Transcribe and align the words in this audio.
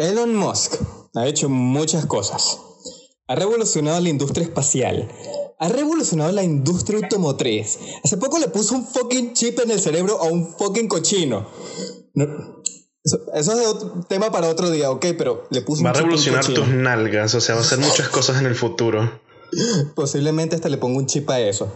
Elon 0.00 0.34
Musk 0.34 0.76
ha 1.14 1.26
hecho 1.26 1.50
muchas 1.50 2.06
cosas. 2.06 2.58
Ha 3.28 3.34
revolucionado 3.34 4.00
la 4.00 4.08
industria 4.08 4.44
espacial. 4.44 5.06
Ha 5.58 5.68
revolucionado 5.68 6.32
la 6.32 6.42
industria 6.42 7.00
automotriz. 7.02 7.78
Hace 8.02 8.16
poco 8.16 8.38
le 8.38 8.48
puso 8.48 8.76
un 8.76 8.86
fucking 8.86 9.34
chip 9.34 9.60
en 9.60 9.70
el 9.70 9.78
cerebro 9.78 10.18
a 10.18 10.24
un 10.24 10.54
fucking 10.56 10.88
cochino. 10.88 11.46
eso, 12.14 13.20
es 13.34 13.48
otro 13.66 14.00
tema 14.08 14.32
para 14.32 14.48
otro 14.48 14.70
día, 14.70 14.90
ok, 14.90 15.04
pero 15.18 15.46
le 15.50 15.60
puso 15.60 15.84
Va 15.84 15.90
a 15.90 15.92
revolucionar 15.92 16.46
tus 16.46 16.66
nalgas, 16.68 17.34
o 17.34 17.40
sea, 17.42 17.56
va 17.56 17.60
a 17.60 17.64
hacer 17.64 17.78
muchas 17.78 18.08
cosas 18.08 18.40
en 18.40 18.46
el 18.46 18.54
futuro. 18.54 19.20
Posiblemente 19.94 20.56
hasta 20.56 20.70
le 20.70 20.78
ponga 20.78 20.96
un 20.96 21.06
chip 21.06 21.28
a 21.28 21.40
eso. 21.40 21.70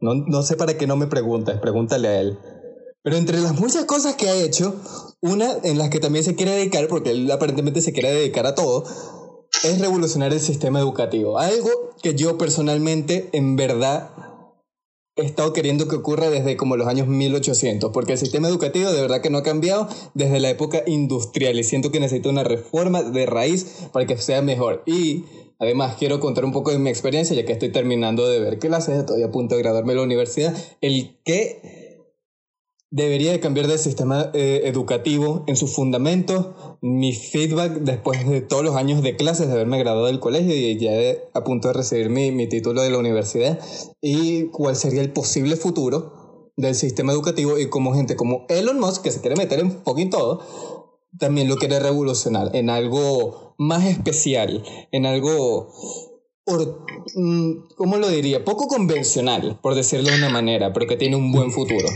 No, 0.00 0.14
no 0.14 0.44
sé 0.44 0.54
para 0.54 0.78
qué 0.78 0.86
no 0.86 0.94
me 0.94 1.08
preguntas, 1.08 1.58
pregúntale 1.60 2.06
a 2.06 2.20
él. 2.20 2.38
Pero 3.06 3.18
entre 3.18 3.38
las 3.38 3.54
muchas 3.60 3.84
cosas 3.84 4.16
que 4.16 4.28
ha 4.28 4.34
hecho, 4.34 4.74
una 5.20 5.58
en 5.62 5.78
las 5.78 5.90
que 5.90 6.00
también 6.00 6.24
se 6.24 6.34
quiere 6.34 6.50
dedicar, 6.50 6.88
porque 6.88 7.10
él 7.12 7.30
aparentemente 7.30 7.80
se 7.80 7.92
quiere 7.92 8.10
dedicar 8.10 8.48
a 8.48 8.56
todo, 8.56 8.82
es 9.62 9.78
revolucionar 9.78 10.32
el 10.32 10.40
sistema 10.40 10.80
educativo. 10.80 11.38
Algo 11.38 11.70
que 12.02 12.16
yo 12.16 12.36
personalmente, 12.36 13.28
en 13.30 13.54
verdad, 13.54 14.10
he 15.14 15.24
estado 15.24 15.52
queriendo 15.52 15.86
que 15.86 15.94
ocurra 15.94 16.30
desde 16.30 16.56
como 16.56 16.76
los 16.76 16.88
años 16.88 17.06
1800, 17.06 17.92
porque 17.92 18.14
el 18.14 18.18
sistema 18.18 18.48
educativo 18.48 18.90
de 18.90 19.02
verdad 19.02 19.20
que 19.20 19.30
no 19.30 19.38
ha 19.38 19.44
cambiado 19.44 19.88
desde 20.14 20.40
la 20.40 20.50
época 20.50 20.82
industrial 20.84 21.56
y 21.60 21.62
siento 21.62 21.92
que 21.92 22.00
necesita 22.00 22.28
una 22.28 22.42
reforma 22.42 23.04
de 23.04 23.24
raíz 23.24 23.86
para 23.92 24.04
que 24.04 24.18
sea 24.18 24.42
mejor. 24.42 24.82
Y 24.84 25.26
además 25.60 25.94
quiero 25.96 26.18
contar 26.18 26.44
un 26.44 26.50
poco 26.50 26.72
de 26.72 26.80
mi 26.80 26.90
experiencia, 26.90 27.36
ya 27.36 27.44
que 27.44 27.52
estoy 27.52 27.70
terminando 27.70 28.28
de 28.28 28.40
ver 28.40 28.58
clases, 28.58 28.98
estoy 28.98 29.22
a 29.22 29.30
punto 29.30 29.54
de 29.54 29.62
graduarme 29.62 29.92
de 29.92 29.98
la 29.98 30.04
universidad, 30.04 30.56
el 30.80 31.20
que 31.24 31.85
debería 32.96 33.30
de 33.30 33.40
cambiar 33.40 33.66
de 33.66 33.76
sistema 33.76 34.30
eh, 34.32 34.62
educativo 34.64 35.44
en 35.46 35.56
sus 35.56 35.74
fundamentos. 35.74 36.46
Mi 36.80 37.12
feedback 37.12 37.80
después 37.80 38.26
de 38.26 38.40
todos 38.40 38.64
los 38.64 38.74
años 38.74 39.02
de 39.02 39.16
clases, 39.16 39.48
de 39.48 39.52
haberme 39.52 39.78
graduado 39.78 40.06
del 40.06 40.18
colegio 40.18 40.56
y 40.56 40.78
ya 40.78 40.92
a 41.34 41.44
punto 41.44 41.68
de 41.68 41.74
recibir 41.74 42.08
mi, 42.08 42.32
mi 42.32 42.48
título 42.48 42.80
de 42.80 42.88
la 42.88 42.96
universidad, 42.96 43.60
y 44.00 44.44
cuál 44.46 44.76
sería 44.76 45.02
el 45.02 45.12
posible 45.12 45.56
futuro 45.56 46.52
del 46.56 46.74
sistema 46.74 47.12
educativo 47.12 47.58
y 47.58 47.68
como 47.68 47.94
gente 47.94 48.16
como 48.16 48.46
Elon 48.48 48.80
Musk, 48.80 49.02
que 49.02 49.10
se 49.10 49.20
quiere 49.20 49.36
meter 49.36 49.60
en 49.60 49.72
fucking 49.72 50.08
todo, 50.08 50.40
también 51.18 51.48
lo 51.48 51.56
quiere 51.56 51.78
revolucionar 51.78 52.56
en 52.56 52.70
algo 52.70 53.54
más 53.58 53.84
especial, 53.84 54.64
en 54.90 55.04
algo 55.04 55.70
mm, 57.14 57.52
¿cómo 57.76 57.98
lo 57.98 58.08
diría? 58.08 58.42
Poco 58.42 58.68
convencional, 58.68 59.58
por 59.60 59.74
decirlo 59.74 60.08
de 60.08 60.16
una 60.16 60.30
manera, 60.30 60.72
pero 60.72 60.86
que 60.86 60.96
tiene 60.96 61.16
un 61.16 61.30
buen 61.30 61.50
futuro. 61.50 61.88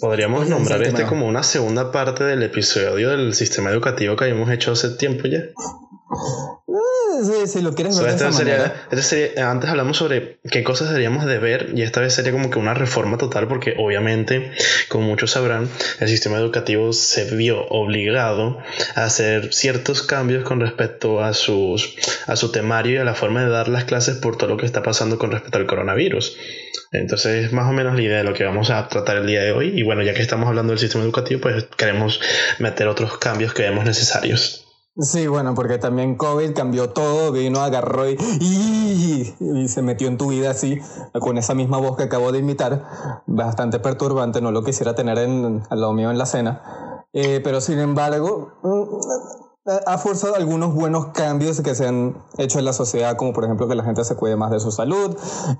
Podríamos 0.00 0.48
nombrar 0.48 0.82
este 0.82 1.04
como 1.04 1.26
una 1.26 1.42
segunda 1.42 1.92
parte 1.92 2.24
del 2.24 2.42
episodio 2.42 3.10
del 3.10 3.34
sistema 3.34 3.70
educativo 3.70 4.16
que 4.16 4.24
habíamos 4.24 4.50
hecho 4.50 4.72
hace 4.72 4.90
tiempo 4.90 5.26
ya. 5.28 5.42
Eh, 6.68 7.46
si 7.46 7.62
lo 7.62 7.74
quieres 7.74 7.98
ver 7.98 8.14
de 8.14 8.28
esa 8.28 8.74
este 8.90 9.40
antes 9.40 9.70
hablamos 9.70 9.96
sobre 9.96 10.38
qué 10.50 10.62
cosas 10.62 10.88
deberíamos 10.88 11.24
de 11.24 11.38
ver 11.38 11.72
y 11.74 11.80
esta 11.80 12.00
vez 12.00 12.12
sería 12.12 12.30
como 12.30 12.50
que 12.50 12.58
una 12.58 12.74
reforma 12.74 13.16
total 13.16 13.48
porque 13.48 13.74
obviamente, 13.78 14.52
como 14.88 15.06
muchos 15.06 15.30
sabrán, 15.30 15.70
el 15.98 16.08
sistema 16.08 16.36
educativo 16.36 16.92
se 16.92 17.34
vio 17.34 17.66
obligado 17.68 18.58
a 18.94 19.04
hacer 19.04 19.54
ciertos 19.54 20.02
cambios 20.02 20.44
con 20.44 20.60
respecto 20.60 21.24
a, 21.24 21.32
sus, 21.32 21.96
a 22.26 22.36
su 22.36 22.52
temario 22.52 22.96
y 22.96 22.98
a 22.98 23.04
la 23.04 23.14
forma 23.14 23.42
de 23.42 23.48
dar 23.48 23.68
las 23.68 23.84
clases 23.84 24.16
por 24.16 24.36
todo 24.36 24.50
lo 24.50 24.56
que 24.58 24.66
está 24.66 24.82
pasando 24.82 25.18
con 25.18 25.30
respecto 25.30 25.56
al 25.56 25.66
coronavirus. 25.66 26.36
Entonces, 26.92 27.46
es 27.46 27.52
más 27.52 27.68
o 27.68 27.72
menos 27.72 27.96
la 27.96 28.02
idea 28.02 28.18
de 28.18 28.24
lo 28.24 28.34
que 28.34 28.44
vamos 28.44 28.70
a 28.70 28.88
tratar 28.88 29.16
el 29.16 29.26
día 29.26 29.42
de 29.42 29.52
hoy. 29.52 29.72
Y 29.74 29.82
bueno, 29.82 30.02
ya 30.02 30.14
que 30.14 30.22
estamos 30.22 30.48
hablando 30.48 30.72
del 30.72 30.80
sistema 30.80 31.04
educativo, 31.04 31.40
pues 31.40 31.64
queremos 31.76 32.20
meter 32.58 32.88
otros 32.88 33.18
cambios 33.18 33.52
que 33.52 33.62
vemos 33.62 33.84
necesarios. 33.84 34.67
Sí, 35.00 35.28
bueno, 35.28 35.54
porque 35.54 35.78
también 35.78 36.16
COVID 36.16 36.54
cambió 36.54 36.90
todo, 36.90 37.30
vino, 37.30 37.60
agarró 37.60 38.10
y, 38.10 38.16
y, 39.40 39.68
se 39.68 39.80
metió 39.80 40.08
en 40.08 40.18
tu 40.18 40.26
vida 40.26 40.50
así, 40.50 40.80
con 41.20 41.38
esa 41.38 41.54
misma 41.54 41.78
voz 41.78 41.96
que 41.96 42.02
acabo 42.02 42.32
de 42.32 42.40
imitar, 42.40 43.22
bastante 43.26 43.78
perturbante, 43.78 44.40
no 44.40 44.50
lo 44.50 44.64
quisiera 44.64 44.96
tener 44.96 45.18
en, 45.18 45.62
al 45.70 45.80
lado 45.80 45.92
mío 45.92 46.10
en 46.10 46.18
la 46.18 46.26
cena. 46.26 47.04
Eh, 47.12 47.40
pero 47.44 47.60
sin 47.60 47.78
embargo, 47.78 48.52
ha 49.86 49.98
forzado 49.98 50.34
algunos 50.36 50.74
buenos 50.74 51.08
cambios 51.08 51.60
que 51.60 51.74
se 51.74 51.86
han 51.86 52.16
hecho 52.38 52.58
en 52.58 52.64
la 52.64 52.72
sociedad, 52.72 53.16
como 53.16 53.32
por 53.32 53.44
ejemplo 53.44 53.68
que 53.68 53.74
la 53.74 53.84
gente 53.84 54.04
se 54.04 54.16
cuide 54.16 54.36
más 54.36 54.50
de 54.50 54.60
su 54.60 54.70
salud, 54.70 55.16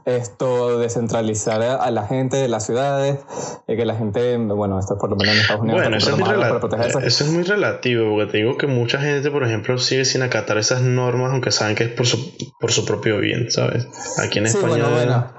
esto 0.06 0.78
descentralizar 0.78 1.62
a 1.62 1.90
la 1.90 2.06
gente 2.06 2.36
de 2.36 2.48
las 2.48 2.64
ciudades, 2.64 3.18
eh, 3.66 3.76
que 3.76 3.84
la 3.84 3.94
gente, 3.94 4.36
bueno, 4.38 4.78
esto 4.78 4.94
es 4.94 5.00
por 5.00 5.10
lo 5.10 5.16
menos 5.16 5.34
en 5.34 5.40
Estados 5.40 5.62
Unidos. 5.62 5.80
Bueno, 5.82 5.96
eso 5.96 6.10
es, 6.10 6.18
muy 6.18 7.06
eso 7.06 7.24
es 7.24 7.30
muy 7.30 7.42
relativo, 7.42 8.10
porque 8.10 8.32
te 8.32 8.38
digo 8.38 8.56
que 8.56 8.66
mucha 8.66 8.98
gente, 8.98 9.30
por 9.30 9.44
ejemplo, 9.44 9.78
sigue 9.78 10.04
sin 10.04 10.22
acatar 10.22 10.58
esas 10.58 10.80
normas, 10.80 11.32
aunque 11.32 11.50
saben 11.50 11.76
que 11.76 11.84
es 11.84 11.90
por 11.90 12.06
su, 12.06 12.34
por 12.58 12.72
su 12.72 12.84
propio 12.84 13.18
bien, 13.18 13.50
¿sabes? 13.50 13.88
Aquí 14.18 14.38
en 14.38 14.46
España... 14.46 14.68
Bueno, 14.68 14.90
bueno. 14.90 15.38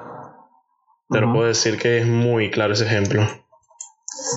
Te 1.09 1.21
lo 1.21 1.33
puedo 1.33 1.47
decir 1.47 1.79
que 1.79 1.97
es 1.97 2.05
muy 2.05 2.51
claro 2.51 2.73
ese 2.73 2.85
ejemplo. 2.85 3.27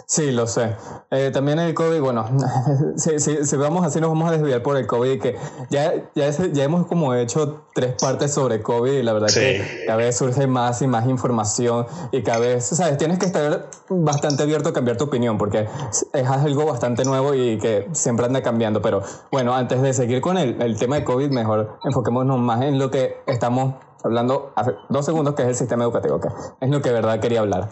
Sí, 0.06 0.30
lo 0.30 0.46
sé. 0.46 0.76
Eh, 1.10 1.30
también 1.32 1.58
el 1.58 1.74
COVID, 1.74 2.00
bueno, 2.00 2.26
si, 2.96 3.18
si, 3.18 3.56
vamos 3.56 3.84
así 3.84 4.00
nos 4.00 4.10
vamos 4.10 4.28
a 4.28 4.32
desviar 4.32 4.62
por 4.62 4.76
el 4.76 4.86
COVID, 4.86 5.20
que 5.20 5.36
ya, 5.70 6.10
ya, 6.14 6.30
ya 6.30 6.64
hemos 6.64 6.86
como 6.86 7.14
hecho 7.14 7.64
tres 7.74 7.94
partes 8.00 8.32
sobre 8.32 8.62
COVID 8.62 8.92
y 8.92 9.02
la 9.02 9.12
verdad 9.12 9.28
que 9.32 9.84
cada 9.86 9.98
vez 9.98 10.16
surge 10.16 10.46
más 10.46 10.82
y 10.82 10.86
más 10.86 11.06
información 11.08 11.86
y 12.12 12.22
cada 12.22 12.38
vez, 12.38 12.64
sabes, 12.64 12.96
tienes 12.98 13.18
que 13.18 13.26
estar 13.26 13.68
bastante 13.88 14.42
abierto 14.42 14.70
a 14.70 14.72
cambiar 14.72 14.96
tu 14.96 15.04
opinión 15.04 15.38
porque 15.38 15.68
es 16.12 16.28
algo 16.28 16.66
bastante 16.66 17.04
nuevo 17.04 17.34
y 17.34 17.58
que 17.58 17.88
siempre 17.92 18.26
anda 18.26 18.42
cambiando. 18.42 18.82
Pero 18.82 19.02
bueno, 19.30 19.54
antes 19.54 19.82
de 19.82 19.92
seguir 19.94 20.20
con 20.20 20.38
el, 20.38 20.60
el 20.62 20.78
tema 20.78 20.96
de 20.96 21.04
COVID, 21.04 21.30
mejor 21.30 21.78
enfoquémonos 21.84 22.38
más 22.38 22.62
en 22.62 22.78
lo 22.78 22.90
que 22.90 23.16
estamos 23.26 23.74
hablando 24.04 24.52
hace 24.56 24.74
dos 24.88 25.04
segundos, 25.04 25.34
que 25.34 25.42
es 25.42 25.48
el 25.48 25.54
sistema 25.54 25.84
educativo, 25.84 26.20
que 26.20 26.28
es 26.60 26.70
lo 26.70 26.82
que 26.82 26.88
de 26.88 26.94
verdad 26.94 27.20
quería 27.20 27.40
hablar. 27.40 27.68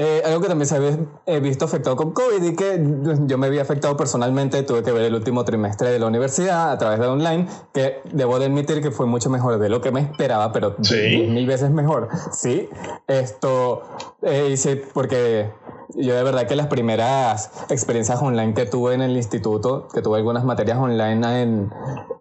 Eh, 0.00 0.22
algo 0.24 0.40
que 0.40 0.46
también 0.46 0.68
se 0.68 0.76
había 0.76 1.40
visto 1.40 1.64
afectado 1.64 1.96
con 1.96 2.12
COVID 2.12 2.40
y 2.44 2.54
que 2.54 2.80
yo 3.26 3.36
me 3.36 3.48
había 3.48 3.62
afectado 3.62 3.96
personalmente, 3.96 4.62
tuve 4.62 4.84
que 4.84 4.92
ver 4.92 5.02
el 5.02 5.14
último 5.16 5.44
trimestre 5.44 5.90
de 5.90 5.98
la 5.98 6.06
universidad 6.06 6.70
a 6.70 6.78
través 6.78 7.00
de 7.00 7.08
online, 7.08 7.48
que 7.74 8.00
debo 8.12 8.38
de 8.38 8.46
admitir 8.46 8.80
que 8.80 8.92
fue 8.92 9.06
mucho 9.06 9.28
mejor 9.28 9.58
de 9.58 9.68
lo 9.68 9.80
que 9.80 9.90
me 9.90 10.00
esperaba, 10.02 10.52
pero 10.52 10.76
mil 10.78 11.46
veces 11.48 11.72
mejor. 11.72 12.10
Sí, 12.30 12.68
esto 13.08 13.82
eh, 14.22 14.50
hice 14.52 14.76
porque 14.76 15.50
yo 15.96 16.14
de 16.14 16.22
verdad 16.22 16.46
que 16.46 16.54
las 16.54 16.68
primeras 16.68 17.50
experiencias 17.68 18.22
online 18.22 18.54
que 18.54 18.66
tuve 18.66 18.94
en 18.94 19.02
el 19.02 19.16
instituto, 19.16 19.88
que 19.92 20.00
tuve 20.00 20.18
algunas 20.18 20.44
materias 20.44 20.78
online 20.78 21.42
en 21.42 21.72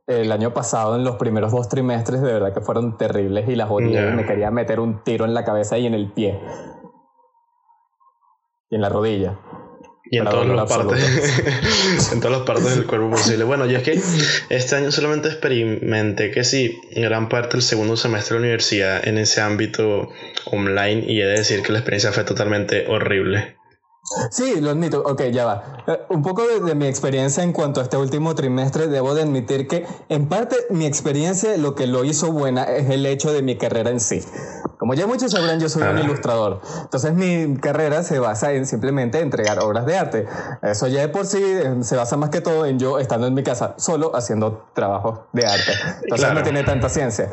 el 0.07 0.31
año 0.31 0.51
pasado, 0.51 0.95
en 0.95 1.03
los 1.03 1.17
primeros 1.17 1.51
dos 1.51 1.69
trimestres, 1.69 2.23
de 2.23 2.33
verdad 2.33 2.55
que 2.55 2.61
fueron 2.61 2.97
terribles 2.97 3.47
y 3.47 3.55
las 3.55 3.69
odié. 3.69 4.01
Me 4.13 4.25
quería 4.25 4.49
meter 4.49 4.79
un 4.79 5.03
tiro 5.03 5.25
en 5.25 5.35
la 5.35 5.45
cabeza 5.45 5.77
y 5.77 5.85
en 5.85 5.93
el 5.93 6.11
pie 6.11 6.39
y 8.69 8.75
en 8.75 8.81
la 8.81 8.89
rodilla. 8.89 9.39
Y 10.09 10.19
en 10.19 10.23
todas, 10.23 10.47
las 10.47 10.69
partes, 10.71 12.11
en 12.13 12.21
todas 12.21 12.37
las 12.37 12.47
partes 12.47 12.75
del 12.77 12.85
cuerpo 12.85 13.09
posible. 13.09 13.43
Bueno, 13.43 13.65
yo 13.65 13.77
es 13.77 13.83
que 13.83 13.99
este 14.49 14.75
año 14.77 14.89
solamente 14.89 15.27
experimenté 15.27 16.31
que 16.31 16.45
sí, 16.45 16.79
gran 16.95 17.27
parte 17.27 17.53
del 17.53 17.61
segundo 17.61 17.97
semestre 17.97 18.35
de 18.35 18.39
la 18.39 18.45
universidad 18.45 19.05
en 19.05 19.17
ese 19.17 19.41
ámbito 19.41 20.09
online 20.45 21.03
y 21.07 21.19
he 21.19 21.25
de 21.25 21.39
decir 21.39 21.61
que 21.61 21.73
la 21.73 21.79
experiencia 21.79 22.13
fue 22.13 22.23
totalmente 22.23 22.85
horrible. 22.87 23.56
Sí, 24.31 24.61
lo 24.61 24.71
admito. 24.71 25.03
Ok, 25.05 25.23
ya 25.31 25.45
va. 25.45 25.83
Eh, 25.85 25.99
un 26.09 26.21
poco 26.21 26.43
de, 26.47 26.75
mi 26.75 26.87
experiencia 26.87 27.43
en 27.43 27.51
cuanto 27.51 27.81
a 27.81 27.83
este 27.83 27.97
último 27.97 28.35
trimestre, 28.35 28.87
debo 28.87 29.13
de 29.13 29.23
admitir 29.23 29.67
que 29.67 29.85
en 30.09 30.29
parte 30.29 30.55
mi 30.69 30.85
experiencia 30.85 31.57
lo 31.57 31.75
que 31.75 31.87
lo 31.87 32.05
hizo 32.05 32.31
buena 32.31 32.63
es 32.63 32.89
el 32.89 33.05
hecho 33.05 33.33
de 33.33 33.41
mi 33.41 33.57
carrera 33.57 33.89
en 33.89 33.99
sí. 33.99 34.23
Como 34.77 34.93
ya 34.93 35.07
muchos 35.07 35.31
sabrán, 35.31 35.59
yo 35.59 35.69
soy 35.69 35.83
un 35.83 35.97
ilustrador. 35.97 36.61
Entonces 36.83 37.13
mi 37.13 37.57
carrera 37.57 38.03
se 38.03 38.19
basa 38.19 38.53
en 38.53 38.65
simplemente 38.65 39.19
entregar 39.19 39.59
obras 39.59 39.85
de 39.85 39.97
arte. 39.97 40.27
Eso 40.61 40.87
ya 40.87 41.01
de 41.01 41.09
por 41.09 41.25
sí 41.25 41.41
eh, 41.41 41.77
se 41.81 41.95
basa 41.95 42.15
más 42.15 42.29
que 42.29 42.41
todo 42.41 42.65
en 42.65 42.79
yo 42.79 42.99
estando 42.99 43.27
en 43.27 43.33
mi 43.33 43.43
casa 43.43 43.73
solo 43.77 44.15
haciendo 44.15 44.67
trabajos 44.73 45.19
de 45.33 45.45
arte. 45.45 45.71
Entonces 46.03 46.33
no 46.33 46.43
tiene 46.43 46.63
tanta 46.63 46.89
ciencia. 46.89 47.29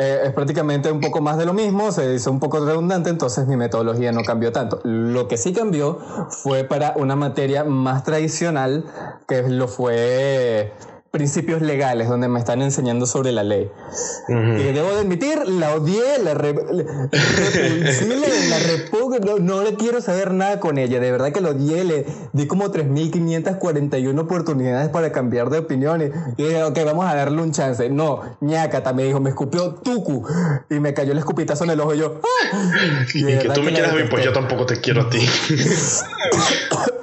Eh, 0.00 0.26
es 0.26 0.32
prácticamente 0.32 0.92
un 0.92 1.00
poco 1.00 1.20
más 1.20 1.38
de 1.38 1.44
lo 1.44 1.52
mismo, 1.52 1.90
se 1.90 2.14
hizo 2.14 2.30
un 2.30 2.38
poco 2.38 2.64
redundante, 2.64 3.10
entonces 3.10 3.48
mi 3.48 3.56
metodología 3.56 4.12
no 4.12 4.22
cambió 4.22 4.52
tanto. 4.52 4.80
Lo 4.84 5.26
que 5.26 5.36
sí 5.36 5.52
cambió 5.52 5.98
fue 6.30 6.64
para 6.64 6.92
una 6.96 7.16
materia 7.16 7.64
más 7.64 8.04
tradicional, 8.04 8.84
que 9.26 9.42
lo 9.42 9.68
fue 9.68 10.72
principios 11.10 11.62
legales 11.62 12.08
donde 12.08 12.28
me 12.28 12.38
están 12.38 12.60
enseñando 12.60 13.06
sobre 13.06 13.32
la 13.32 13.42
ley. 13.42 13.70
Y 14.28 14.72
debo 14.72 14.90
de 14.90 15.00
admitir, 15.00 15.48
la 15.48 15.74
odié, 15.74 16.18
la, 16.22 16.34
re, 16.34 16.54
la 16.54 18.58
repugno, 18.58 19.38
no, 19.40 19.62
le 19.62 19.74
quiero 19.74 20.02
saber 20.02 20.32
nada 20.32 20.60
con 20.60 20.76
ella, 20.76 21.00
de 21.00 21.10
verdad 21.10 21.32
que 21.32 21.40
la 21.40 21.50
odié, 21.50 21.84
le 21.84 22.06
di 22.32 22.46
como 22.46 22.70
3.541 22.70 24.18
oportunidades 24.18 24.90
para 24.90 25.10
cambiar 25.10 25.48
de 25.48 25.58
opinión 25.58 26.02
y, 26.02 26.42
dije, 26.42 26.62
ok, 26.62 26.78
vamos 26.84 27.06
a 27.06 27.14
darle 27.14 27.40
un 27.40 27.52
chance. 27.52 27.88
No, 27.88 28.20
ñacata, 28.40 28.92
me 28.92 29.04
dijo, 29.04 29.20
me 29.20 29.30
escupió 29.30 29.74
tucu 29.74 30.26
y 30.68 30.80
me 30.80 30.92
cayó 30.92 31.12
el 31.12 31.18
escupitazo 31.18 31.64
en 31.64 31.70
el 31.70 31.80
ojo 31.80 31.94
y 31.94 31.98
yo, 31.98 32.20
¡Ah! 32.22 33.04
Y, 33.14 33.24
que 33.24 33.48
tú 33.54 33.62
me 33.62 33.72
quieras 33.72 33.94
mí, 33.94 34.02
pues 34.10 34.24
yo 34.24 34.32
tampoco 34.32 34.66
te 34.66 34.80
quiero 34.80 35.02
a 35.02 35.10
ti. 35.10 35.20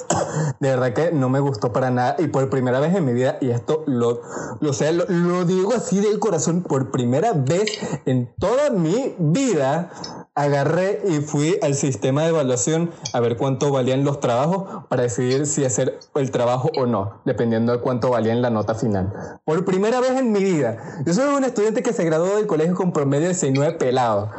de 0.59 0.69
verdad 0.69 0.93
que 0.93 1.11
no 1.11 1.29
me 1.29 1.39
gustó 1.39 1.73
para 1.73 1.91
nada 1.91 2.15
y 2.19 2.27
por 2.27 2.49
primera 2.49 2.79
vez 2.79 2.95
en 2.95 3.05
mi 3.05 3.13
vida, 3.13 3.37
y 3.41 3.49
esto 3.49 3.83
lo, 3.87 4.21
lo, 4.59 4.73
sea, 4.73 4.91
lo, 4.91 5.05
lo 5.07 5.45
digo 5.45 5.73
así 5.73 5.99
del 5.99 6.19
corazón, 6.19 6.63
por 6.63 6.91
primera 6.91 7.33
vez 7.33 7.79
en 8.05 8.33
toda 8.37 8.69
mi 8.69 9.15
vida 9.17 9.91
agarré 10.35 11.01
y 11.07 11.21
fui 11.21 11.57
al 11.61 11.75
sistema 11.75 12.23
de 12.23 12.29
evaluación 12.29 12.91
a 13.13 13.19
ver 13.21 13.37
cuánto 13.37 13.71
valían 13.71 14.03
los 14.03 14.19
trabajos 14.19 14.85
para 14.89 15.03
decidir 15.03 15.47
si 15.47 15.63
hacer 15.63 15.97
el 16.13 16.31
trabajo 16.31 16.69
o 16.77 16.85
no, 16.85 17.21
dependiendo 17.25 17.71
de 17.71 17.79
cuánto 17.79 18.09
valía 18.09 18.33
en 18.33 18.41
la 18.41 18.49
nota 18.49 18.75
final. 18.75 19.39
Por 19.45 19.63
primera 19.63 20.01
vez 20.01 20.11
en 20.11 20.33
mi 20.33 20.43
vida. 20.43 21.01
Yo 21.05 21.13
soy 21.13 21.33
un 21.33 21.45
estudiante 21.45 21.81
que 21.81 21.93
se 21.93 22.03
graduó 22.03 22.35
del 22.35 22.47
colegio 22.47 22.75
con 22.75 22.91
promedio 22.91 23.29
de 23.29 23.33
6-9 23.33 23.77
pelado. 23.77 24.29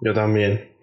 Yo 0.00 0.12
también. 0.12 0.73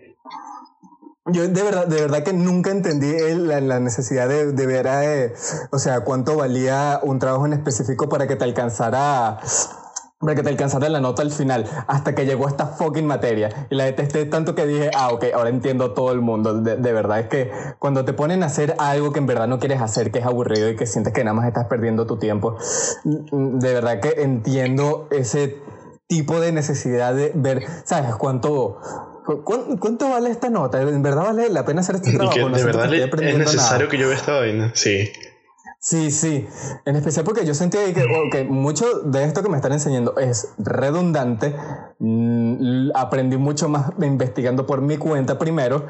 Yo 1.28 1.48
de 1.48 1.64
verdad, 1.64 1.86
de 1.86 2.02
verdad 2.02 2.24
que 2.24 2.34
nunca 2.34 2.72
entendí 2.72 3.14
la, 3.36 3.80
necesidad 3.80 4.28
de, 4.28 4.54
de 4.54 4.66
ver, 4.66 4.88
eh, 4.88 5.34
o 5.72 5.78
sea, 5.78 6.02
cuánto 6.02 6.36
valía 6.36 7.00
un 7.04 7.20
trabajo 7.20 7.46
en 7.46 7.54
específico 7.54 8.10
para 8.10 8.28
que 8.28 8.36
te 8.36 8.44
alcanzara 8.44 9.40
para 10.22 10.36
que 10.36 10.44
te 10.44 10.50
alcanzara 10.50 10.88
la 10.88 11.02
nota 11.02 11.24
al 11.24 11.32
final, 11.32 11.66
hasta 11.88 12.14
que 12.14 12.26
llegó 12.26 12.48
esta 12.48 12.68
fucking 12.68 13.08
materia. 13.08 13.68
Y 13.70 13.76
la 13.76 13.86
detesté 13.86 14.26
tanto 14.26 14.54
que 14.54 14.68
dije, 14.68 14.92
ah, 14.96 15.10
ok, 15.12 15.26
ahora 15.34 15.50
entiendo 15.50 15.94
todo 15.94 16.12
el 16.12 16.22
mundo. 16.22 16.62
De, 16.62 16.78
de, 16.78 16.94
verdad, 16.94 17.22
es 17.22 17.28
que 17.28 17.52
cuando 17.80 18.06
te 18.06 18.14
ponen 18.14 18.44
a 18.44 18.46
hacer 18.46 18.76
algo 18.78 19.12
que 19.12 19.20
en 19.20 19.26
verdad 19.26 19.48
no 19.48 19.60
quieres 19.60 19.82
hacer, 19.82 20.12
que 20.12 20.20
es 20.20 20.26
aburrido 20.26 20.70
y 20.70 20.76
que 20.76 20.86
sientes 20.86 21.12
que 21.12 21.24
nada 21.24 21.34
más 21.34 21.48
estás 21.48 21.66
perdiendo 21.66 22.06
tu 22.06 22.18
tiempo, 22.18 22.56
de 23.04 23.74
verdad 23.74 24.00
que 24.00 24.22
entiendo 24.22 25.08
ese 25.10 25.60
tipo 26.08 26.40
de 26.40 26.52
necesidad 26.52 27.16
de 27.16 27.32
ver, 27.34 27.64
¿sabes? 27.84 28.14
¿Cuánto, 28.16 28.78
¿Cuánto, 29.24 30.10
vale 30.10 30.30
esta 30.30 30.50
nota? 30.50 30.82
¿En 30.82 31.02
verdad 31.02 31.24
vale 31.24 31.50
la 31.50 31.66
pena 31.66 31.82
hacer 31.82 31.96
este 31.96 32.12
trabajo? 32.18 32.50
de 32.50 32.64
verdad 32.64 32.94
es 32.94 33.38
necesario 33.38 33.88
que 33.88 33.98
yo 33.98 34.08
vea 34.08 34.18
esta 34.18 34.40
vaina, 34.40 34.72
sí. 34.76 35.12
Sí, 35.84 36.12
sí, 36.12 36.48
en 36.86 36.96
especial 36.96 37.26
porque 37.26 37.44
yo 37.44 37.56
sentí 37.56 37.76
que, 37.92 38.06
que 38.32 38.44
mucho 38.44 39.00
de 39.00 39.24
esto 39.24 39.42
que 39.42 39.50
me 39.50 39.56
están 39.56 39.72
enseñando 39.72 40.16
es 40.20 40.50
redundante. 40.60 41.56
Mm, 41.98 42.92
aprendí 42.94 43.38
mucho 43.38 43.68
más 43.68 43.92
investigando 44.00 44.68
por 44.68 44.82
mi 44.82 44.98
cuenta 44.98 45.40
primero 45.40 45.88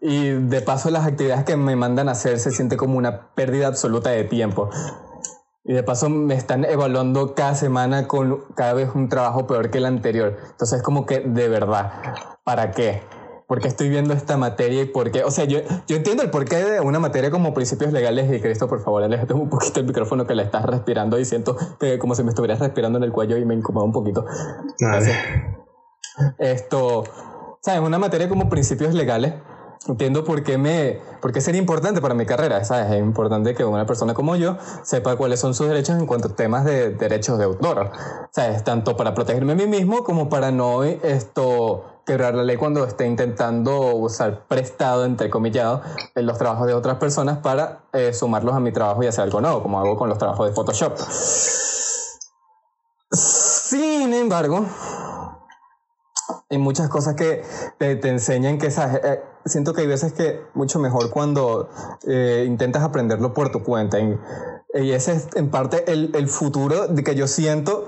y 0.00 0.30
de 0.30 0.62
paso 0.62 0.88
las 0.88 1.06
actividades 1.06 1.44
que 1.44 1.58
me 1.58 1.76
mandan 1.76 2.08
a 2.08 2.12
hacer 2.12 2.38
se 2.38 2.52
siente 2.52 2.78
como 2.78 2.96
una 2.96 3.34
pérdida 3.34 3.66
absoluta 3.66 4.08
de 4.08 4.24
tiempo. 4.24 4.70
Y 5.62 5.74
de 5.74 5.82
paso 5.82 6.08
me 6.08 6.34
están 6.34 6.64
evaluando 6.64 7.34
cada 7.34 7.54
semana 7.54 8.08
con 8.08 8.44
cada 8.54 8.72
vez 8.72 8.90
un 8.94 9.10
trabajo 9.10 9.46
peor 9.46 9.70
que 9.70 9.76
el 9.76 9.84
anterior. 9.84 10.38
Entonces 10.52 10.78
es 10.78 10.82
como 10.82 11.04
que 11.04 11.20
de 11.20 11.48
verdad, 11.48 11.92
¿para 12.44 12.70
qué? 12.70 13.02
por 13.46 13.64
estoy 13.66 13.88
viendo 13.88 14.14
esta 14.14 14.36
materia 14.36 14.82
y 14.82 14.86
por 14.86 15.10
qué. 15.10 15.22
O 15.24 15.30
sea, 15.30 15.44
yo, 15.44 15.60
yo 15.86 15.96
entiendo 15.96 16.22
el 16.22 16.30
porqué 16.30 16.56
de 16.56 16.80
una 16.80 16.98
materia 16.98 17.30
como 17.30 17.52
principios 17.52 17.92
legales 17.92 18.32
y 18.32 18.40
Cristo, 18.40 18.68
por 18.68 18.82
favor, 18.82 19.02
aléjate 19.02 19.34
un 19.34 19.50
poquito 19.50 19.80
el 19.80 19.86
micrófono 19.86 20.26
que 20.26 20.34
le 20.34 20.42
estás 20.42 20.64
respirando 20.64 21.18
y 21.18 21.24
siento 21.24 21.56
que 21.78 21.98
como 21.98 22.14
si 22.14 22.22
me 22.22 22.30
estuvieras 22.30 22.58
respirando 22.60 22.98
en 22.98 23.04
el 23.04 23.12
cuello 23.12 23.36
y 23.36 23.44
me 23.44 23.54
incomoda 23.54 23.84
un 23.84 23.92
poquito. 23.92 24.24
Gracias. 24.78 25.16
Esto, 26.38 27.04
¿sabes? 27.60 27.80
Una 27.80 27.98
materia 27.98 28.28
como 28.28 28.48
principios 28.48 28.94
legales. 28.94 29.34
Entiendo 29.86 30.24
por 30.24 30.42
qué, 30.42 30.56
me, 30.56 30.98
por 31.20 31.32
qué 31.32 31.42
sería 31.42 31.60
importante 31.60 32.00
para 32.00 32.14
mi 32.14 32.24
carrera, 32.24 32.64
¿sabes? 32.64 32.90
Es 32.90 32.98
importante 32.98 33.54
que 33.54 33.66
una 33.66 33.84
persona 33.84 34.14
como 34.14 34.34
yo 34.34 34.56
sepa 34.82 35.16
cuáles 35.16 35.40
son 35.40 35.52
sus 35.52 35.68
derechos 35.68 35.98
en 35.98 36.06
cuanto 36.06 36.28
a 36.28 36.34
temas 36.34 36.64
de 36.64 36.94
derechos 36.94 37.36
de 37.36 37.44
autor, 37.44 37.90
¿sabes? 38.30 38.64
Tanto 38.64 38.96
para 38.96 39.12
protegerme 39.12 39.52
a 39.52 39.56
mí 39.56 39.66
mismo 39.66 40.02
como 40.02 40.30
para 40.30 40.50
no 40.50 40.84
esto 40.84 41.93
quebrar 42.06 42.34
la 42.34 42.42
ley 42.42 42.56
cuando 42.56 42.84
esté 42.84 43.06
intentando 43.06 43.94
usar 43.94 44.46
prestado, 44.46 45.04
entre 45.04 45.30
comillado, 45.30 45.82
los 46.14 46.38
trabajos 46.38 46.66
de 46.66 46.74
otras 46.74 46.98
personas 46.98 47.38
para 47.38 47.80
eh, 47.92 48.12
sumarlos 48.12 48.54
a 48.54 48.60
mi 48.60 48.72
trabajo 48.72 49.02
y 49.02 49.06
hacer 49.06 49.24
algo 49.24 49.40
nuevo, 49.40 49.62
como 49.62 49.80
hago 49.80 49.96
con 49.96 50.08
los 50.08 50.18
trabajos 50.18 50.46
de 50.48 50.52
Photoshop. 50.54 50.98
Sin 53.10 54.12
embargo, 54.12 54.66
hay 56.50 56.58
muchas 56.58 56.88
cosas 56.88 57.14
que 57.14 57.42
te, 57.78 58.08
enseñan 58.08 58.58
que 58.58 58.66
eh, 58.68 59.22
siento 59.44 59.72
que 59.72 59.82
hay 59.82 59.86
veces 59.86 60.12
que 60.12 60.42
mucho 60.54 60.78
mejor 60.78 61.10
cuando 61.10 61.68
eh, 62.06 62.44
intentas 62.46 62.82
aprenderlo 62.82 63.34
por 63.34 63.50
tu 63.50 63.62
cuenta. 63.62 63.98
Y, 63.98 64.18
ese 64.74 65.12
es 65.12 65.28
en 65.36 65.50
parte 65.50 65.92
el, 65.92 66.10
el 66.14 66.28
futuro 66.28 66.88
de 66.88 67.04
que 67.04 67.14
yo 67.14 67.28
siento 67.28 67.86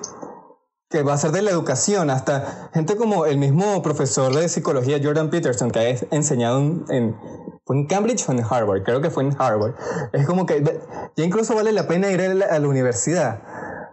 que 0.89 1.03
va 1.03 1.15
a 1.15 1.19
ser 1.19 1.33
de 1.33 1.43
la 1.43 1.51
educación, 1.51 2.11
hasta 2.11 2.71
gente 2.73 2.97
como 2.97 3.27
el 3.27 3.39
mismo 3.39 3.83
profesor 3.83 4.33
de 4.35 4.49
psicología 4.49 5.01
Jordan 5.03 5.31
Peterson, 5.31 5.71
que 5.71 5.81
ha 5.81 6.15
enseñado 6.15 6.61
en, 6.61 7.17
¿fue 7.65 7.77
en 7.77 7.87
Cambridge 7.87 8.29
o 8.29 8.33
en 8.33 8.45
Harvard, 8.49 8.85
creo 8.85 9.01
que 9.01 9.11
fue 9.11 9.25
en 9.25 9.35
Harvard, 9.37 9.75
es 10.13 10.27
como 10.27 10.47
que 10.47 10.63
ya 11.17 11.25
incluso 11.25 11.57
vale 11.57 11.73
la 11.73 11.89
pena 11.89 12.11
ir 12.13 12.21
a 12.21 12.59
la, 12.59 12.69
universidad. 12.69 13.43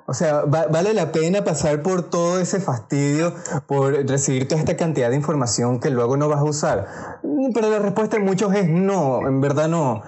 O 0.06 0.13
sea, 0.13 0.42
vale 0.42 0.94
la 0.94 1.13
pena 1.13 1.45
pasar 1.45 1.81
por 1.81 2.10
todo 2.10 2.40
ese 2.40 2.60
fastidio, 2.60 3.34
por 3.68 3.94
recibir 4.06 4.48
toda 4.50 4.60
esta 4.60 4.75
cantidad 4.75 5.10
de 5.10 5.16
información 5.16 5.80
que 5.80 5.90
luego 5.90 6.18
no 6.18 6.28
vas 6.28 6.40
a 6.40 6.44
usar. 6.44 6.88
Pero 7.54 7.69
la 7.69 7.80
respuesta 7.80 8.18
de 8.18 8.24
muchos 8.24 8.54
es 8.54 8.68
no, 8.68 9.25
en 9.25 9.40
verdad 9.40 9.69
no. 9.69 10.04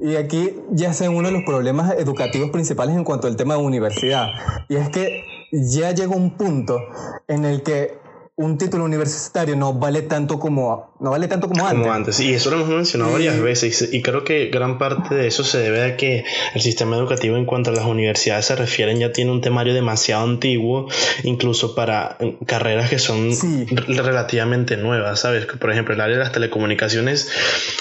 Y 0.00 0.16
aquí 0.16 0.60
ya 0.72 0.92
sea 0.92 1.10
uno 1.10 1.28
de 1.28 1.32
los 1.32 1.44
problemas 1.44 1.94
educativos 1.96 2.50
principales 2.50 2.96
en 2.96 3.04
cuanto 3.04 3.28
al 3.28 3.36
tema 3.36 3.54
de 3.54 3.60
universidad. 3.60 4.26
Y 4.68 4.76
es 4.76 4.88
que 4.88 5.35
ya 5.52 5.92
llegó 5.92 6.16
un 6.16 6.36
punto 6.36 6.80
en 7.28 7.44
el 7.44 7.62
que 7.62 8.06
un 8.38 8.58
título 8.58 8.84
universitario 8.84 9.56
no 9.56 9.72
vale 9.72 10.02
tanto 10.02 10.38
como, 10.38 10.94
no 11.00 11.10
vale 11.10 11.26
tanto 11.26 11.48
como, 11.48 11.66
como 11.66 11.90
antes. 11.90 12.20
Y 12.20 12.34
eso 12.34 12.50
lo 12.50 12.56
hemos 12.56 12.68
mencionado 12.68 13.12
varias 13.12 13.40
veces. 13.40 13.88
Y 13.92 14.02
creo 14.02 14.24
que 14.24 14.48
gran 14.48 14.76
parte 14.76 15.14
de 15.14 15.26
eso 15.26 15.42
se 15.42 15.58
debe 15.58 15.84
a 15.84 15.96
que 15.96 16.22
el 16.54 16.60
sistema 16.60 16.96
educativo 16.96 17.38
en 17.38 17.46
cuanto 17.46 17.70
a 17.70 17.72
las 17.72 17.86
universidades 17.86 18.44
se 18.44 18.56
refieren 18.56 18.98
ya 18.98 19.10
tiene 19.10 19.30
un 19.30 19.40
temario 19.40 19.72
demasiado 19.72 20.24
antiguo, 20.24 20.86
incluso 21.22 21.74
para 21.74 22.18
carreras 22.44 22.90
que 22.90 22.98
son 22.98 23.30
relativamente 23.70 24.76
nuevas, 24.76 25.20
¿sabes? 25.20 25.46
Por 25.46 25.72
ejemplo, 25.72 25.94
el 25.94 26.00
área 26.02 26.18
de 26.18 26.22
las 26.22 26.32
telecomunicaciones 26.32 27.30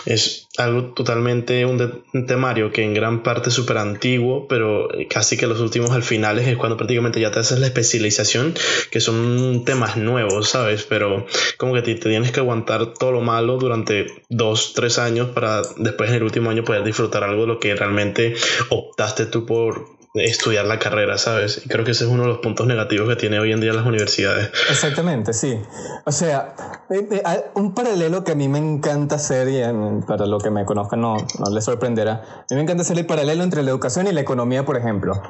es 0.06 0.45
algo 0.58 0.94
totalmente 0.94 1.66
un, 1.66 2.04
temario 2.26 2.72
que 2.72 2.84
en 2.84 2.94
gran 2.94 3.24
parte 3.24 3.50
es 3.50 3.56
súper 3.56 3.78
antiguo, 3.78 4.48
pero 4.48 4.88
casi 5.10 5.38
que 5.38 5.48
los 5.48 5.60
últimos 5.60 5.92
al 5.92 6.04
final 6.04 6.40
es 6.40 6.58
cuando 6.58 6.78
prácticamente 6.78 7.20
ya 7.20 7.32
te 7.32 7.40
haces 7.40 7.60
la 7.60 7.68
especialización, 7.68 8.54
que 8.90 9.00
son 9.00 9.64
temas 9.66 9.98
nuevos. 9.98 10.56
¿sabes? 10.56 10.84
Pero 10.84 11.26
como 11.58 11.74
que 11.74 11.82
te, 11.82 11.96
tienes 11.96 12.32
que 12.32 12.40
aguantar 12.40 12.94
todo 12.94 13.12
lo 13.12 13.22
malo 13.22 13.58
durante 13.58 14.08
dos, 14.30 14.74
tres 14.74 14.98
años 14.98 15.30
para 15.30 15.62
después 15.78 16.10
en 16.10 16.18
el 16.18 16.24
último 16.24 16.50
año 16.50 16.64
poder 16.64 16.84
disfrutar 16.84 17.24
algo 17.24 17.42
de 17.42 17.48
lo 17.48 17.60
que 17.60 17.76
realmente 17.76 18.36
optaste 18.70 19.26
tú 19.26 19.46
por 19.46 19.95
estudiar 20.16 20.66
la 20.66 20.80
carrera, 20.80 21.18
¿sabes? 21.18 21.62
Y 21.66 21.70
creo 21.70 21.84
que 21.84 21.92
ese 21.92 22.06
es 22.06 22.10
uno 22.10 22.24
de 22.24 22.30
los 22.30 22.38
puntos 22.40 22.68
negativos 22.68 23.08
que 23.10 23.16
tiene 23.16 23.40
hoy 23.40 23.52
en 23.52 23.62
día 23.62 23.74
las 23.74 23.86
universidades. 23.86 24.52
Exactamente, 24.70 25.34
sí. 25.34 25.62
O 26.06 26.12
sea, 26.12 26.56
eh, 26.90 27.08
eh, 27.12 27.24
un 27.56 27.74
paralelo 27.74 28.24
que 28.24 28.32
a 28.32 28.36
mí 28.36 28.48
me 28.48 28.60
encanta 28.60 29.16
hacer, 29.16 29.50
y 29.50 30.06
para 30.06 30.26
lo 30.26 30.40
que 30.40 30.50
me 30.50 30.66
conozcan 30.66 31.02
no, 31.02 31.18
no 31.18 31.50
les 31.52 31.64
sorprenderá, 31.64 32.14
a 32.14 32.46
mí 32.50 32.56
me 32.56 32.62
encanta 32.62 32.84
hacer 32.84 32.98
el 32.98 33.06
paralelo 33.06 33.44
entre 33.44 33.64
la 33.64 33.72
educación 33.72 34.08
y 34.08 34.12
la 34.12 34.22
economía, 34.22 34.66
por 34.66 34.78
ejemplo. 34.78 35.22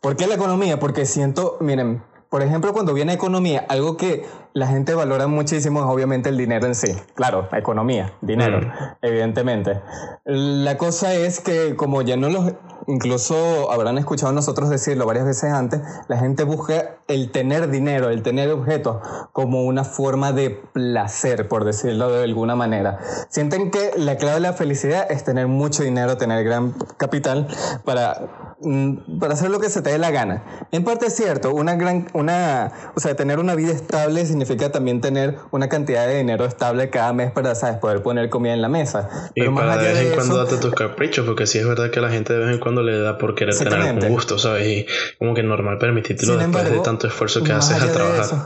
¿Por 0.00 0.16
qué 0.16 0.26
la 0.26 0.34
economía? 0.34 0.78
Porque 0.78 1.06
siento, 1.06 1.58
miren, 1.60 2.02
por 2.32 2.42
ejemplo, 2.42 2.72
cuando 2.72 2.94
viene 2.94 3.12
economía, 3.12 3.66
algo 3.68 3.98
que 3.98 4.24
la 4.54 4.66
gente 4.66 4.94
valora 4.94 5.26
muchísimo 5.26 5.80
obviamente 5.80 6.28
el 6.28 6.36
dinero 6.36 6.66
en 6.66 6.74
sí. 6.74 6.94
Claro, 7.14 7.48
economía, 7.52 8.12
dinero, 8.20 8.60
mm. 8.60 8.96
evidentemente. 9.02 9.80
La 10.24 10.76
cosa 10.76 11.14
es 11.14 11.40
que 11.40 11.74
como 11.76 12.02
ya 12.02 12.16
no 12.16 12.28
los, 12.28 12.52
incluso 12.86 13.70
habrán 13.70 13.98
escuchado 13.98 14.32
nosotros 14.32 14.68
decirlo 14.68 15.06
varias 15.06 15.24
veces 15.24 15.52
antes, 15.52 15.80
la 16.08 16.18
gente 16.18 16.44
busca 16.44 16.96
el 17.08 17.30
tener 17.30 17.70
dinero, 17.70 18.10
el 18.10 18.22
tener 18.22 18.50
objetos 18.50 18.98
como 19.32 19.64
una 19.64 19.84
forma 19.84 20.32
de 20.32 20.50
placer, 20.50 21.48
por 21.48 21.64
decirlo 21.64 22.10
de 22.10 22.24
alguna 22.24 22.54
manera. 22.54 22.98
Sienten 23.28 23.70
que 23.70 23.92
la 23.96 24.16
clave 24.16 24.34
de 24.34 24.40
la 24.40 24.52
felicidad 24.52 25.10
es 25.10 25.24
tener 25.24 25.46
mucho 25.46 25.82
dinero, 25.82 26.16
tener 26.16 26.44
gran 26.44 26.72
capital 26.98 27.48
para 27.84 28.52
Mm, 28.64 29.18
para 29.18 29.34
hacer 29.34 29.50
lo 29.50 29.58
que 29.58 29.68
se 29.68 29.82
te 29.82 29.90
dé 29.90 29.98
la 29.98 30.10
gana. 30.10 30.44
En 30.70 30.84
parte 30.84 31.06
es 31.06 31.16
cierto, 31.16 31.52
una 31.52 31.74
gran, 31.74 32.06
una, 32.12 32.72
o 32.94 33.00
sea, 33.00 33.16
tener 33.16 33.40
una 33.40 33.56
vida 33.56 33.72
estable 33.72 34.24
significa 34.44 34.72
también 34.72 35.00
tener 35.00 35.38
una 35.50 35.68
cantidad 35.68 36.06
de 36.06 36.18
dinero 36.18 36.44
estable 36.44 36.90
cada 36.90 37.12
mes 37.12 37.30
para, 37.32 37.54
sabes, 37.54 37.78
poder 37.78 38.02
poner 38.02 38.28
comida 38.28 38.54
en 38.54 38.62
la 38.62 38.68
mesa. 38.68 39.30
Y 39.34 39.48
para 39.48 39.76
de 39.76 39.92
vez 39.92 39.98
en 40.08 40.14
cuando 40.14 40.36
date 40.36 40.56
tus 40.58 40.74
caprichos, 40.74 41.26
porque 41.26 41.46
sí 41.46 41.58
es 41.58 41.66
verdad 41.66 41.90
que 41.90 42.00
la 42.00 42.10
gente 42.10 42.32
de 42.32 42.40
vez 42.40 42.54
en 42.54 42.60
cuando 42.60 42.82
le 42.82 42.98
da 42.98 43.18
por 43.18 43.34
querer 43.34 43.56
tener 43.56 43.74
algún 43.74 44.08
gusto, 44.08 44.38
¿sabes? 44.38 44.66
Y 44.66 44.86
como 45.18 45.34
que 45.34 45.42
normal 45.42 45.78
permitírtelo 45.78 46.36
después 46.36 46.70
de 46.70 46.80
tanto 46.80 47.06
esfuerzo 47.06 47.42
que 47.42 47.52
haces 47.52 47.80
al 47.80 47.92
trabajar. 47.92 48.38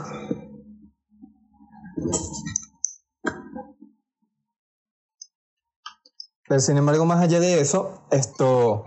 Pero 6.49 6.61
sin 6.61 6.77
embargo, 6.77 7.05
más 7.07 7.21
allá 7.21 7.41
de 7.41 7.61
eso, 7.61 8.07
esto 8.13 8.85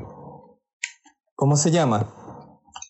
¿cómo 1.36 1.56
se 1.56 1.72
llama? 1.72 2.14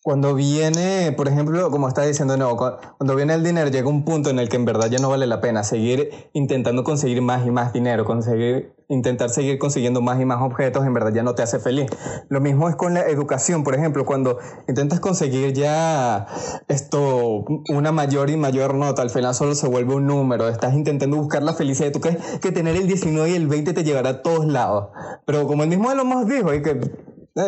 Cuando 0.10 0.34
viene, 0.34 1.14
por 1.16 1.28
ejemplo, 1.28 1.70
como 1.70 1.88
está 1.88 2.02
diciendo, 2.02 2.36
no, 2.36 2.58
cuando 2.58 3.16
viene 3.16 3.36
el 3.36 3.44
dinero 3.44 3.70
llega 3.70 3.88
un 3.88 4.06
punto 4.06 4.32
en 4.32 4.40
el 4.40 4.50
que 4.50 4.56
en 4.56 4.66
verdad 4.66 4.90
ya 4.90 4.98
no 4.98 5.08
vale 5.08 5.28
la 5.28 5.40
pena 5.40 5.64
seguir 5.64 6.10
intentando 6.34 6.84
conseguir 6.84 7.22
más 7.22 7.46
y 7.46 7.52
más 7.52 7.74
dinero, 7.74 8.06
conseguir 8.06 8.74
intentar 8.88 9.30
seguir 9.30 9.60
consiguiendo 9.60 10.02
más 10.02 10.20
y 10.20 10.26
más 10.26 10.42
objetos 10.42 10.84
en 10.88 10.96
verdad 10.96 11.14
ya 11.14 11.22
no 11.22 11.36
te 11.36 11.44
hace 11.44 11.60
feliz. 11.60 11.92
Lo 12.28 12.42
mismo 12.42 12.68
es 12.70 12.76
con 12.76 12.96
la 12.96 13.02
educación, 13.02 13.64
por 13.64 13.76
ejemplo, 13.76 14.04
cuando 14.04 14.40
intentas 14.68 15.00
conseguir 15.00 15.54
ya 15.54 16.26
esto, 16.68 17.46
una 17.70 17.92
mayor 17.92 18.32
y 18.32 18.36
mayor 18.36 18.74
nota, 18.74 19.04
al 19.04 19.12
final 19.12 19.36
solo 19.36 19.54
se 19.54 19.68
vuelve 19.68 19.94
un 19.94 20.08
número, 20.08 20.50
estás 20.50 20.74
intentando 20.74 21.18
buscar 21.18 21.44
la 21.44 21.54
felicidad, 21.54 21.92
tú 21.92 22.00
crees 22.00 22.18
que 22.40 22.52
tener 22.52 22.76
el 22.76 22.88
19 22.88 23.30
y 23.30 23.36
el 23.36 23.48
20 23.48 23.74
te 23.74 23.84
llevará 23.84 24.10
a 24.10 24.22
todos 24.24 24.48
lados, 24.48 24.88
pero 25.26 25.46
como 25.46 25.62
el 25.62 25.70
mismo 25.70 25.88
de 25.92 25.96
los 25.98 26.06
más 26.06 26.26
dijo, 26.26 26.52
y 26.52 26.64
que 26.64 26.80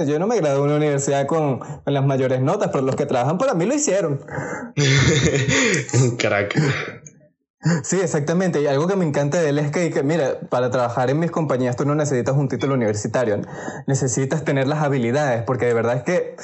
yo 0.06 0.20
no 0.20 0.28
me 0.28 0.38
gradué 0.38 0.60
en 0.60 0.64
una 0.66 0.76
universidad 0.76 1.26
con, 1.26 1.60
con, 1.60 1.94
las 1.94 2.06
mayores 2.06 2.42
notas, 2.42 2.70
pero 2.72 2.84
los 2.84 2.96
que 2.96 3.06
trabajan 3.06 3.38
para 3.38 3.54
mí 3.54 3.66
lo 3.66 3.74
hicieron. 3.74 4.22
Crack. 6.18 6.60
Sí, 7.84 8.00
exactamente. 8.00 8.62
Y 8.62 8.68
algo 8.68 8.88
que 8.88 8.96
me 8.96 9.06
encanta 9.06 9.40
de 9.40 9.50
él 9.50 9.60
es 9.60 9.72
que, 9.72 9.92
que, 9.92 10.02
mira, 10.02 10.40
para 10.50 10.72
trabajar 10.72 11.10
en 11.10 11.20
mis 11.20 11.30
compañías 11.30 11.76
tú 11.76 11.86
no 11.86 11.94
necesitas 11.94 12.36
un 12.36 12.48
título 12.48 12.74
universitario, 12.74 13.40
necesitas 13.86 14.44
tener 14.44 14.68
las 14.68 14.82
habilidades, 14.82 15.44
porque 15.44 15.68
de 15.68 15.74
verdad 15.74 15.98
es 15.98 16.04
que 16.04 16.36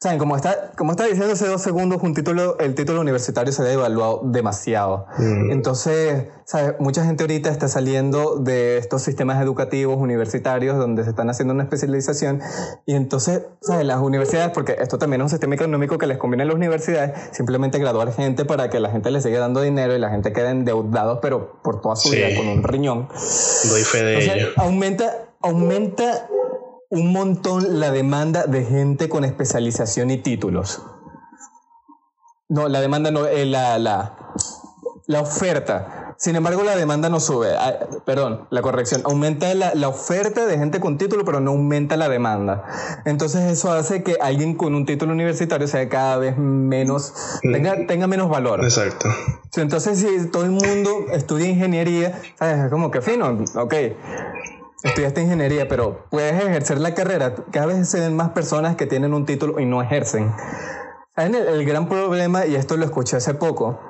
Saben, 0.00 0.20
como 0.20 0.36
está, 0.36 0.70
como 0.76 0.92
está 0.92 1.06
diciendo 1.06 1.32
hace 1.32 1.48
dos 1.48 1.60
segundos, 1.60 2.00
un 2.04 2.14
título, 2.14 2.56
el 2.60 2.76
título 2.76 3.00
universitario 3.00 3.52
se 3.52 3.62
ha 3.62 3.64
devaluado 3.64 4.20
demasiado. 4.26 5.06
Mm. 5.18 5.50
Entonces, 5.50 6.26
¿sabes? 6.44 6.74
mucha 6.78 7.04
gente 7.04 7.24
ahorita 7.24 7.50
está 7.50 7.66
saliendo 7.66 8.36
de 8.36 8.78
estos 8.78 9.02
sistemas 9.02 9.42
educativos 9.42 9.96
universitarios 9.98 10.78
donde 10.78 11.02
se 11.02 11.10
están 11.10 11.30
haciendo 11.30 11.52
una 11.52 11.64
especialización 11.64 12.40
y 12.86 12.94
entonces, 12.94 13.42
¿sabes? 13.60 13.84
Las 13.86 13.98
universidades, 13.98 14.52
porque 14.54 14.76
esto 14.78 14.98
también 14.98 15.20
es 15.20 15.24
un 15.24 15.30
sistema 15.30 15.56
económico 15.56 15.98
que 15.98 16.06
les 16.06 16.18
conviene 16.18 16.44
a 16.44 16.46
las 16.46 16.54
universidades, 16.54 17.18
simplemente 17.32 17.80
graduar 17.80 18.12
gente 18.12 18.44
para 18.44 18.70
que 18.70 18.78
la 18.78 18.90
gente 18.90 19.10
les 19.10 19.24
siga 19.24 19.40
dando 19.40 19.62
dinero 19.62 19.96
y 19.96 19.98
la 19.98 20.10
gente 20.10 20.32
quede 20.32 20.50
endeudados, 20.50 21.18
pero 21.20 21.60
por 21.64 21.80
toda 21.80 21.96
su 21.96 22.10
vida 22.10 22.28
con 22.36 22.46
un 22.46 22.62
riñón. 22.62 23.08
Doy 23.68 23.82
fe 23.82 24.04
de 24.04 24.18
ello. 24.18 24.46
Aumenta, 24.58 25.26
aumenta 25.40 26.28
un 26.90 27.12
montón 27.12 27.80
la 27.80 27.90
demanda 27.90 28.46
de 28.46 28.64
gente 28.64 29.08
con 29.08 29.24
especialización 29.24 30.10
y 30.10 30.18
títulos. 30.18 30.82
No, 32.48 32.68
la 32.68 32.80
demanda 32.80 33.10
no, 33.10 33.26
eh, 33.26 33.44
la, 33.44 33.78
la, 33.78 34.16
la, 35.06 35.20
oferta. 35.20 36.14
Sin 36.16 36.34
embargo, 36.34 36.62
la 36.62 36.76
demanda 36.76 37.10
no 37.10 37.20
sube. 37.20 37.54
Ah, 37.58 37.78
perdón, 38.06 38.46
la 38.48 38.62
corrección. 38.62 39.02
Aumenta 39.04 39.52
la, 39.54 39.74
la, 39.74 39.88
oferta 39.88 40.46
de 40.46 40.56
gente 40.56 40.80
con 40.80 40.96
título, 40.96 41.26
pero 41.26 41.40
no 41.40 41.50
aumenta 41.50 41.98
la 41.98 42.08
demanda. 42.08 42.64
Entonces 43.04 43.42
eso 43.52 43.70
hace 43.70 44.02
que 44.02 44.16
alguien 44.22 44.54
con 44.54 44.74
un 44.74 44.86
título 44.86 45.12
universitario 45.12 45.68
sea 45.68 45.86
cada 45.90 46.16
vez 46.16 46.38
menos, 46.38 47.12
tenga, 47.42 47.86
tenga 47.86 48.06
menos 48.06 48.30
valor. 48.30 48.64
Exacto. 48.64 49.08
Entonces, 49.56 49.98
si 49.98 50.30
todo 50.30 50.44
el 50.44 50.52
mundo 50.52 51.06
estudia 51.12 51.48
ingeniería, 51.48 52.20
es 52.40 52.70
como 52.70 52.90
que 52.90 53.02
fino, 53.02 53.44
ok 53.56 53.74
estudiaste 54.82 55.22
ingeniería, 55.22 55.68
pero 55.68 56.06
puedes 56.10 56.32
ejercer 56.34 56.78
la 56.78 56.94
carrera. 56.94 57.34
Cada 57.50 57.66
vez 57.66 57.88
se 57.88 58.00
ven 58.00 58.14
más 58.14 58.30
personas 58.30 58.76
que 58.76 58.86
tienen 58.86 59.14
un 59.14 59.26
título 59.26 59.60
y 59.60 59.66
no 59.66 59.82
ejercen. 59.82 60.32
El, 61.16 61.34
el 61.34 61.64
gran 61.64 61.88
problema, 61.88 62.46
y 62.46 62.54
esto 62.54 62.76
lo 62.76 62.84
escuché 62.84 63.16
hace 63.16 63.34
poco, 63.34 63.80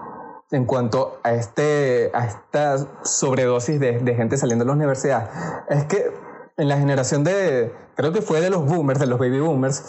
en 0.50 0.64
cuanto 0.64 1.20
a, 1.22 1.32
este, 1.32 2.10
a 2.14 2.26
esta 2.26 2.78
sobredosis 3.02 3.78
de, 3.78 3.98
de 3.98 4.14
gente 4.14 4.38
saliendo 4.38 4.64
de 4.64 4.68
la 4.68 4.74
universidad, 4.74 5.30
es 5.68 5.84
que 5.84 6.10
en 6.56 6.68
la 6.68 6.78
generación 6.78 7.22
de, 7.22 7.72
creo 7.94 8.12
que 8.12 8.22
fue 8.22 8.40
de 8.40 8.50
los 8.50 8.64
boomers, 8.64 8.98
de 8.98 9.06
los 9.06 9.18
baby 9.18 9.40
boomers, 9.40 9.84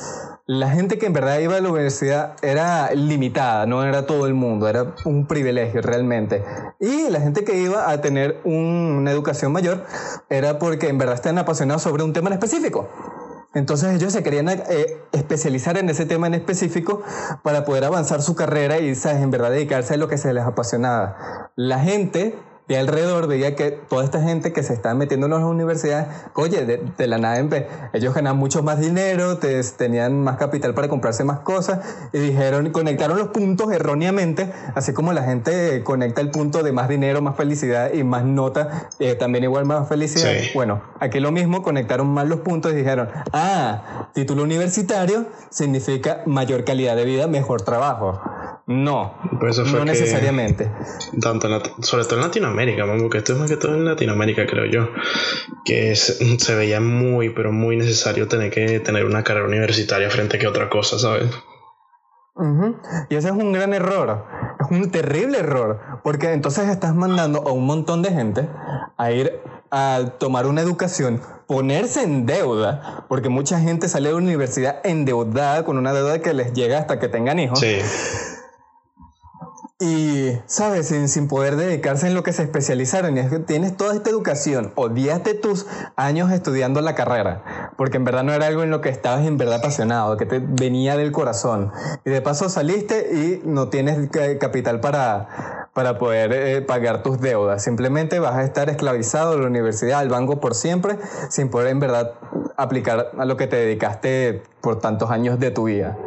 la 0.46 0.70
gente 0.70 0.98
que 0.98 1.06
en 1.06 1.14
verdad 1.14 1.40
iba 1.40 1.58
a 1.58 1.62
la 1.62 1.70
universidad 1.70 2.36
era 2.42 2.92
limitada, 2.94 3.66
no 3.66 3.84
era 3.84 4.06
todo 4.06 4.26
el 4.26 4.34
mundo, 4.34 4.68
era 4.68 4.96
un 5.06 5.28
privilegio 5.28 5.82
realmente. 5.82 6.44
Y 6.80 7.10
la 7.10 7.22
gente 7.22 7.44
que 7.44 7.58
iba 7.58 7.90
a 7.90 8.02
tener 8.02 8.42
una 8.44 9.12
educación 9.12 9.52
mayor 9.52 9.86
era 10.30 10.58
porque 10.58 10.90
en 10.90 10.98
verdad 10.98 11.16
estaban 11.16 11.38
apasionados 11.38 11.84
sobre 11.84 12.04
un 12.04 12.14
tema 12.14 12.30
en 12.30 12.34
específico. 12.34 12.90
Entonces 13.54 13.96
ellos 13.96 14.14
se 14.14 14.22
querían 14.22 14.48
eh, 14.50 15.02
especializar 15.12 15.78
en 15.78 15.90
ese 15.90 16.06
tema 16.06 16.28
en 16.28 16.36
específico 16.36 17.02
para 17.44 17.66
poder 17.66 17.84
avanzar 17.84 18.22
su 18.22 18.36
carrera 18.36 18.80
y 18.80 18.94
¿sabes? 18.94 19.24
en 19.24 19.32
verdad 19.32 19.50
dedicarse 19.50 19.96
a 19.96 19.98
lo 19.98 20.08
que 20.08 20.18
se 20.18 20.34
les 20.34 20.44
apasionaba. 20.44 21.52
La 21.56 21.80
gente 21.80 22.36
y 22.70 22.76
alrededor 22.76 23.28
veía 23.28 23.56
que 23.56 23.72
toda 23.72 24.06
esta 24.06 24.22
gente 24.22 24.54
que 24.54 24.62
se 24.62 24.74
está 24.74 24.94
metiendo 24.94 25.26
en 25.26 25.32
las 25.32 25.44
universidades, 25.44 26.08
oye, 26.36 26.66
de, 26.66 27.08
la 27.08 27.18
nada 27.18 27.40
en 27.40 27.50
vez, 27.50 27.66
ellos 27.94 28.14
ganan 28.14 28.38
mucho 28.38 28.62
más 28.62 28.80
dinero, 28.80 29.40
tenían 29.40 30.24
más 30.24 30.38
capital 30.38 30.76
para 30.76 30.88
comprarse 30.88 31.24
más 31.24 31.40
cosas 31.40 31.80
y 32.14 32.20
dijeron, 32.20 32.70
conectaron 32.70 33.18
los 33.18 33.30
puntos 33.30 33.72
erróneamente, 33.72 34.52
así 34.76 34.94
como 34.94 35.14
la 35.14 35.24
gente 35.24 35.84
conecta 35.84 36.22
el 36.22 36.30
punto 36.30 36.62
de 36.62 36.72
más 36.72 36.88
dinero, 36.88 37.24
más 37.24 37.36
felicidad 37.36 37.92
y 37.92 38.04
más 38.04 38.24
nota, 38.24 38.90
eh, 39.00 39.16
también 39.16 39.46
igual 39.46 39.66
más 39.66 39.90
felicidad. 39.90 40.32
Bueno, 40.54 40.84
aquí 41.00 41.20
lo 41.20 41.32
mismo, 41.32 41.64
conectaron 41.64 42.08
mal 42.08 42.30
los 42.30 42.42
puntos 42.42 42.74
y 42.74 42.76
dijeron, 42.76 43.10
ah, 43.34 44.10
título 44.14 44.44
universitario 44.44 45.26
significa 45.50 46.22
mayor 46.28 46.66
calidad 46.66 46.96
de 46.96 47.06
vida, 47.06 47.26
mejor 47.26 47.64
trabajo. 47.64 48.22
No, 48.70 49.16
no 49.72 49.84
necesariamente. 49.84 50.70
Tanto 51.20 51.50
sobre 51.82 52.06
todo 52.06 52.18
en 52.18 52.22
Latinoamérica, 52.22 52.86
porque 53.02 53.18
esto 53.18 53.34
es 53.34 53.40
más 53.40 53.50
que 53.50 53.58
todo 53.58 53.74
en 53.74 53.84
Latinoamérica, 53.84 54.46
creo 54.46 54.66
yo, 54.66 54.90
que 55.66 55.96
se 55.96 56.56
veía 56.56 56.80
muy, 56.80 57.32
pero 57.32 57.52
muy 57.52 57.78
necesario 57.78 58.28
tener 58.28 58.52
que 58.52 58.80
tener 58.80 59.06
una 59.06 59.24
carrera 59.24 59.48
universitaria 59.48 60.12
frente 60.12 60.38
a 60.38 60.40
que 60.40 60.46
otra 60.46 60.70
cosa, 60.70 61.00
¿sabes? 61.00 61.32
Y 63.10 63.16
ese 63.16 63.30
es 63.30 63.34
un 63.34 63.54
gran 63.54 63.74
error, 63.74 64.28
es 64.60 64.70
un 64.70 64.92
terrible 64.92 65.40
error, 65.40 65.80
porque 66.04 66.32
entonces 66.32 66.70
estás 66.70 66.94
mandando 66.94 67.48
a 67.48 67.52
un 67.52 67.66
montón 67.66 68.04
de 68.04 68.12
gente 68.12 68.48
a 68.98 69.12
ir 69.12 69.42
a 69.72 70.12
tomar 70.20 70.46
una 70.46 70.62
educación, 70.62 71.24
ponerse 71.48 72.04
en 72.04 72.28
deuda, 72.28 73.08
porque 73.10 73.30
mucha 73.30 73.60
gente 73.60 73.90
sale 73.90 74.10
de 74.10 74.14
la 74.14 74.20
universidad 74.20 74.80
endeudada 74.84 75.66
con 75.66 75.80
una 75.80 75.92
deuda 75.92 76.20
que 76.20 76.36
les 76.36 76.54
llega 76.54 76.78
hasta 76.78 77.00
que 77.00 77.08
tengan 77.08 77.40
hijos. 77.40 77.60
Sí 77.60 77.80
y, 79.82 80.38
¿sabes? 80.46 80.90
Sin, 80.90 81.08
sin, 81.08 81.30
poder 81.30 81.56
dedicarse 81.56 82.06
en 82.06 82.14
lo 82.14 82.22
que 82.22 82.34
se 82.34 82.44
especializaron. 82.44 83.16
Y 83.16 83.22
es 83.22 83.30
que 83.30 83.40
tienes 83.40 83.78
toda 83.78 83.96
esta 83.96 84.10
educación, 84.10 84.74
odiaste 84.76 85.36
tus 85.36 85.68
años 85.96 86.32
estudiando 86.32 86.82
la 86.82 86.96
carrera, 86.96 87.72
porque 87.78 87.96
en 87.96 88.04
verdad 88.04 88.24
no 88.24 88.34
era 88.34 88.48
algo 88.48 88.64
en 88.64 88.72
lo 88.72 88.82
que 88.82 88.90
estabas 88.90 89.26
en 89.26 89.38
verdad 89.38 89.60
apasionado, 89.60 90.18
que 90.18 90.26
te 90.26 90.40
venía 90.40 90.98
del 90.98 91.14
corazón. 91.14 91.72
Y 92.04 92.10
de 92.10 92.22
paso 92.22 92.50
saliste 92.50 93.10
y 93.14 93.48
no 93.48 93.70
tienes 93.70 94.10
capital 94.38 94.82
para, 94.82 95.70
para 95.74 95.98
poder 95.98 96.34
eh, 96.34 96.62
pagar 96.62 97.02
tus 97.02 97.22
deudas. 97.22 97.64
Simplemente 97.64 98.20
vas 98.20 98.36
a 98.36 98.44
estar 98.44 98.70
esclavizado 98.70 99.36
de 99.36 99.40
la 99.40 99.48
universidad, 99.48 100.00
al 100.00 100.10
banco 100.10 100.42
por 100.42 100.56
siempre, 100.56 101.00
sin 101.30 101.50
poder 101.50 101.70
en 101.70 101.80
verdad 101.80 102.16
aplicar 102.58 103.12
a 103.18 103.24
lo 103.24 103.38
que 103.38 103.48
te 103.48 103.56
dedicaste 103.56 104.44
por 104.60 104.82
tantos 104.82 105.10
años 105.10 105.40
de 105.40 105.52
tu 105.52 105.64
vida. 105.64 105.98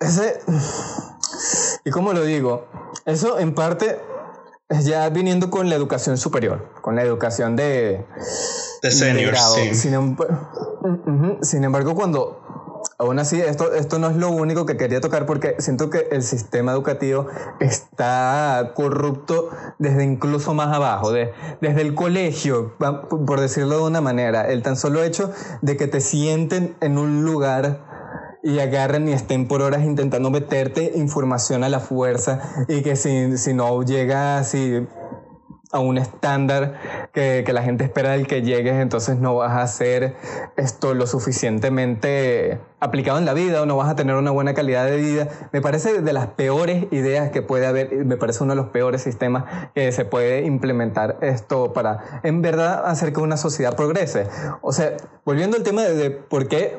Ese 0.00 0.40
y 1.84 1.90
como 1.90 2.12
lo 2.12 2.22
digo, 2.24 2.66
eso 3.04 3.38
en 3.38 3.54
parte 3.54 4.00
es 4.68 4.86
ya 4.86 5.08
viniendo 5.10 5.50
con 5.50 5.68
la 5.68 5.74
educación 5.74 6.16
superior, 6.16 6.70
con 6.80 6.96
la 6.96 7.02
educación 7.02 7.56
de... 7.56 8.04
De 8.82 8.90
seniors, 8.90 9.54
sí. 9.54 9.74
Sin, 11.42 11.64
embargo, 11.64 11.94
cuando... 11.94 12.40
Aún 12.96 13.18
así, 13.18 13.40
esto, 13.40 13.74
esto 13.74 13.98
no 13.98 14.08
es 14.08 14.16
lo 14.16 14.30
único 14.30 14.66
que 14.66 14.76
quería 14.76 15.00
tocar 15.00 15.26
porque 15.26 15.56
siento 15.58 15.90
que 15.90 16.06
el 16.12 16.22
sistema 16.22 16.72
educativo 16.72 17.26
está 17.58 18.72
corrupto 18.74 19.50
desde 19.78 20.04
incluso 20.04 20.54
más 20.54 20.68
abajo, 20.72 21.10
de, 21.10 21.32
desde 21.60 21.80
el 21.80 21.94
colegio, 21.94 22.74
por 22.78 23.40
decirlo 23.40 23.78
de 23.78 23.82
una 23.84 24.00
manera, 24.00 24.48
el 24.48 24.62
tan 24.62 24.76
solo 24.76 25.02
hecho 25.02 25.32
de 25.60 25.76
que 25.76 25.88
te 25.88 26.00
sienten 26.00 26.76
en 26.80 26.98
un 26.98 27.24
lugar 27.24 27.93
y 28.44 28.58
agarren 28.60 29.08
y 29.08 29.12
estén 29.12 29.48
por 29.48 29.62
horas 29.62 29.82
intentando 29.84 30.30
meterte 30.30 30.92
información 30.94 31.64
a 31.64 31.70
la 31.70 31.80
fuerza 31.80 32.66
y 32.68 32.82
que 32.82 32.94
si, 32.94 33.38
si 33.38 33.54
no 33.54 33.82
llega 33.82 34.36
así 34.36 34.86
a 35.72 35.80
un 35.80 35.98
estándar 35.98 37.08
que, 37.12 37.42
que, 37.44 37.52
la 37.52 37.62
gente 37.62 37.82
espera 37.82 38.10
del 38.10 38.28
que 38.28 38.42
llegues, 38.42 38.74
entonces 38.74 39.18
no 39.18 39.34
vas 39.34 39.50
a 39.52 39.62
hacer 39.62 40.14
esto 40.56 40.94
lo 40.94 41.08
suficientemente 41.08 42.60
aplicado 42.78 43.18
en 43.18 43.24
la 43.24 43.32
vida 43.32 43.62
o 43.62 43.66
no 43.66 43.76
vas 43.76 43.88
a 43.88 43.96
tener 43.96 44.14
una 44.14 44.30
buena 44.30 44.54
calidad 44.54 44.84
de 44.84 44.98
vida. 44.98 45.28
Me 45.52 45.60
parece 45.60 46.00
de 46.00 46.12
las 46.12 46.28
peores 46.28 46.84
ideas 46.92 47.30
que 47.30 47.42
puede 47.42 47.66
haber, 47.66 48.04
me 48.04 48.16
parece 48.16 48.44
uno 48.44 48.52
de 48.52 48.56
los 48.56 48.66
peores 48.70 49.02
sistemas 49.02 49.70
que 49.74 49.90
se 49.90 50.04
puede 50.04 50.44
implementar 50.44 51.16
esto 51.22 51.72
para 51.72 52.20
en 52.22 52.40
verdad 52.40 52.84
hacer 52.86 53.12
que 53.12 53.20
una 53.20 53.38
sociedad 53.38 53.74
progrese. 53.74 54.28
O 54.60 54.72
sea, 54.72 54.96
volviendo 55.24 55.56
al 55.56 55.64
tema 55.64 55.82
de, 55.82 55.94
de 55.94 56.10
por 56.10 56.46
qué 56.46 56.76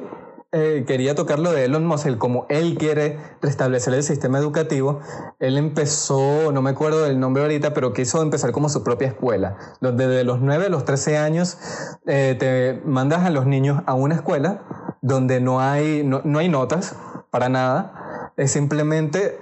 eh, 0.58 0.86
quería 0.88 1.16
tocar 1.16 1.38
lo 1.38 1.52
de 1.52 1.66
Elon 1.66 1.86
Musk, 1.86 2.06
el 2.06 2.18
como 2.18 2.46
él 2.48 2.78
quiere 2.78 3.20
restablecer 3.42 3.94
el 3.94 4.04
sistema 4.04 4.38
educativo, 4.38 5.02
él 5.40 5.58
empezó, 5.58 6.54
no 6.54 6.62
me 6.62 6.70
acuerdo 6.70 7.04
del 7.04 7.20
nombre 7.20 7.44
ahorita, 7.44 7.74
pero 7.74 7.92
quiso 7.92 8.22
empezar 8.22 8.54
como 8.54 8.70
su 8.70 8.82
propia 8.82 9.10
escuela, 9.10 9.58
donde 9.82 10.08
de 10.08 10.24
los 10.24 10.40
9 10.40 10.68
a 10.68 10.70
los 10.70 10.86
13 10.86 11.18
años 11.18 11.58
eh, 12.08 12.38
te 12.40 12.82
mandas 12.88 13.26
a 13.26 13.32
los 13.32 13.46
niños 13.46 13.84
a 13.86 13.96
una 13.96 14.16
escuela 14.16 14.62
donde 15.02 15.42
no 15.42 15.60
hay, 15.60 16.04
no, 16.06 16.40
hay 16.40 16.48
notas 16.48 16.96
para 17.32 17.50
nada, 17.50 18.32
es 18.38 18.50
simplemente 18.52 19.38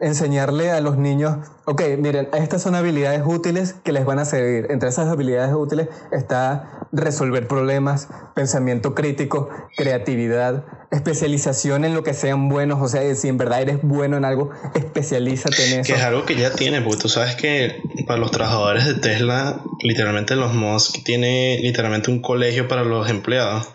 enseñarle 0.00 0.70
a 0.70 0.80
los 0.80 0.96
niños, 0.96 1.38
ok, 1.64 1.82
miren, 1.98 2.28
estas 2.32 2.62
son 2.62 2.74
habilidades 2.74 3.22
útiles 3.24 3.74
que 3.84 3.92
les 3.92 4.04
van 4.04 4.18
a 4.18 4.24
servir. 4.24 4.66
Entre 4.70 4.88
esas 4.88 5.08
habilidades 5.08 5.52
útiles 5.54 5.88
está 6.12 6.86
resolver 6.92 7.48
problemas, 7.48 8.08
pensamiento 8.34 8.94
crítico, 8.94 9.48
creatividad, 9.76 10.64
especialización 10.90 11.84
en 11.84 11.94
lo 11.94 12.04
que 12.04 12.14
sean 12.14 12.48
buenos. 12.48 12.80
O 12.80 12.88
sea, 12.88 13.14
si 13.14 13.28
en 13.28 13.38
verdad 13.38 13.62
eres 13.62 13.78
bueno 13.82 14.16
en 14.16 14.24
algo, 14.24 14.50
especialízate 14.74 15.72
en 15.72 15.80
eso. 15.80 15.92
Que 15.92 15.98
es 15.98 16.04
algo 16.04 16.24
que 16.24 16.36
ya 16.36 16.52
tiene, 16.52 16.80
porque 16.80 17.02
tú 17.02 17.08
sabes 17.08 17.34
que 17.34 17.82
para 18.06 18.20
los 18.20 18.30
trabajadores 18.30 18.86
de 18.86 18.94
Tesla, 18.94 19.62
literalmente 19.82 20.36
los 20.36 20.54
Musk 20.54 21.02
tiene 21.04 21.58
literalmente 21.60 22.10
un 22.10 22.22
colegio 22.22 22.68
para 22.68 22.84
los 22.84 23.10
empleados. 23.10 23.68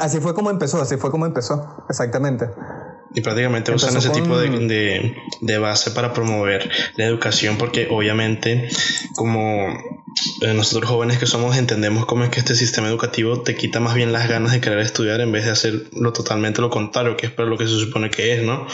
Así 0.00 0.18
fue 0.18 0.34
como 0.34 0.50
empezó, 0.50 0.82
así 0.82 0.96
fue 0.96 1.12
como 1.12 1.26
empezó, 1.26 1.84
exactamente. 1.88 2.48
Y 3.14 3.22
prácticamente 3.22 3.72
usan 3.72 3.96
ese 3.96 4.10
tipo 4.10 4.38
de, 4.38 5.16
de, 5.40 5.58
base 5.58 5.90
para 5.90 6.12
promover 6.12 6.70
la 6.96 7.06
educación 7.06 7.58
porque 7.58 7.88
obviamente 7.90 8.68
como 9.16 9.68
eh, 10.42 10.54
nosotros 10.54 10.88
jóvenes 10.88 11.18
que 11.18 11.26
somos 11.26 11.56
entendemos 11.56 12.06
cómo 12.06 12.22
es 12.22 12.30
que 12.30 12.38
este 12.38 12.54
sistema 12.54 12.88
educativo 12.88 13.42
te 13.42 13.56
quita 13.56 13.80
más 13.80 13.94
bien 13.94 14.12
las 14.12 14.28
ganas 14.28 14.52
de 14.52 14.60
querer 14.60 14.78
estudiar 14.78 15.20
en 15.20 15.32
vez 15.32 15.44
de 15.44 15.50
hacer 15.50 15.88
lo 15.92 16.12
totalmente 16.12 16.60
lo 16.60 16.70
contrario, 16.70 17.16
que 17.16 17.26
es 17.26 17.32
para 17.32 17.48
lo 17.48 17.58
que 17.58 17.66
se 17.66 17.78
supone 17.78 18.10
que 18.10 18.34
es, 18.34 18.44
¿no? 18.44 18.66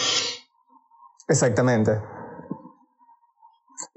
Exactamente. 1.28 1.93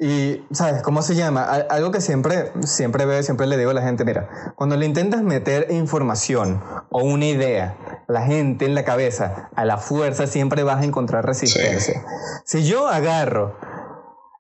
Y, 0.02 0.46
¿sabes 0.52 0.82
cómo 0.82 1.02
se 1.02 1.14
llama? 1.14 1.44
Algo 1.44 1.92
que 1.92 2.00
siempre, 2.00 2.54
siempre 2.62 3.06
veo, 3.06 3.22
siempre 3.22 3.48
le 3.48 3.58
digo 3.58 3.72
a 3.72 3.74
la 3.74 3.82
gente, 3.82 4.06
mira, 4.06 4.54
cuando 4.56 4.78
le 4.78 4.86
intentas 4.86 5.24
meter 5.24 5.68
información 5.72 6.64
o 6.90 7.04
una 7.04 7.26
idea 7.26 7.76
a 8.08 8.12
la 8.12 8.22
gente 8.22 8.66
en 8.66 8.76
la 8.76 8.86
cabeza, 8.86 9.50
a 9.54 9.66
la 9.66 9.78
fuerza 9.78 10.26
siempre 10.26 10.64
vas 10.64 10.82
a 10.82 10.86
encontrar 10.86 11.26
resistencia. 11.26 12.06
Si 12.46 12.64
yo 12.64 12.88
agarro 12.88 13.58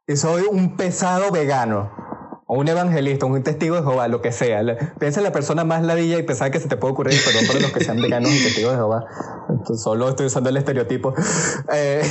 y 0.07 0.15
soy 0.15 0.43
un 0.49 0.77
pesado 0.77 1.29
vegano, 1.29 1.91
o 2.51 2.57
un 2.57 2.67
evangelista, 2.67 3.27
un 3.27 3.43
testigo 3.43 3.75
de 3.75 3.83
Jehová, 3.83 4.07
lo 4.07 4.23
que 4.23 4.31
sea. 4.31 4.63
Piensa 4.97 5.19
en 5.19 5.23
la 5.23 5.31
persona 5.31 5.65
más 5.65 5.83
ladilla 5.83 6.17
y 6.17 6.23
pesada 6.23 6.49
que 6.49 6.59
se 6.59 6.67
te 6.67 6.77
puede 6.77 6.93
ocurrir, 6.93 7.13
perdón 7.23 7.45
para 7.45 7.59
los 7.59 7.71
que 7.71 7.83
sean 7.83 8.01
veganos 8.01 8.31
y 8.31 8.43
testigos 8.43 8.71
de 8.71 8.77
Jehová. 8.77 9.05
solo 9.75 10.09
estoy 10.09 10.25
usando 10.25 10.49
el 10.49 10.57
estereotipo. 10.57 11.13
Eh, 11.71 12.01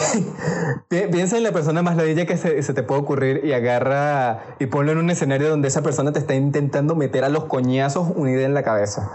piensa 1.10 1.36
en 1.36 1.42
la 1.42 1.50
persona 1.50 1.82
más 1.82 1.96
ladilla 1.96 2.26
que 2.26 2.36
se, 2.36 2.62
se, 2.62 2.74
te 2.74 2.82
puede 2.84 3.00
ocurrir 3.00 3.44
y 3.44 3.52
agarra 3.52 4.54
y 4.60 4.66
ponlo 4.66 4.92
en 4.92 4.98
un 4.98 5.10
escenario 5.10 5.48
donde 5.48 5.68
esa 5.68 5.82
persona 5.82 6.12
te 6.12 6.20
está 6.20 6.34
intentando 6.34 6.94
meter 6.94 7.24
a 7.24 7.28
los 7.28 7.44
coñazos 7.46 8.08
una 8.14 8.30
idea 8.30 8.46
en 8.46 8.54
la 8.54 8.62
cabeza. 8.62 9.10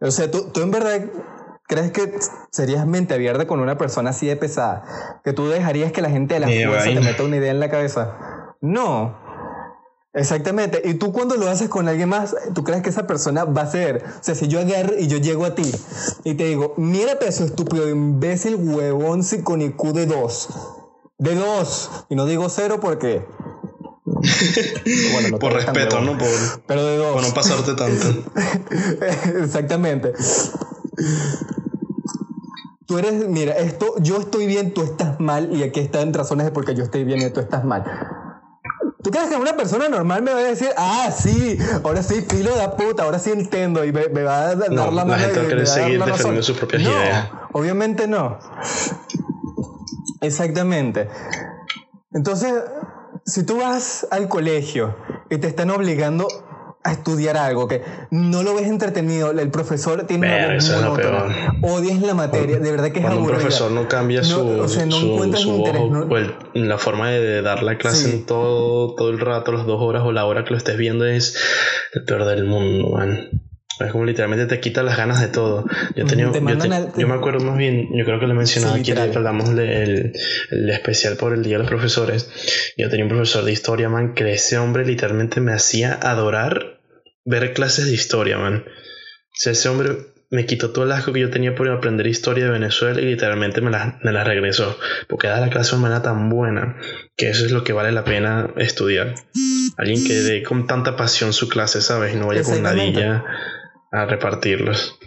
O 0.00 0.10
sea, 0.10 0.30
tú, 0.30 0.50
tú 0.52 0.62
en 0.62 0.70
verdad 0.70 1.00
¿Crees 1.66 1.92
que 1.92 2.12
serías 2.50 2.84
mente 2.84 3.14
abierta 3.14 3.46
con 3.46 3.60
una 3.60 3.78
persona 3.78 4.10
así 4.10 4.26
de 4.26 4.34
pesada? 4.34 5.20
¿Que 5.22 5.32
tú 5.32 5.48
dejarías 5.48 5.92
que 5.92 6.02
la 6.02 6.10
gente 6.10 6.34
de 6.34 6.40
la 6.40 6.46
fuerza 6.48 6.88
te 6.88 7.00
meta 7.00 7.22
una 7.22 7.36
idea 7.36 7.52
en 7.52 7.60
la 7.60 7.70
cabeza? 7.70 8.16
No. 8.60 9.19
Exactamente. 10.12 10.82
Y 10.84 10.94
tú 10.94 11.12
cuando 11.12 11.36
lo 11.36 11.48
haces 11.48 11.68
con 11.68 11.88
alguien 11.88 12.08
más, 12.08 12.34
tú 12.52 12.64
crees 12.64 12.82
que 12.82 12.90
esa 12.90 13.06
persona 13.06 13.44
va 13.44 13.62
a 13.62 13.70
ser. 13.70 14.04
O 14.20 14.24
sea, 14.24 14.34
si 14.34 14.48
yo 14.48 14.60
agarro 14.60 14.98
y 14.98 15.06
yo 15.06 15.18
llego 15.18 15.44
a 15.44 15.54
ti 15.54 15.70
y 16.24 16.34
te 16.34 16.44
digo, 16.44 16.74
mira 16.76 17.18
peso 17.18 17.44
estúpido, 17.44 17.88
imbécil, 17.88 18.56
huevón, 18.56 19.22
con 19.44 19.62
IQ 19.62 19.92
de 19.92 20.06
dos. 20.06 20.48
De 21.18 21.34
dos. 21.34 21.90
Y 22.08 22.16
no 22.16 22.26
digo 22.26 22.48
cero 22.48 22.78
porque... 22.80 23.24
Bueno, 25.12 25.38
por 25.38 25.52
respeto, 25.52 26.00
¿no? 26.00 26.18
Por, 26.18 26.28
Pero 26.66 26.84
de 26.84 26.96
dos. 26.96 27.12
Por 27.12 27.22
no 27.22 27.32
pasarte 27.32 27.74
tanto. 27.74 28.24
Exactamente. 29.38 30.12
Tú 32.86 32.98
eres, 32.98 33.28
mira, 33.28 33.56
esto, 33.56 33.94
yo 34.00 34.18
estoy 34.18 34.46
bien, 34.46 34.74
tú 34.74 34.82
estás 34.82 35.20
mal, 35.20 35.54
y 35.54 35.62
aquí 35.62 35.78
están 35.78 36.12
razones 36.12 36.46
de 36.46 36.50
por 36.50 36.64
qué 36.64 36.74
yo 36.74 36.82
estoy 36.82 37.04
bien 37.04 37.22
y 37.22 37.30
tú 37.30 37.38
estás 37.38 37.64
mal. 37.64 37.84
¿Tú 39.02 39.10
crees 39.10 39.28
que 39.28 39.36
una 39.36 39.56
persona 39.56 39.88
normal 39.88 40.22
me 40.22 40.32
va 40.32 40.40
a 40.40 40.42
decir, 40.42 40.68
ah, 40.76 41.10
sí, 41.10 41.58
ahora 41.84 42.02
sí, 42.02 42.20
filo 42.20 42.54
de 42.54 42.68
puta, 42.70 43.04
ahora 43.04 43.18
sí 43.18 43.30
entiendo 43.30 43.84
y 43.84 43.92
me, 43.92 44.08
va 44.08 44.40
a 44.40 44.54
dar 44.54 44.72
la 44.72 44.90
mano? 44.90 45.06
La 45.06 45.18
gente 45.18 45.46
quiere 45.46 45.66
seguir 45.66 46.04
defendiendo 46.04 46.42
sus 46.42 46.58
propias 46.58 46.82
no, 46.82 46.90
ideas. 46.90 47.28
Obviamente 47.52 48.06
no. 48.06 48.38
Exactamente. 50.20 51.08
Entonces, 52.12 52.52
si 53.24 53.44
tú 53.44 53.58
vas 53.60 54.06
al 54.10 54.28
colegio 54.28 54.94
y 55.30 55.38
te 55.38 55.46
están 55.46 55.70
obligando 55.70 56.49
a 56.82 56.92
estudiar 56.92 57.36
algo 57.36 57.68
que 57.68 57.82
no 58.10 58.42
lo 58.42 58.54
ves 58.54 58.66
entretenido, 58.66 59.30
el 59.32 59.50
profesor 59.50 60.06
tiene 60.06 60.26
una 60.26 60.54
voz 60.54 60.70
monótona, 60.70 61.54
odias 61.62 62.00
la 62.00 62.14
materia, 62.14 62.58
de 62.58 62.70
verdad 62.70 62.90
que 62.90 63.00
es 63.00 63.04
aburrida. 63.04 63.22
un 63.22 63.28
profesor 63.28 63.70
no 63.70 63.86
cambia 63.86 64.24
su, 64.24 64.40
o 64.40 64.68
sea, 64.68 64.86
no 64.86 64.92
su, 64.92 65.36
su 65.36 65.62
ojo, 65.62 66.06
pues, 66.08 66.30
la 66.54 66.78
forma 66.78 67.10
de 67.10 67.42
dar 67.42 67.62
la 67.62 67.76
clase 67.76 68.10
en 68.10 68.24
todo, 68.24 68.94
todo 68.94 69.10
el 69.10 69.20
rato, 69.20 69.52
las 69.52 69.66
dos 69.66 69.80
horas 69.80 70.04
o 70.04 70.12
la 70.12 70.24
hora 70.24 70.44
que 70.44 70.50
lo 70.50 70.56
estés 70.56 70.78
viendo 70.78 71.04
es 71.04 71.36
el 71.92 72.04
peor 72.04 72.24
del 72.24 72.44
mundo, 72.44 72.88
man. 72.90 73.28
Es 73.86 73.92
como 73.92 74.04
literalmente 74.04 74.46
te 74.46 74.60
quita 74.60 74.82
las 74.82 74.96
ganas 74.96 75.20
de 75.20 75.28
todo. 75.28 75.64
Yo, 75.96 76.04
tenía, 76.04 76.30
yo, 76.32 76.40
me 77.08 77.14
acuerdo 77.14 77.40
más 77.44 77.56
bien, 77.56 77.88
yo 77.96 78.04
creo 78.04 78.20
que 78.20 78.26
le 78.26 78.34
mencionaba 78.34 78.76
aquí 78.76 78.92
que 78.92 79.00
hablamos 79.00 79.54
del 79.54 80.12
el 80.50 80.70
especial 80.70 81.16
por 81.16 81.32
el 81.32 81.42
Día 81.42 81.54
de 81.54 81.60
los 81.60 81.68
Profesores. 81.68 82.28
Yo 82.76 82.90
tenía 82.90 83.04
un 83.04 83.10
profesor 83.10 83.44
de 83.44 83.52
historia, 83.52 83.88
man, 83.88 84.14
que 84.14 84.30
ese 84.32 84.58
hombre 84.58 84.84
literalmente 84.84 85.40
me 85.40 85.52
hacía 85.52 85.94
adorar 85.94 86.80
ver 87.24 87.52
clases 87.54 87.86
de 87.86 87.94
historia, 87.94 88.38
man. 88.38 88.64
O 88.66 89.34
sea, 89.34 89.52
ese 89.52 89.68
hombre 89.68 89.96
me 90.30 90.46
quitó 90.46 90.70
todo 90.70 90.84
el 90.84 90.92
asco 90.92 91.12
que 91.12 91.20
yo 91.20 91.30
tenía 91.30 91.54
por 91.54 91.68
aprender 91.68 92.06
historia 92.06 92.44
de 92.44 92.50
Venezuela 92.50 93.00
y 93.00 93.04
literalmente 93.04 93.60
me 93.60 93.70
la, 93.70 93.98
me 94.02 94.12
la 94.12 94.24
regresó. 94.24 94.78
Porque 95.08 95.26
da 95.26 95.40
la 95.40 95.50
clase 95.50 95.74
de 95.74 95.82
manera 95.82 96.02
tan 96.02 96.28
buena 96.28 96.76
que 97.16 97.30
eso 97.30 97.44
es 97.44 97.50
lo 97.50 97.64
que 97.64 97.72
vale 97.72 97.92
la 97.92 98.04
pena 98.04 98.50
estudiar. 98.56 99.14
Alguien 99.76 100.04
que 100.04 100.14
dé 100.14 100.42
con 100.42 100.66
tanta 100.66 100.96
pasión 100.96 101.32
su 101.32 101.48
clase, 101.48 101.80
¿sabes? 101.80 102.14
Y 102.14 102.16
no 102.16 102.26
vaya 102.26 102.42
con 102.42 102.62
nadilla 102.62 103.24
a 103.90 104.04
repartirlos. 104.04 104.98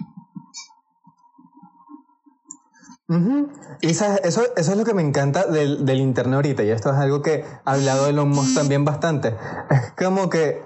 Y 3.82 3.90
eso, 3.90 4.06
eso, 4.24 4.44
es 4.56 4.76
lo 4.76 4.86
que 4.86 4.94
me 4.94 5.02
encanta 5.02 5.46
del, 5.46 5.86
del, 5.86 6.00
internet 6.00 6.36
ahorita, 6.36 6.64
y 6.64 6.72
esto 6.72 6.90
es 6.90 6.96
algo 6.96 7.22
que 7.22 7.46
ha 7.66 7.72
hablado 7.74 8.08
Elon 8.08 8.30
Musk 8.30 8.56
también 8.56 8.86
bastante. 8.86 9.36
Es 9.70 9.92
como 9.92 10.30
que 10.30 10.64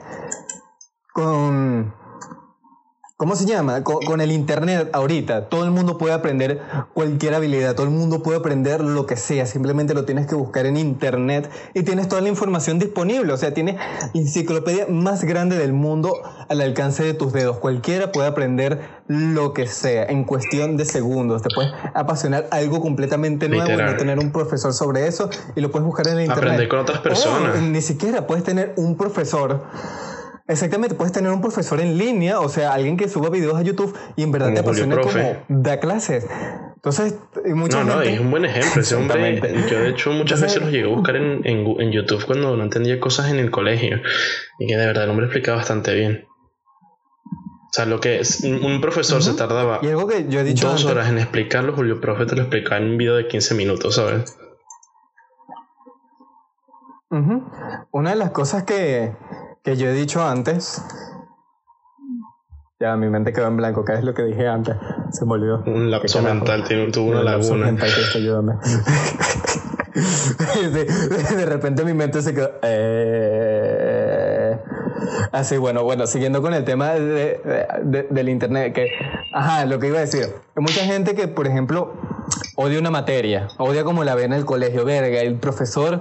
con 1.14 1.94
¿Cómo 3.20 3.36
se 3.36 3.48
llama? 3.48 3.84
Con, 3.84 4.22
el 4.22 4.32
Internet 4.32 4.92
ahorita, 4.94 5.50
todo 5.50 5.64
el 5.64 5.72
mundo 5.72 5.98
puede 5.98 6.14
aprender 6.14 6.62
cualquier 6.94 7.34
habilidad, 7.34 7.74
todo 7.74 7.88
el 7.88 7.92
mundo 7.92 8.22
puede 8.22 8.38
aprender 8.38 8.80
lo 8.80 9.08
que 9.08 9.18
sea, 9.18 9.48
simplemente 9.48 9.96
lo 9.96 10.06
tienes 10.06 10.28
que 10.28 10.36
buscar 10.36 10.68
en 10.68 10.78
Internet 10.78 11.50
y 11.74 11.82
tienes 11.82 12.10
toda 12.10 12.22
la 12.22 12.30
información 12.30 12.78
disponible, 12.78 13.34
o 13.34 13.38
sea, 13.38 13.56
tienes 13.56 13.78
la 13.78 14.12
enciclopedia 14.14 14.86
más 14.88 15.24
grande 15.24 15.58
del 15.58 15.74
mundo 15.74 16.14
al 16.48 16.62
alcance 16.62 17.04
de 17.04 17.16
tus 17.16 17.34
dedos, 17.34 17.58
cualquiera 17.58 18.12
puede 18.12 18.28
aprender 18.28 18.82
lo 19.08 19.52
que 19.52 19.66
sea 19.66 20.04
en 20.04 20.24
cuestión 20.24 20.78
de 20.78 20.86
segundos, 20.86 21.42
te 21.42 21.50
puedes 21.56 21.72
apasionar 21.96 22.48
algo 22.52 22.82
completamente 22.82 23.50
nuevo, 23.50 23.72
y 23.72 23.78
no 23.78 23.96
tener 23.96 24.20
un 24.20 24.32
profesor 24.32 24.74
sobre 24.74 25.08
eso 25.08 25.32
y 25.56 25.62
lo 25.62 25.72
puedes 25.72 25.88
buscar 25.88 26.08
en 26.08 26.20
Internet. 26.20 26.38
Aprender 26.38 26.68
con 26.68 26.80
otras 26.82 27.00
personas. 27.00 27.60
ni 27.64 27.82
siquiera 27.82 28.28
puedes 28.28 28.44
tener 28.44 28.74
un 28.76 28.96
profesor 28.96 29.64
Exactamente, 30.48 30.96
puedes 30.96 31.12
tener 31.12 31.32
un 31.32 31.42
profesor 31.42 31.82
en 31.82 31.98
línea, 31.98 32.40
o 32.40 32.48
sea, 32.48 32.74
alguien 32.74 32.96
que 32.96 33.10
suba 33.10 33.30
videos 33.30 33.56
a 33.56 33.64
YouTube 33.64 33.94
y 34.16 34.24
en 34.24 34.32
verdad 34.32 34.54
te 34.54 34.60
apasiona 34.60 34.98
como 34.98 35.44
da 35.50 35.80
clases. 35.80 36.26
Entonces, 36.76 37.16
mucha 37.54 37.84
no, 37.84 37.96
no, 37.96 38.02
es 38.02 38.18
un 38.18 38.32
buen 38.32 38.46
ejemplo. 38.46 38.82
Ese 38.82 38.96
hombre, 38.96 39.42
yo 39.70 39.80
de 39.80 39.90
hecho 39.90 40.12
muchas 40.12 40.40
veces 40.40 40.62
los 40.62 40.72
llegué 40.72 40.86
a 40.86 40.96
buscar 40.96 41.18
en, 41.18 41.42
en, 41.46 41.92
YouTube 41.92 42.24
cuando 42.26 42.56
no 42.56 42.64
entendía 42.64 42.98
cosas 42.98 43.30
en 43.30 43.40
el 43.40 43.52
colegio. 43.52 44.00
Y 44.58 44.68
que 44.68 44.78
de 44.78 44.86
verdad 44.86 45.04
el 45.04 45.10
hombre 45.10 45.26
explicaba 45.26 45.58
bastante 45.58 45.94
bien. 45.94 46.26
O 47.70 47.74
sea, 47.74 47.86
lo 47.86 48.00
que 48.00 48.22
es, 48.22 48.42
un 48.44 48.80
profesor 48.80 49.22
se 49.22 49.34
tardaba 49.34 49.80
y 49.82 49.88
algo 49.88 50.08
que 50.08 50.30
yo 50.30 50.40
he 50.40 50.44
dicho 50.46 50.70
dos 50.70 50.86
horas 50.86 51.10
en 51.10 51.18
explicarlo, 51.18 51.74
Julio 51.74 52.00
Profe 52.00 52.26
te 52.26 52.36
lo 52.36 52.44
explicaba 52.44 52.78
en 52.78 52.92
un 52.92 52.98
video 52.98 53.16
de 53.16 53.28
15 53.28 53.56
minutos, 53.56 53.96
¿sabes? 53.96 54.38
Una 57.92 58.10
de 58.12 58.16
las 58.16 58.32
cosas 58.32 58.64
que, 58.64 59.14
que 59.68 59.76
yo 59.76 59.90
he 59.90 59.94
dicho 59.94 60.26
antes. 60.26 60.82
Ya, 62.80 62.96
mi 62.96 63.10
mente 63.10 63.34
quedó 63.34 63.48
en 63.48 63.58
blanco. 63.58 63.84
¿Qué 63.84 63.96
es 63.96 64.04
lo 64.06 64.14
que 64.14 64.24
dije 64.24 64.48
antes? 64.48 64.78
Se 65.12 65.26
me 65.26 65.34
olvidó. 65.34 65.62
Un 65.66 65.92
lapso 65.92 66.22
mental, 66.22 66.64
tiene, 66.64 66.90
tuvo 66.90 67.12
una 67.12 67.22
laguna. 67.22 67.66
Mental, 67.66 67.90
ayúdame. 68.16 68.54
de, 70.72 71.46
repente 71.46 71.84
mi 71.84 71.94
mente 71.94 72.22
se 72.22 72.34
quedó. 72.34 72.50
Eh, 72.62 74.58
así, 75.34 75.58
bueno, 75.58 75.84
bueno, 75.84 76.08
siguiendo 76.08 76.42
con 76.42 76.54
el 76.54 76.64
tema 76.64 76.94
de, 76.94 78.08
del 78.10 78.30
internet, 78.30 78.74
que, 78.74 78.88
ajá, 79.34 79.66
lo 79.66 79.80
que 79.80 79.88
iba 79.88 79.98
a 79.98 80.02
decir. 80.02 80.34
Hay 80.56 80.64
mucha 80.64 80.86
gente 80.86 81.14
que, 81.14 81.28
por 81.28 81.46
ejemplo, 81.46 81.92
odia 82.56 82.80
una 82.80 82.90
materia, 82.90 83.50
odia 83.58 83.84
como 83.84 84.06
la 84.06 84.16
ve 84.16 84.24
en 84.24 84.32
el 84.32 84.46
colegio, 84.46 84.86
verga, 84.86 85.20
el 85.20 85.36
profesor 85.36 86.00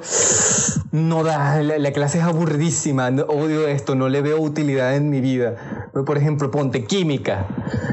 no 0.92 1.24
da, 1.24 1.62
la, 1.62 1.92
clase 1.92 2.18
es 2.18 2.24
aburridísima, 2.24 3.08
odio 3.08 3.66
esto, 3.68 3.94
no 3.94 4.08
le 4.08 4.22
veo 4.22 4.40
utilidad 4.40 4.94
en 4.94 5.10
mi 5.10 5.20
vida. 5.20 5.90
Por 6.06 6.16
ejemplo, 6.16 6.50
ponte 6.50 6.84
química, 6.84 7.46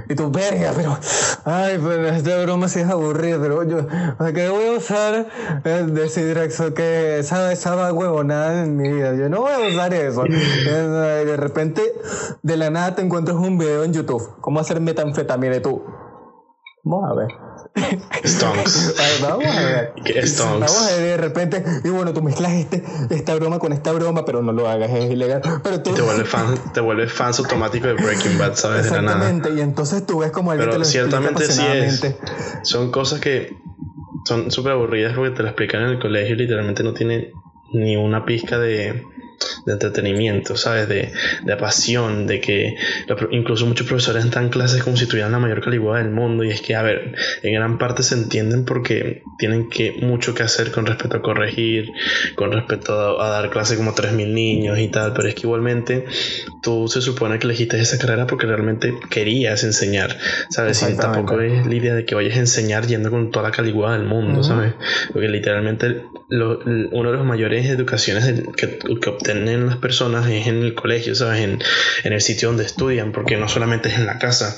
y 0.09 0.15
tú, 0.15 0.29
verga, 0.31 0.73
pero 0.75 0.97
ay, 1.45 1.77
pues 1.79 2.17
esta 2.17 2.41
broma 2.43 2.67
sí 2.67 2.79
es 2.79 2.89
aburrida, 2.89 3.37
pero 3.41 3.63
yo, 3.63 3.87
¿qué 4.33 4.49
voy 4.49 4.67
a 4.67 4.71
usar 4.77 5.27
Desidrexo? 5.63 6.73
Que 6.73 7.19
esa, 7.19 7.51
esa 7.51 7.93
huevonada 7.93 8.63
en 8.63 8.75
mi 8.75 8.91
vida. 8.91 9.15
Yo 9.15 9.29
no 9.29 9.41
voy 9.41 9.51
a 9.51 9.67
usar 9.69 9.93
eso. 9.93 10.23
De 10.23 11.37
repente, 11.37 11.81
de 12.41 12.57
la 12.57 12.69
nada 12.69 12.95
te 12.95 13.01
encuentras 13.01 13.37
un 13.37 13.57
video 13.57 13.83
en 13.83 13.93
YouTube. 13.93 14.35
¿Cómo 14.41 14.59
hacer 14.59 14.79
metanfetamina? 14.81 15.55
Y 15.55 15.61
tú, 15.61 15.83
vamos 16.83 17.11
a 17.11 17.15
ver. 17.15 17.27
Stonks. 18.23 18.95
Vamos 19.21 19.45
a 19.45 19.61
ver. 19.61 20.27
Stonks. 20.27 20.59
Vamos 20.59 20.91
a 20.91 20.95
ver 20.97 21.01
de 21.01 21.17
repente. 21.17 21.63
Y 21.83 21.89
bueno, 21.89 22.13
tú 22.13 22.21
mezclas 22.21 22.53
este, 22.53 22.83
esta 23.09 23.35
broma 23.35 23.59
con 23.59 23.73
esta 23.73 23.91
broma, 23.91 24.25
pero 24.25 24.41
no 24.41 24.51
lo 24.51 24.67
hagas, 24.69 24.91
es 24.91 25.11
ilegal. 25.11 25.41
Pero 25.63 25.81
tú, 25.81 25.93
te 25.93 26.01
vuelves 26.01 26.29
fan, 26.29 26.55
te 26.73 26.81
vuelves 26.81 27.11
fans 27.11 27.39
automático 27.39 27.87
de 27.87 27.93
Breaking 27.93 28.37
Bad, 28.37 28.55
¿sabes? 28.55 28.85
De 28.85 28.91
la 28.91 29.01
nada. 29.01 29.17
Exactamente, 29.17 29.59
y 29.59 29.61
entonces 29.61 30.05
tú 30.05 30.19
ves 30.19 30.31
como 30.31 30.51
alguien 30.51 30.69
te 30.69 30.75
Pero 30.75 30.79
lo 30.79 30.85
explica 30.85 31.09
ciertamente 31.09 31.51
sí 31.51 31.63
es. 31.65 32.15
Son 32.63 32.91
cosas 32.91 33.19
que 33.19 33.55
son 34.25 34.51
súper 34.51 34.73
aburridas 34.73 35.13
porque 35.15 35.31
te 35.31 35.43
lo 35.43 35.49
explican 35.49 35.83
en 35.83 35.89
el 35.89 35.99
colegio 35.99 36.35
y 36.35 36.37
literalmente 36.37 36.83
no 36.83 36.93
tiene 36.93 37.31
ni 37.73 37.95
una 37.95 38.23
pizca 38.23 38.59
de, 38.59 39.03
de 39.65 39.73
entretenimiento, 39.73 40.55
¿sabes? 40.55 40.87
De, 40.87 41.11
de 41.43 41.55
pasión, 41.57 42.27
de 42.27 42.39
que 42.41 42.75
incluso 43.31 43.65
muchos 43.65 43.87
profesores 43.87 44.29
dan 44.31 44.49
clases 44.49 44.83
como 44.83 44.97
si 44.97 45.05
tuvieran 45.07 45.31
la 45.31 45.39
mayor 45.39 45.61
calidad 45.61 45.95
del 45.95 46.09
mundo 46.11 46.43
y 46.43 46.49
es 46.51 46.61
que, 46.61 46.75
a 46.75 46.81
ver, 46.81 47.15
en 47.41 47.53
gran 47.53 47.77
parte 47.77 48.03
se 48.03 48.15
entienden 48.15 48.65
porque 48.65 49.23
tienen 49.37 49.69
que 49.69 49.93
mucho 50.01 50.33
que 50.33 50.43
hacer 50.43 50.71
con 50.71 50.85
respecto 50.85 51.17
a 51.17 51.21
corregir, 51.21 51.91
con 52.35 52.51
respecto 52.51 52.93
a, 53.19 53.25
a 53.27 53.29
dar 53.29 53.49
clases 53.49 53.77
como 53.77 53.93
3.000 53.93 54.33
niños 54.33 54.79
y 54.79 54.87
tal, 54.89 55.13
pero 55.13 55.27
es 55.27 55.35
que 55.35 55.41
igualmente 55.41 56.05
tú 56.61 56.87
se 56.87 57.01
supone 57.01 57.39
que 57.39 57.45
elegiste 57.47 57.79
esa 57.79 57.97
carrera 57.97 58.27
porque 58.27 58.45
realmente 58.47 58.93
querías 59.09 59.63
enseñar, 59.63 60.17
¿sabes? 60.49 60.81
Y 60.83 60.95
tampoco 60.97 61.39
es 61.41 61.65
la 61.65 61.75
idea 61.75 61.95
de 61.95 62.05
que 62.05 62.15
vayas 62.15 62.35
a 62.37 62.39
enseñar 62.39 62.85
yendo 62.87 63.09
con 63.11 63.31
toda 63.31 63.49
la 63.49 63.55
calidad 63.55 63.93
del 63.97 64.03
mundo, 64.03 64.39
Ujú. 64.41 64.43
¿sabes? 64.43 64.73
Porque 65.11 65.27
literalmente 65.27 66.03
lo- 66.29 66.59
uno 66.63 67.11
de 67.11 67.17
los 67.17 67.25
mayores 67.25 67.65
educaciones 67.67 68.25
que, 68.55 68.77
que 68.99 69.09
obtienen 69.41 69.67
las 69.67 69.77
personas 69.77 70.29
es 70.29 70.47
en 70.47 70.61
el 70.61 70.75
colegio, 70.75 71.15
¿sabes? 71.15 71.41
En, 71.41 71.59
en 72.03 72.13
el 72.13 72.21
sitio 72.21 72.49
donde 72.49 72.65
estudian, 72.65 73.11
porque 73.11 73.37
no 73.37 73.47
solamente 73.47 73.89
es 73.89 73.95
en 73.95 74.05
la 74.05 74.19
casa. 74.19 74.55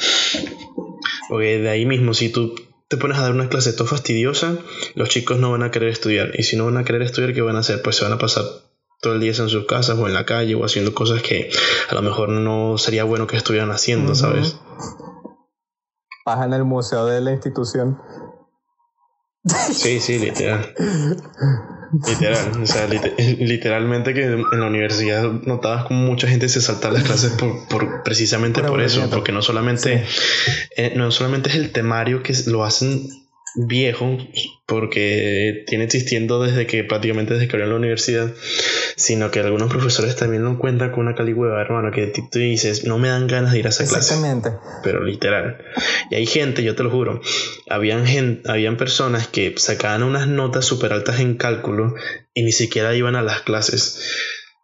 Porque 1.30 1.60
de 1.60 1.70
ahí 1.70 1.86
mismo, 1.86 2.14
si 2.14 2.30
tú 2.30 2.56
te 2.88 2.98
pones 2.98 3.18
a 3.18 3.24
dar 3.24 3.32
una 3.32 3.50
clase 3.50 3.74
todo 3.74 3.88
fastidiosa, 3.88 4.58
los 4.94 5.10
chicos 5.10 5.40
no 5.40 5.52
van 5.52 5.64
a 5.64 5.72
querer 5.72 5.90
estudiar. 5.90 6.32
Y 6.38 6.44
si 6.44 6.56
no 6.56 6.66
van 6.66 6.78
a 6.78 6.84
querer 6.84 7.02
estudiar, 7.02 7.34
¿qué 7.34 7.42
van 7.42 7.56
a 7.56 7.60
hacer? 7.60 7.82
Pues 7.82 7.96
se 7.96 8.04
van 8.04 8.14
a 8.14 8.18
pasar 8.18 8.44
todo 9.02 9.14
el 9.14 9.20
día 9.20 9.32
en 9.32 9.50
sus 9.50 9.66
casas 9.66 9.98
o 9.98 10.08
en 10.08 10.14
la 10.14 10.26
calle 10.26 10.56
o 10.56 10.66
haciendo 10.66 10.94
cosas 10.94 11.22
que 11.22 11.50
a 11.90 11.96
lo 11.96 12.02
mejor 12.02 12.30
no 12.30 12.78
sería 12.78 13.04
bueno 13.04 13.28
que 13.28 13.38
estuvieran 13.38 13.72
haciendo. 13.72 14.16
¿sabes? 14.16 14.58
Paja 16.24 16.46
en 16.46 16.54
el 16.54 16.64
museo 16.64 17.06
de 17.06 17.22
la 17.22 17.32
institución. 17.32 18.00
Sí, 19.72 20.00
sí, 20.00 20.18
literal. 20.18 20.74
Literal, 21.91 22.62
o 22.62 22.65
sea, 22.67 22.88
lite- 22.88 23.15
literalmente 23.39 24.13
que 24.13 24.24
en 24.26 24.60
la 24.60 24.67
universidad 24.67 25.24
notabas 25.45 25.86
como 25.86 26.06
mucha 26.06 26.28
gente 26.28 26.50
se 26.50 26.62
saltaba 26.62 26.93
las 26.95 27.04
clases 27.04 27.32
por, 27.34 27.67
por- 27.67 28.04
precisamente 28.04 28.62
Por 28.62 28.69
por, 28.71 28.82
eso, 28.82 29.10
porque 29.10 29.32
no 29.32 29.41
solamente, 29.41 30.06
eh, 30.78 30.93
no 30.95 31.12
solamente 31.12 31.50
es 31.50 31.56
el 31.56 31.71
temario 31.71 32.24
que 32.24 32.34
lo 32.48 32.63
hacen 32.63 33.08
viejo, 33.56 34.18
porque 34.65 35.63
tiene 35.68 35.86
existiendo 35.86 36.41
desde 36.41 36.68
que 36.68 36.84
prácticamente 36.84 37.34
desde 37.34 37.48
que 37.48 37.56
abrió 37.56 37.70
la 37.70 37.76
universidad, 37.76 38.34
sino 38.96 39.32
que 39.32 39.39
algunos 39.39 39.70
profesores 39.70 40.15
también 40.15 40.44
lo 40.44 40.58
cuentan 40.58 40.91
con 40.91 41.08
una 41.08 41.15
caligüeva, 41.15 41.62
hermano, 41.62 41.91
que 41.91 42.08
tú 42.08 42.39
dices, 42.39 42.86
no 42.86 42.98
me 42.98 43.08
dan 43.08 43.28
ganas 43.28 43.54
de 43.54 43.60
ir 43.60 43.65
a 43.68 43.70
esa 43.70 43.86
clase 43.86 44.13
Exactamente. 44.13 44.52
pero 44.84 45.04
literal. 45.04 45.58
Y 46.10 46.15
hay 46.15 46.26
gente, 46.26 46.63
yo 46.63 46.76
te 46.76 46.84
lo 46.84 46.91
juro, 46.91 47.22
habían, 47.70 48.06
habían 48.46 48.78
personas 48.78 49.28
que 49.28 49.54
sacaban 49.58 50.04
unas 50.04 50.28
notas 50.28 50.65
súper 50.65 50.94
altas 50.94 51.20
en 51.20 51.36
cálculo 51.36 51.94
y 52.34 52.44
ni 52.44 52.52
siquiera 52.52 52.96
iban 52.96 53.15
a 53.15 53.22
las 53.22 53.41
clases. 53.41 54.02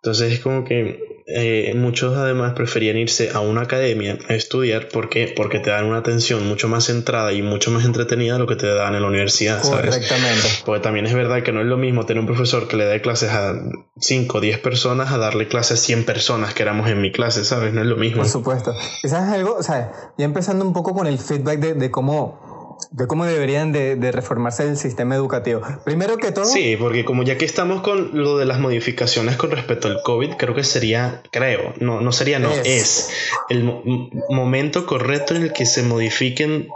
Entonces 0.04 0.34
es 0.34 0.40
como 0.40 0.64
que 0.64 1.24
eh, 1.28 1.74
muchos 1.76 2.18
además 2.18 2.54
preferían 2.54 2.98
irse 2.98 3.30
a 3.34 3.40
una 3.40 3.62
academia 3.62 4.18
a 4.28 4.34
estudiar 4.34 4.90
porque 4.92 5.32
porque 5.36 5.60
te 5.60 5.70
dan 5.70 5.86
una 5.86 6.00
atención 6.00 6.48
mucho 6.48 6.68
más 6.68 6.86
centrada 6.86 7.32
y 7.32 7.44
mucho 7.44 7.70
más 7.70 7.86
entretenida 7.86 8.34
de 8.34 8.40
lo 8.40 8.48
que 8.48 8.56
te 8.56 8.68
dan 8.68 8.96
en 8.96 9.02
la 9.04 9.08
universidad, 9.08 9.62
¿sabes? 9.62 9.92
Correctamente. 9.92 10.48
Porque 10.66 10.82
también 10.82 11.06
es 11.06 11.14
verdad 11.14 11.44
que 11.44 11.52
no 11.52 11.62
es 11.62 11.68
lo 11.68 11.78
mismo 11.78 12.06
tener 12.08 12.20
un 12.20 12.26
profesor 12.26 12.68
que 12.68 12.78
le 12.78 12.86
dé 12.86 13.00
clases 13.02 13.30
a 13.30 13.54
5 14.00 14.38
o 14.38 14.42
10 14.42 14.60
personas 14.60 15.12
a 15.12 15.20
darle 15.20 15.48
clases 15.48 15.80
a 15.80 15.84
100 15.84 16.06
personas 16.06 16.56
que 16.56 16.64
éramos 16.64 16.90
en 16.90 17.00
mi 17.00 17.12
clase, 17.12 17.46
¿sabes? 17.46 17.72
No 17.72 17.82
es 17.82 17.88
lo 17.88 17.98
mismo. 17.98 18.24
Por 18.24 18.30
supuesto. 18.30 18.74
¿Y 19.04 19.08
sabes 19.08 19.30
algo? 19.32 19.56
O 19.56 19.64
sea, 19.64 19.92
ya 20.18 20.26
empezando 20.26 20.66
un 20.66 20.74
poco 20.74 20.96
con 20.96 21.06
el 21.06 21.20
feedback 21.20 21.60
de, 21.60 21.74
de 21.76 21.92
cómo 21.92 22.52
de 22.90 23.08
cómo 23.08 23.26
deberían 23.26 23.72
de, 23.72 23.96
de 23.96 24.12
reformarse 24.12 24.64
el 24.64 24.78
sistema 24.78 25.16
educativo. 25.16 25.62
Primero 25.86 26.18
que 26.18 26.32
todo, 26.32 26.46
Sí, 26.46 26.76
porque 26.80 27.06
como 27.06 27.24
ya 27.24 27.38
que 27.38 27.46
estamos 27.46 27.82
con 27.82 28.12
lo 28.14 28.38
de 28.38 28.46
las 28.46 28.60
modificaciones 28.60 29.36
con 29.38 29.52
respecto 29.52 29.88
al 29.88 30.02
COVID, 30.04 30.32
creo 30.38 30.56
que 30.56 30.64
sería, 30.64 31.22
creo, 31.32 31.74
no, 31.80 32.02
no 32.02 32.12
sería, 32.12 32.40
no, 32.40 32.52
Es. 32.52 32.66
es, 32.66 33.10
el 33.50 33.64
mo- 33.64 33.84
momento 34.30 34.86
correcto 34.86 35.36
en 35.36 35.44
el 35.44 35.54
que 35.54 35.66
se 35.66 35.84
modifiquen 35.84 36.68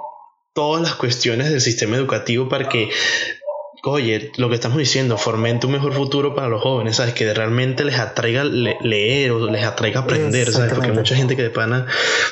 todas 0.54 0.82
las 0.82 0.96
cuestiones 0.96 1.50
del 1.50 1.60
sistema 1.62 1.96
educativo 1.98 2.48
para 2.48 2.70
que, 2.70 2.90
oye, 3.92 4.32
lo 4.38 4.50
que 4.50 4.56
estamos 4.56 4.78
diciendo, 4.78 5.18
fomente 5.18 5.66
un 5.68 5.74
mejor 5.74 5.94
futuro 5.94 6.34
para 6.36 6.48
los 6.48 6.62
jóvenes, 6.62 6.96
¿sabes? 6.98 7.14
Que 7.14 7.34
realmente 7.34 7.84
les 7.84 8.00
atraiga 8.00 8.44
le- 8.44 8.78
leer 8.82 9.32
o 9.32 9.50
les 9.50 9.64
atraiga 9.66 10.02
aprender, 10.02 10.52
¿sabes? 10.52 10.74
Porque 10.74 10.88
hay 10.90 10.96
mucha 10.96 11.16
gente 11.16 11.36
que 11.36 11.44
de 11.44 11.50
pana 11.50 11.86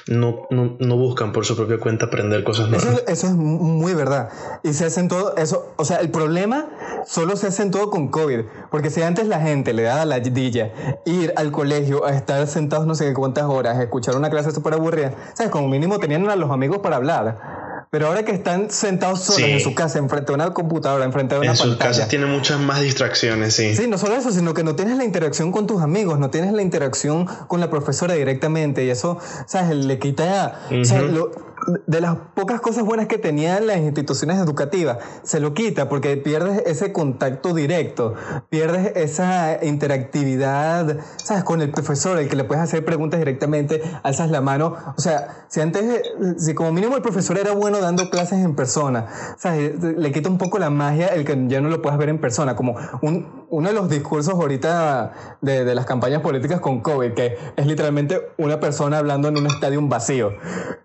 no, 0.08 0.48
no, 0.50 0.76
no 0.80 0.98
buscan 0.98 1.32
por 1.34 1.46
su 1.46 1.56
propia 1.56 1.78
cuenta 1.80 2.06
aprender 2.06 2.44
cosas 2.44 2.68
Eso, 2.72 2.86
nuevas. 2.86 3.04
eso 3.08 3.28
es 3.28 3.34
muy 3.34 3.94
verdad. 3.94 4.30
Y 4.63 4.74
se 4.74 4.86
hacen 4.86 5.08
todo 5.08 5.36
eso. 5.38 5.74
O 5.78 5.86
sea, 5.86 5.98
el 5.98 6.10
problema 6.10 6.68
solo 7.06 7.36
se 7.36 7.48
hacen 7.48 7.72
todo 7.72 7.89
con 7.89 8.08
COVID. 8.10 8.42
Porque 8.72 8.89
si 8.89 9.02
antes 9.02 9.28
la 9.28 9.39
gente 9.42 9.74
le 9.74 9.84
daba 9.84 10.06
la 10.06 10.20
dilla 10.20 10.72
ir 11.06 11.34
al 11.36 11.52
colegio 11.52 12.06
a 12.06 12.12
estar 12.16 12.46
sentados 12.48 12.86
no 12.88 12.96
sé 12.96 13.13
cuántas 13.13 13.46
horas, 13.46 13.78
a 13.78 13.84
escuchar 13.84 14.16
una 14.16 14.30
clase 14.30 14.52
súper 14.52 14.74
aburrida, 14.74 15.13
¿sabes? 15.34 15.52
Como 15.52 15.68
mínimo 15.68 16.00
tenían 16.00 16.30
a 16.30 16.36
los 16.36 16.52
amigos 16.52 16.80
para 16.80 16.96
hablar. 16.98 17.73
Pero 17.93 18.08
ahora 18.08 18.23
que 18.25 18.32
están 18.32 18.71
sentados 18.71 19.19
solos 19.21 19.43
Sí. 19.43 19.51
en 19.51 19.60
su 19.60 19.75
casa, 19.75 19.99
enfrente 19.99 20.32
de 20.32 20.34
una 20.34 20.51
computadora, 20.51 21.06
enfrente 21.06 21.36
de 21.36 21.41
una 21.41 21.51
En 21.51 21.56
sus 21.56 21.67
pantalla. 21.75 21.91
casas 21.91 22.08
tiene 22.08 22.25
muchas 22.25 22.60
más 22.60 22.82
distracciones, 22.82 23.53
sí. 23.53 23.75
Sí, 23.75 23.86
no 23.88 23.99
solo 23.99 24.15
eso, 24.15 24.32
sino 24.32 24.56
que 24.56 24.63
no 24.63 24.75
tienes 24.75 24.97
la 24.97 25.03
interacción 25.03 25.51
con 25.51 25.67
tus 25.67 25.79
amigos, 25.84 26.17
no 26.17 26.32
tienes 26.32 26.53
la 26.53 26.63
interacción 26.63 27.27
con 27.47 27.60
la 27.60 27.69
profesora 27.69 28.15
directamente 28.15 28.84
y 28.84 28.89
eso, 28.89 29.19
¿sabes? 29.45 29.75
Le 29.77 29.99
quita, 29.99 30.62
o 30.71 30.84
sea, 30.84 31.01
lo- 31.03 31.29
de 31.88 32.02
las 32.02 32.15
pocas 32.36 32.62
cosas 32.62 32.84
buenas 32.84 33.08
que 33.08 33.17
tenían 33.17 33.67
las 33.67 33.78
instituciones 33.78 34.38
educativas, 34.39 34.97
se 35.23 35.39
lo 35.39 35.54
quita 35.54 35.89
porque 35.89 36.17
pierdes 36.17 36.63
ese 36.65 36.91
contacto 36.91 37.54
directo, 37.54 38.15
pierdes 38.49 38.93
esa 38.95 39.63
interactividad, 39.63 40.97
¿sabes? 41.17 41.43
Con 41.43 41.62
el 41.62 41.71
profesor, 41.71 42.17
el 42.17 42.30
que 42.30 42.36
le 42.36 42.43
puedes 42.43 42.63
hacer 42.63 42.84
preguntas 42.84 43.19
directamente, 43.19 43.82
alzas 44.04 44.32
la 44.32 44.41
mano, 44.41 44.76
o 44.97 45.02
sea, 45.02 45.45
si 45.47 45.62
antes, 45.62 46.02
si 46.38 46.54
como 46.54 46.71
mínimo 46.71 46.95
el 46.95 47.02
profesor 47.02 47.38
era 47.38 47.52
bueno 47.54 47.80
dando 47.80 48.10
clases 48.10 48.43
en 48.43 48.56
persona, 48.56 49.08
¿sabes? 49.38 49.82
Le 49.82 50.12
quita 50.12 50.30
un 50.30 50.38
poco 50.38 50.58
la 50.60 50.69
magia 50.69 51.08
el 51.08 51.26
que 51.26 51.47
ya 51.47 51.62
no 51.62 51.69
lo 51.69 51.82
puedas 51.82 51.97
ver 51.97 52.10
en 52.10 52.19
persona, 52.19 52.56
como 52.56 52.76
un, 53.02 53.45
uno 53.49 53.69
de 53.69 53.76
los 53.76 53.89
discursos 53.89 54.34
ahorita 54.34 55.38
de, 55.41 55.63
de 55.63 55.76
las 55.76 55.86
campañas 55.86 56.21
políticas 56.21 56.60
con 56.60 56.82
COVID, 56.82 57.13
que 57.13 57.38
es 57.56 57.67
literalmente 57.67 58.21
una 58.38 58.60
persona 58.60 58.97
hablando 58.97 59.28
en 59.28 59.38
un 59.38 59.47
estadio 59.47 59.82
vacío. 59.88 60.32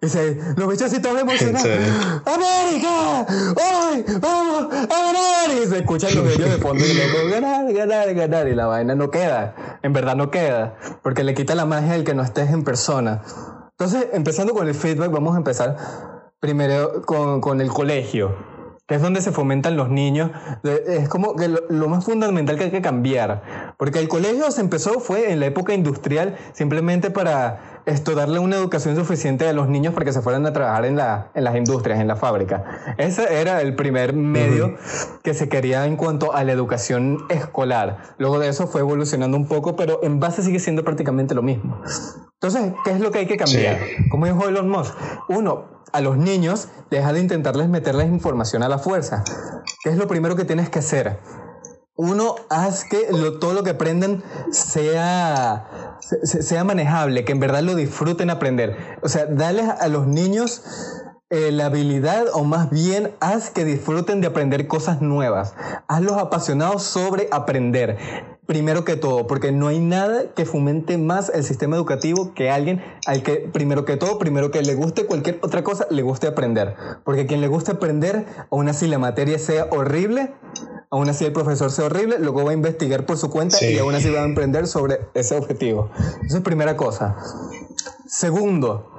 Y 0.01 0.07
dice, 0.07 0.39
bichos 0.69 0.93
así 0.93 1.01
todos 1.01 1.21
emocionados. 1.21 1.63
serio? 1.63 1.87
¡América! 2.25 3.27
¡Hoy! 3.57 4.05
¡Vamos 4.21 4.73
a 4.73 4.87
ganar! 4.87 5.63
Y 5.63 5.67
se 5.67 5.79
escuchan 5.79 6.15
los 6.15 6.25
grillos 6.25 6.51
de 6.51 6.59
fondo 6.59 6.85
y 6.85 6.95
loco, 6.95 7.29
ganar, 7.31 7.73
ganar, 7.73 8.15
ganar. 8.15 8.49
Y 8.49 8.55
la 8.55 8.67
vaina 8.67 8.95
no 8.95 9.11
queda. 9.11 9.79
En 9.83 9.93
verdad 9.93 10.17
no 10.17 10.31
queda. 10.31 10.77
Porque 11.03 11.25
le 11.25 11.35
quita 11.35 11.55
la 11.55 11.65
magia 11.65 11.95
el 11.95 12.05
que 12.05 12.15
no 12.15 12.23
estés 12.23 12.51
en 12.51 12.65
persona. 12.65 13.23
Entonces, 13.71 14.09
empezando 14.13 14.55
con 14.55 14.67
el 14.67 14.75
feedback, 14.75 15.11
vamos 15.11 15.35
a 15.35 15.39
empezar 15.39 15.77
primero 16.41 17.03
con, 17.03 17.41
con 17.41 17.61
el 17.61 17.69
colegio, 17.69 18.35
que 18.87 18.97
es 18.97 19.03
donde 19.03 19.21
se 19.21 19.33
fomentan 19.33 19.77
los 19.77 19.89
niños. 19.89 20.31
Es 20.65 21.09
como 21.09 21.37
que 21.37 21.49
lo, 21.49 21.61
lo 21.69 21.89
más 21.89 22.05
fundamental 22.05 22.59
que 22.59 22.65
hay 22.65 22.71
que 22.71 22.83
cambiar. 22.83 23.75
Porque 23.79 24.01
el 24.01 24.09
colegio 24.09 24.51
se 24.51 24.61
empezó, 24.61 24.99
fue 25.01 25.33
en 25.33 25.41
la 25.41 25.47
época 25.47 25.75
industrial, 25.75 26.37
simplemente 26.55 27.11
para 27.11 27.78
esto, 27.89 28.15
darle 28.15 28.39
una 28.39 28.57
educación 28.57 28.95
suficiente 28.97 29.49
a 29.49 29.53
los 29.53 29.69
niños 29.69 29.95
para 29.95 30.05
que 30.05 30.13
se 30.13 30.21
fueran 30.21 30.45
a 30.47 30.53
trabajar 30.53 30.85
en, 30.85 30.97
la, 30.97 31.31
en 31.35 31.45
las 31.45 31.57
industrias, 31.57 32.01
en 32.01 32.07
la 32.07 32.17
fábrica. 32.17 32.65
Ese 32.99 33.41
era 33.41 33.63
el 33.63 33.75
primer 33.75 34.13
medio 34.13 34.77
que 35.23 35.35
se 35.35 35.49
quería 35.49 35.87
en 35.87 35.97
cuanto 35.97 36.35
a 36.35 36.45
la 36.45 36.53
educación 36.53 37.25
escolar. 37.29 38.15
Luego 38.19 38.39
de 38.39 38.49
eso 38.49 38.67
fue 38.67 38.83
evolucionando 38.83 39.37
un 39.37 39.49
poco, 39.49 39.75
pero 39.75 40.01
en 40.03 40.21
base 40.21 40.43
sigue 40.43 40.61
siendo 40.61 40.85
prácticamente 40.85 41.35
lo 41.35 41.43
mismo. 41.43 41.81
Entonces, 42.35 42.73
¿qué 42.85 42.91
es 42.91 43.01
lo 43.01 43.11
que 43.11 43.21
hay 43.21 43.27
que 43.27 43.37
cambiar? 43.37 43.79
Como 44.11 44.27
dijo 44.27 44.47
Elon 44.47 44.69
Musk, 44.69 44.95
uno, 45.29 45.65
a 45.93 46.01
los 46.01 46.19
niños 46.19 46.69
deja 46.91 47.13
de 47.13 47.21
intentarles 47.21 47.69
meterles 47.69 48.09
información 48.09 48.63
a 48.63 48.69
la 48.69 48.79
fuerza. 48.79 49.25
¿Qué 49.83 49.91
es 49.91 49.97
lo 49.97 50.07
primero 50.07 50.37
que 50.37 50.45
tienes 50.45 50.69
que 50.69 50.81
hacer? 50.81 51.19
Uno, 52.01 52.37
haz 52.49 52.85
que 52.85 53.09
todo 53.41 53.55
lo 53.55 53.65
que 53.65 53.71
aprendan 53.71 54.23
sea, 54.53 55.97
se- 55.99 56.43
sea 56.45 56.63
manejable, 56.63 57.25
que 57.25 57.33
en 57.33 57.41
verdad 57.41 57.63
lo 57.63 57.75
disfruten 57.75 58.31
aprender. 58.31 58.77
O 59.03 59.09
sea, 59.09 59.27
darles 59.27 59.69
a 59.69 59.89
los 59.89 60.07
niños 60.07 60.63
eh, 61.31 61.51
la 61.51 61.67
habilidad 61.67 62.27
o 62.33 62.45
más 62.45 62.71
bien 62.71 63.11
haz 63.19 63.51
que 63.51 63.65
disfruten 63.65 64.21
de 64.21 64.29
aprender 64.29 64.69
cosas 64.69 65.03
nuevas. 65.03 65.55
Hazlos 65.89 66.19
apasionados 66.19 66.85
sobre 66.85 67.27
aprender. 67.33 67.99
Primero 68.47 68.85
que 68.85 68.95
todo, 68.95 69.27
porque 69.27 69.51
no 69.51 69.67
hay 69.67 69.81
nada 69.81 70.23
que 70.37 70.47
fomente 70.47 70.99
más 70.99 71.31
el 71.35 71.43
sistema 71.43 71.75
educativo 71.75 72.33
que 72.33 72.49
alguien 72.49 72.81
al 73.07 73.25
que, 73.25 73.51
primero 73.53 73.85
que 73.85 73.97
todo, 73.97 74.21
primero 74.21 74.53
que 74.53 74.63
le 74.63 74.77
guste 74.77 75.05
cualquier 75.05 75.41
otra 75.43 75.65
cosa, 75.65 75.87
le 75.91 76.03
guste 76.03 76.29
aprender. 76.29 76.77
Porque 77.05 77.27
quien 77.27 77.41
le 77.41 77.49
guste 77.49 77.73
aprender, 77.73 78.25
aún 78.53 78.69
así 78.69 78.87
la 78.87 79.01
materia 79.01 79.39
sea 79.41 79.67
horrible, 79.71 80.33
aún 80.91 81.09
así 81.09 81.25
el 81.25 81.33
profesor 81.33 81.71
sea 81.71 81.87
horrible, 81.87 82.19
luego 82.19 82.45
va 82.45 82.51
a 82.51 82.55
investigar 82.55 83.05
por 83.05 83.19
su 83.19 83.31
cuenta 83.31 83.63
y 83.65 83.79
aún 83.79 83.95
así 83.95 84.11
va 84.11 84.21
a 84.21 84.25
emprender 84.25 84.67
sobre 84.67 85.01
ese 85.15 85.37
objetivo. 85.37 85.91
Esa 86.25 86.39
es 86.39 86.43
primera 86.43 86.77
cosa. 86.77 87.17
Segundo, 88.07 88.99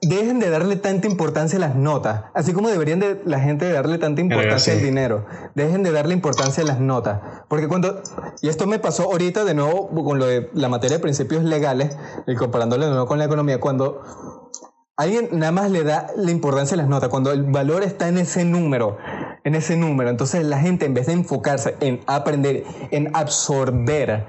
dejen 0.00 0.40
de 0.40 0.50
darle 0.50 0.76
tanta 0.76 1.06
importancia 1.06 1.56
a 1.56 1.60
las 1.60 1.76
notas, 1.76 2.24
así 2.34 2.52
como 2.52 2.68
deberían 2.68 3.00
de 3.00 3.20
la 3.24 3.40
gente 3.40 3.64
de 3.64 3.72
darle 3.72 3.98
tanta 3.98 4.20
importancia 4.20 4.72
al 4.72 4.82
dinero. 4.82 5.24
Dejen 5.54 5.82
de 5.82 5.92
darle 5.92 6.14
importancia 6.14 6.62
a 6.62 6.66
las 6.66 6.80
notas, 6.80 7.20
porque 7.48 7.68
cuando 7.68 8.02
y 8.40 8.48
esto 8.48 8.66
me 8.66 8.78
pasó 8.78 9.04
ahorita 9.04 9.44
de 9.44 9.54
nuevo 9.54 9.88
con 10.04 10.18
lo 10.18 10.26
de 10.26 10.50
la 10.54 10.68
materia 10.68 10.96
de 10.96 11.02
principios 11.02 11.44
legales 11.44 11.96
y 12.26 12.34
comparándolo 12.34 12.84
de 12.84 12.90
nuevo 12.90 13.06
con 13.06 13.18
la 13.18 13.24
economía 13.24 13.60
cuando 13.60 14.50
alguien 14.96 15.28
nada 15.32 15.52
más 15.52 15.70
le 15.70 15.84
da 15.84 16.08
la 16.16 16.30
importancia 16.30 16.74
a 16.74 16.78
las 16.78 16.88
notas, 16.88 17.08
cuando 17.08 17.32
el 17.32 17.44
valor 17.44 17.82
está 17.82 18.08
en 18.08 18.18
ese 18.18 18.44
número, 18.44 18.98
en 19.44 19.54
ese 19.54 19.76
número, 19.76 20.10
entonces 20.10 20.44
la 20.44 20.58
gente 20.58 20.86
en 20.86 20.94
vez 20.94 21.06
de 21.06 21.14
enfocarse 21.14 21.76
en 21.80 22.00
aprender, 22.06 22.64
en 22.90 23.14
absorber, 23.14 24.24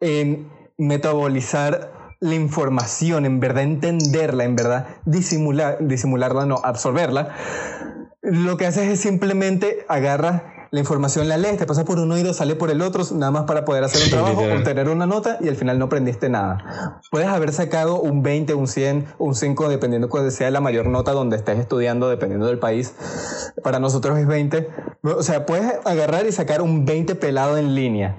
en 0.00 0.48
metabolizar 0.76 1.92
la 2.20 2.34
información, 2.34 3.26
en 3.26 3.40
verdad 3.40 3.62
entenderla, 3.62 4.44
en 4.44 4.56
verdad 4.56 4.86
disimular, 5.04 5.78
disimularla, 5.80 6.46
no, 6.46 6.60
absorberla, 6.64 7.34
lo 8.22 8.56
que 8.56 8.66
haces 8.66 8.88
es 8.88 9.00
simplemente 9.00 9.84
agarra 9.88 10.55
la 10.70 10.80
información, 10.80 11.28
la 11.28 11.36
lees, 11.36 11.58
te 11.58 11.66
pasa 11.66 11.84
por 11.84 11.98
un 11.98 12.10
oído, 12.12 12.32
sale 12.34 12.54
por 12.54 12.70
el 12.70 12.82
otro, 12.82 13.04
nada 13.14 13.30
más 13.30 13.44
para 13.44 13.64
poder 13.64 13.84
hacer 13.84 14.02
un 14.02 14.10
trabajo, 14.10 14.42
obtener 14.42 14.88
una 14.88 15.06
nota 15.06 15.38
y 15.40 15.48
al 15.48 15.56
final 15.56 15.78
no 15.78 15.86
aprendiste 15.86 16.28
nada. 16.28 17.00
Puedes 17.10 17.28
haber 17.28 17.52
sacado 17.52 18.00
un 18.00 18.22
20, 18.22 18.54
un 18.54 18.68
100, 18.68 19.06
un 19.18 19.34
5, 19.34 19.68
dependiendo 19.68 20.08
cuál 20.08 20.30
sea 20.30 20.50
la 20.50 20.60
mayor 20.60 20.86
nota 20.86 21.12
donde 21.12 21.36
estés 21.36 21.58
estudiando, 21.58 22.08
dependiendo 22.08 22.46
del 22.46 22.58
país. 22.58 22.94
Para 23.62 23.78
nosotros 23.78 24.18
es 24.18 24.26
20. 24.26 24.68
O 25.02 25.22
sea, 25.22 25.46
puedes 25.46 25.74
agarrar 25.84 26.26
y 26.26 26.32
sacar 26.32 26.62
un 26.62 26.84
20 26.84 27.14
pelado 27.14 27.56
en 27.56 27.74
línea 27.74 28.16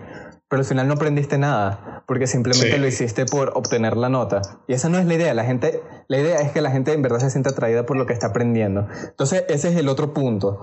pero 0.49 0.61
al 0.61 0.65
final 0.65 0.87
no 0.87 0.93
aprendiste 0.93 1.37
nada, 1.37 2.03
porque 2.07 2.25
simplemente 2.25 2.77
lo 2.77 2.87
hiciste 2.87 3.25
por 3.25 3.51
obtener 3.55 3.97
la 3.97 4.07
nota. 4.07 4.41
Y 4.67 4.73
esa 4.73 4.87
no 4.87 4.97
es 4.97 5.05
la 5.05 5.15
idea, 5.15 5.33
la 5.33 5.43
gente, 5.43 5.81
la 6.07 6.19
idea 6.19 6.37
es 6.37 6.51
que 6.51 6.61
la 6.61 6.71
gente 6.71 6.93
en 6.93 7.01
verdad 7.01 7.19
se 7.19 7.29
sienta 7.29 7.49
atraída 7.49 7.85
por 7.85 7.97
lo 7.97 8.05
que 8.05 8.13
está 8.13 8.27
aprendiendo. 8.27 8.87
Entonces, 9.03 9.43
ese 9.49 9.69
es 9.69 9.75
el 9.75 9.89
otro 9.89 10.13
punto. 10.13 10.61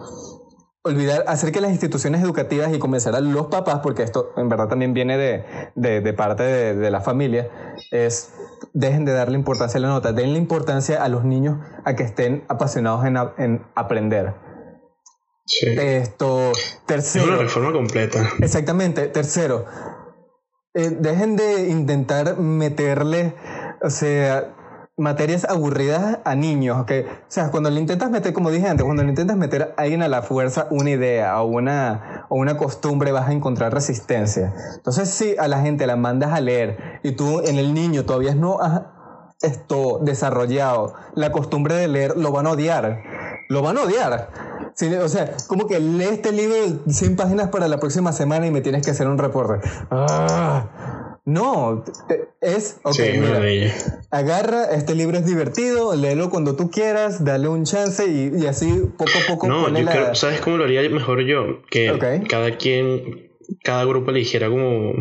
Olvidar, 0.87 1.25
hacer 1.27 1.51
que 1.51 1.62
las 1.62 1.70
instituciones 1.70 2.23
educativas 2.23 2.73
y 2.75 2.79
comenzar 2.79 3.14
a 3.14 3.20
los 3.20 3.47
papás, 3.47 3.81
porque 3.83 4.03
esto 4.03 4.33
en 4.37 4.51
verdad 4.51 4.68
también 4.68 4.92
viene 4.92 5.16
de, 5.16 5.44
de, 5.75 6.03
de 6.03 6.12
parte 6.12 6.42
de, 6.42 6.75
de, 6.75 6.90
la 6.90 7.01
familia, 7.01 7.49
es 7.90 8.35
dejen 8.75 9.07
de 9.07 9.12
darle 9.12 9.38
importancia 9.38 9.79
a 9.79 9.81
la 9.81 9.88
nota, 9.88 10.12
denle 10.12 10.38
importancia 10.38 11.03
a 11.03 11.09
los 11.09 11.25
niños 11.25 11.59
a 11.85 11.94
que 11.94 12.03
estén 12.03 12.44
apasionados 12.49 13.07
en, 13.07 13.16
en 13.38 13.66
aprender 13.75 14.35
esto, 15.61 16.53
tercero. 16.87 17.25
Es 17.25 17.31
una 17.31 17.42
reforma 17.42 17.73
completa. 17.73 18.31
Exactamente. 18.40 19.09
Tercero, 19.09 19.66
eh, 20.75 20.90
dejen 20.90 21.37
de 21.37 21.68
intentar 21.68 22.38
meterle, 22.38 23.35
o 23.83 23.90
sea, 23.90 24.55
materias 24.96 25.44
aburridas 25.48 26.18
a 26.24 26.35
niños. 26.35 26.78
O 26.80 26.87
sea, 27.28 27.50
cuando 27.50 27.70
le 27.70 27.80
intentas 27.80 28.11
meter, 28.11 28.33
como 28.33 28.50
dije 28.50 28.68
antes, 28.68 28.85
cuando 28.85 29.02
le 29.02 29.09
intentas 29.11 29.37
meter 29.37 29.74
a 29.76 29.83
alguien 29.83 30.02
a 30.02 30.09
la 30.09 30.22
fuerza 30.22 30.68
una 30.70 30.90
idea 30.90 31.40
o 31.42 31.46
una, 31.46 32.26
o 32.28 32.37
una 32.37 32.57
costumbre, 32.57 33.12
vas 33.12 33.28
a 33.28 33.33
encontrar 33.33 33.72
resistencia. 33.72 34.54
Entonces, 34.76 35.11
si 35.11 35.37
a 35.37 35.48
la 35.48 35.61
gente 35.61 35.87
la 35.87 35.96
mandas 35.96 36.33
a 36.33 36.40
leer 36.40 37.00
y 37.02 37.12
tú 37.12 37.40
en 37.40 37.59
el 37.59 37.74
niño 37.74 38.04
todavía 38.04 38.35
no 38.35 38.61
has 38.61 38.83
esto 39.42 39.98
desarrollado 40.02 40.94
la 41.14 41.33
costumbre 41.33 41.74
de 41.74 41.88
leer, 41.88 42.16
lo 42.16 42.33
van 42.33 42.46
a 42.46 42.52
odiar. 42.52 43.02
Lo 43.48 43.62
van 43.62 43.76
a 43.76 43.83
odiar 43.83 44.30
o 45.02 45.09
sea, 45.09 45.37
como 45.46 45.66
que 45.66 45.78
lee 45.78 46.04
este 46.04 46.33
libro 46.33 46.54
de 46.54 46.92
100 46.92 47.16
páginas 47.16 47.48
para 47.48 47.68
la 47.68 47.78
próxima 47.78 48.12
semana 48.12 48.46
y 48.46 48.50
me 48.50 48.61
tienes 48.61 48.85
que 48.85 48.90
hacer 48.90 49.07
un 49.07 49.18
reporte. 49.18 49.66
Ah, 49.90 51.04
no, 51.27 51.85
es, 52.43 52.81
ok, 52.83 52.99
mira, 53.15 53.75
agarra, 54.11 54.67
este 54.73 54.95
libro 54.95 55.17
es 55.17 55.25
divertido, 55.25 55.95
léelo 55.97 56.29
cuando 56.29 56.55
tú 56.55 56.71
quieras, 56.71 57.25
dale 57.25 57.49
un 57.49 57.65
chance 57.65 58.07
y, 58.07 58.47
así 58.47 58.83
poco 58.99 59.11
a 59.23 59.27
poco. 59.27 59.49
No, 59.49 59.69
yo 59.69 59.87
creo, 59.87 60.15
¿sabes 60.15 60.43
cómo 60.43 60.59
lo 60.59 60.65
haría 60.65 60.87
mejor 60.91 61.23
yo? 61.23 61.63
Que 61.71 62.27
cada 62.29 62.59
quien, 62.59 63.31
cada 63.63 63.85
grupo 63.87 64.11
eligiera 64.11 64.51
como 64.51 64.93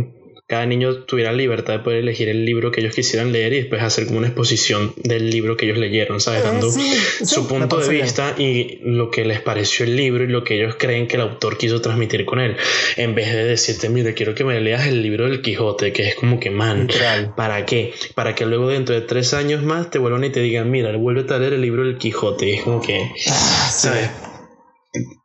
cada 0.53 0.67
niño 0.67 0.97
tuviera 0.97 1.31
la 1.31 1.37
libertad 1.37 1.73
de 1.73 1.79
poder 1.79 1.97
elegir 1.97 2.29
el 2.29 2.45
libro 2.45 2.71
que 2.71 2.81
ellos 2.81 2.93
quisieran 2.93 3.31
leer 3.31 3.53
y 3.53 3.55
después 3.61 3.81
hacer 3.81 4.05
como 4.05 4.19
una 4.19 4.27
exposición 4.27 4.93
del 4.97 5.31
libro 5.31 5.57
que 5.57 5.65
ellos 5.65 5.79
leyeron, 5.79 6.21
¿sabes? 6.21 6.41
Eh, 6.41 6.43
Dando 6.43 6.69
su 6.69 7.47
punto 7.47 7.77
de 7.77 7.89
vista 7.89 8.35
y 8.37 8.77
lo 8.83 9.09
que 9.09 9.25
les 9.25 9.41
pareció 9.41 9.83
el 9.83 9.95
libro 9.95 10.23
y 10.23 10.27
lo 10.27 10.43
que 10.43 10.57
ellos 10.57 10.75
creen 10.77 11.07
que 11.07 11.15
el 11.15 11.23
autor 11.23 11.57
quiso 11.57 11.81
transmitir 11.81 12.25
con 12.25 12.39
él. 12.39 12.55
En 12.97 13.15
vez 13.15 13.33
de 13.33 13.45
decirte, 13.45 13.89
mire, 13.89 14.13
quiero 14.13 14.35
que 14.35 14.43
me 14.43 14.61
leas 14.61 14.85
el 14.85 15.01
libro 15.01 15.27
del 15.27 15.41
Quijote, 15.41 15.91
que 15.91 16.09
es 16.09 16.13
como 16.13 16.39
que, 16.39 16.51
man, 16.51 16.87
¿para 17.35 17.65
qué? 17.65 17.95
Para 18.13 18.35
que 18.35 18.45
luego 18.45 18.67
dentro 18.67 18.93
de 18.93 19.01
tres 19.01 19.33
años 19.33 19.63
más 19.63 19.89
te 19.89 19.97
vuelvan 19.97 20.23
y 20.23 20.29
te 20.29 20.41
digan, 20.41 20.69
mira, 20.69 20.95
vuelve 20.95 21.25
a 21.33 21.39
leer 21.39 21.53
el 21.53 21.61
libro 21.61 21.83
del 21.83 21.97
Quijote. 21.97 22.53
es 22.53 22.61
como 22.61 22.79
que, 22.79 23.09
ah, 23.27 23.69
¿sabes? 23.73 24.07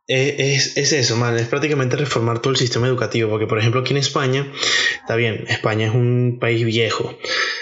Es, 0.09 0.75
es, 0.75 0.91
eso, 0.91 1.15
man, 1.17 1.37
es 1.37 1.47
prácticamente 1.47 1.95
reformar 1.95 2.39
todo 2.39 2.51
el 2.51 2.57
sistema 2.57 2.87
educativo, 2.87 3.29
porque 3.29 3.45
por 3.45 3.59
ejemplo 3.59 3.81
aquí 3.81 3.91
en 3.91 3.97
España, 3.97 4.51
está 5.01 5.15
bien, 5.15 5.45
España 5.47 5.85
es 5.85 5.93
un 5.93 6.39
país 6.41 6.65
viejo, 6.65 7.15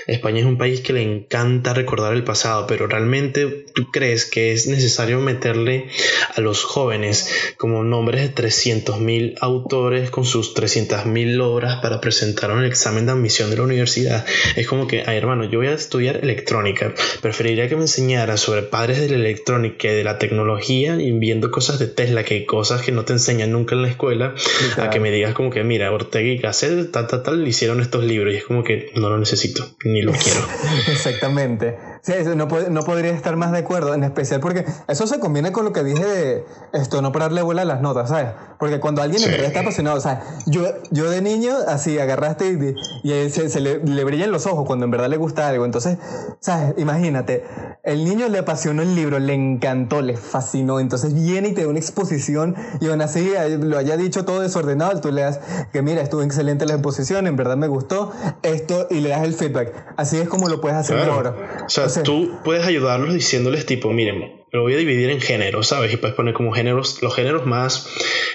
España 0.08 0.40
es 0.40 0.46
un 0.46 0.58
país 0.58 0.80
que 0.80 0.94
le 0.94 1.02
encanta 1.02 1.74
recordar 1.74 2.14
el 2.14 2.24
pasado, 2.24 2.66
pero 2.66 2.88
realmente 2.88 3.66
tú 3.76 3.92
crees 3.92 4.24
que 4.24 4.54
es 4.54 4.68
necesario 4.68 5.20
meterle 5.20 5.88
a 6.34 6.40
los 6.40 6.64
jóvenes 6.64 7.54
como 7.58 7.84
nombres 7.84 8.22
de 8.22 8.34
300.000 8.34 9.36
autores 9.42 10.10
con 10.10 10.24
sus 10.24 10.56
300.000 10.56 11.42
obras 11.42 11.82
para 11.82 12.00
presentar 12.00 12.52
un 12.52 12.64
examen 12.64 13.08
de 13.08 13.12
admisión 13.12 13.50
de 13.50 13.58
la 13.58 13.64
universidad. 13.64 14.26
Es 14.56 14.68
como 14.68 14.88
que, 14.88 15.04
ay 15.06 15.18
hermano, 15.18 15.44
yo 15.44 15.60
voy 15.60 15.68
a 15.68 15.74
estudiar 15.74 16.24
electrónica, 16.24 16.94
preferiría 17.22 17.68
que 17.68 17.76
me 17.76 17.82
enseñara 17.82 18.38
sobre 18.38 18.62
padres 18.62 19.02
de 19.02 19.10
la 19.10 19.16
electrónica 19.16 19.92
y 19.92 19.96
de 19.96 20.06
la 20.06 20.18
tecnología 20.18 20.96
y 20.96 21.12
viendo 21.12 21.52
cosas 21.52 21.78
de 21.80 21.88
Tesla 21.88 22.24
que 22.24 22.37
cosas 22.46 22.82
que 22.82 22.92
no 22.92 23.06
te 23.06 23.14
enseñan 23.14 23.52
nunca 23.52 23.76
en 23.76 23.82
la 23.82 23.88
escuela, 23.90 24.34
a 24.78 24.90
que 24.90 25.00
me 25.00 25.12
digas 25.12 25.34
como 25.34 25.50
que, 25.50 25.64
mira, 25.64 25.92
Ortega 25.92 26.28
y 26.28 26.38
Gasset, 26.38 26.92
tal, 26.92 27.08
tal, 27.08 27.24
tal, 27.24 27.48
hicieron 27.48 27.82
estos 27.82 28.04
libros 28.04 28.34
y 28.34 28.38
es 28.38 28.46
como 28.46 28.64
que 28.64 28.92
no 28.96 29.10
lo 29.10 29.18
necesito, 29.18 29.66
ni 29.84 30.02
lo 30.02 30.12
quiero. 30.24 30.42
Exactamente. 30.88 31.76
Sí, 32.02 32.14
no, 32.36 32.48
no 32.48 32.84
podría 32.84 33.12
estar 33.12 33.36
más 33.36 33.52
de 33.52 33.60
acuerdo, 33.60 33.94
en 33.94 34.04
especial 34.04 34.40
porque 34.40 34.66
eso 34.88 35.08
se 35.08 35.20
conviene 35.20 35.52
con 35.52 35.66
lo 35.66 35.74
que 35.74 35.84
dije 35.84 36.06
de 36.06 36.46
esto, 36.74 37.02
no 37.02 37.12
pararle 37.12 37.42
bola 37.42 37.64
a 37.64 37.66
las 37.66 37.82
notas, 37.82 38.10
¿sabes? 38.10 38.32
Porque 38.60 38.80
cuando 38.80 39.02
alguien 39.02 39.24
en 39.24 39.46
está 39.46 39.60
apasionado, 39.60 39.98
o 39.98 40.02
sea, 40.02 40.24
yo, 40.46 40.64
yo 40.92 41.10
de 41.10 41.22
niño 41.22 41.54
así 41.68 42.00
agarraste 42.00 42.76
y, 43.04 43.10
y 43.10 43.30
se, 43.30 43.60
le, 43.60 43.80
le, 43.80 44.04
brillan 44.04 44.32
los 44.32 44.48
ojos 44.48 44.66
cuando 44.66 44.86
en 44.86 44.92
verdad 44.92 45.10
le 45.10 45.18
gusta 45.18 45.48
algo. 45.48 45.66
Entonces, 45.66 45.98
¿sabes? 46.40 46.74
Imagínate, 46.78 47.44
el 47.84 48.04
niño 48.04 48.28
le 48.30 48.40
apasionó 48.40 48.82
el 48.82 48.96
libro, 48.96 49.20
le 49.20 49.34
encantó, 49.34 50.02
le 50.02 50.18
fascinó. 50.18 50.80
Entonces 50.80 51.14
viene 51.14 51.50
y 51.50 51.54
te 51.54 51.64
da 51.64 51.68
una 51.68 51.80
exposición 51.80 52.56
y 52.82 52.88
aún 52.88 53.02
así 53.02 53.32
lo 53.60 53.78
haya 53.78 53.96
dicho 53.96 54.26
todo 54.26 54.42
desordenado, 54.42 55.00
tú 55.02 55.12
le 55.12 55.22
das 55.22 55.40
que 55.72 55.82
mira, 55.82 56.02
estuvo 56.02 56.24
excelente 56.24 56.66
la 56.66 56.74
exposición, 56.74 57.28
en 57.28 57.36
verdad 57.36 57.58
me 57.58 57.68
gustó 57.68 58.12
esto 58.42 58.88
y 58.90 59.02
le 59.02 59.10
das 59.10 59.24
el 59.24 59.34
feedback. 59.34 59.74
Así 59.98 60.18
es 60.18 60.28
como 60.28 60.50
lo 60.50 60.62
puedes 60.62 60.78
hacer 60.78 60.98
ahora. 61.10 61.36
O 61.66 61.70
sea, 61.70 61.87
tú 62.04 62.40
puedes 62.44 62.66
ayudarlos 62.66 63.14
diciéndoles 63.14 63.66
tipo, 63.66 63.92
miren, 63.92 64.38
lo 64.52 64.62
voy 64.62 64.74
a 64.74 64.78
dividir 64.78 65.10
en 65.10 65.20
géneros, 65.20 65.68
¿sabes? 65.68 65.94
Y 65.94 65.98
puedes 65.98 66.16
poner 66.16 66.34
como 66.34 66.54
géneros, 66.54 67.02
los 67.02 67.14
géneros 67.14 67.46
más 67.46 67.90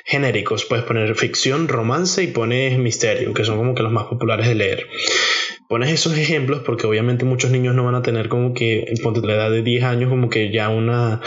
genéricos. 0.04 0.64
Puedes 0.64 0.84
poner 0.84 1.14
ficción, 1.14 1.68
romance 1.68 2.22
y 2.22 2.26
pones 2.28 2.78
misterio, 2.78 3.32
que 3.32 3.44
son 3.44 3.56
como 3.56 3.74
que 3.74 3.82
los 3.82 3.92
más 3.92 4.04
populares 4.04 4.46
de 4.46 4.54
leer. 4.54 4.86
Pones 5.68 5.90
esos 5.90 6.18
ejemplos 6.18 6.60
porque 6.66 6.86
obviamente 6.86 7.24
muchos 7.24 7.50
niños 7.50 7.74
no 7.74 7.84
van 7.84 7.94
a 7.94 8.02
tener 8.02 8.28
como 8.28 8.52
que, 8.52 8.84
en 8.88 9.26
la 9.26 9.34
edad 9.34 9.50
de 9.50 9.62
10 9.62 9.84
años, 9.84 10.10
como 10.10 10.28
que 10.28 10.52
ya 10.52 10.68
una, 10.68 11.22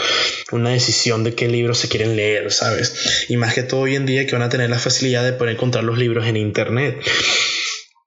una 0.52 0.70
decisión 0.70 1.24
de 1.24 1.34
qué 1.34 1.48
libros 1.48 1.78
se 1.78 1.88
quieren 1.88 2.14
leer, 2.14 2.52
¿sabes? 2.52 3.26
Y 3.28 3.36
más 3.36 3.54
que 3.54 3.64
todo 3.64 3.80
hoy 3.80 3.96
en 3.96 4.06
día 4.06 4.24
que 4.26 4.32
van 4.32 4.42
a 4.42 4.48
tener 4.48 4.70
la 4.70 4.78
facilidad 4.78 5.24
de 5.24 5.32
poder 5.32 5.54
encontrar 5.54 5.82
los 5.82 5.98
libros 5.98 6.26
en 6.26 6.36
internet 6.36 7.00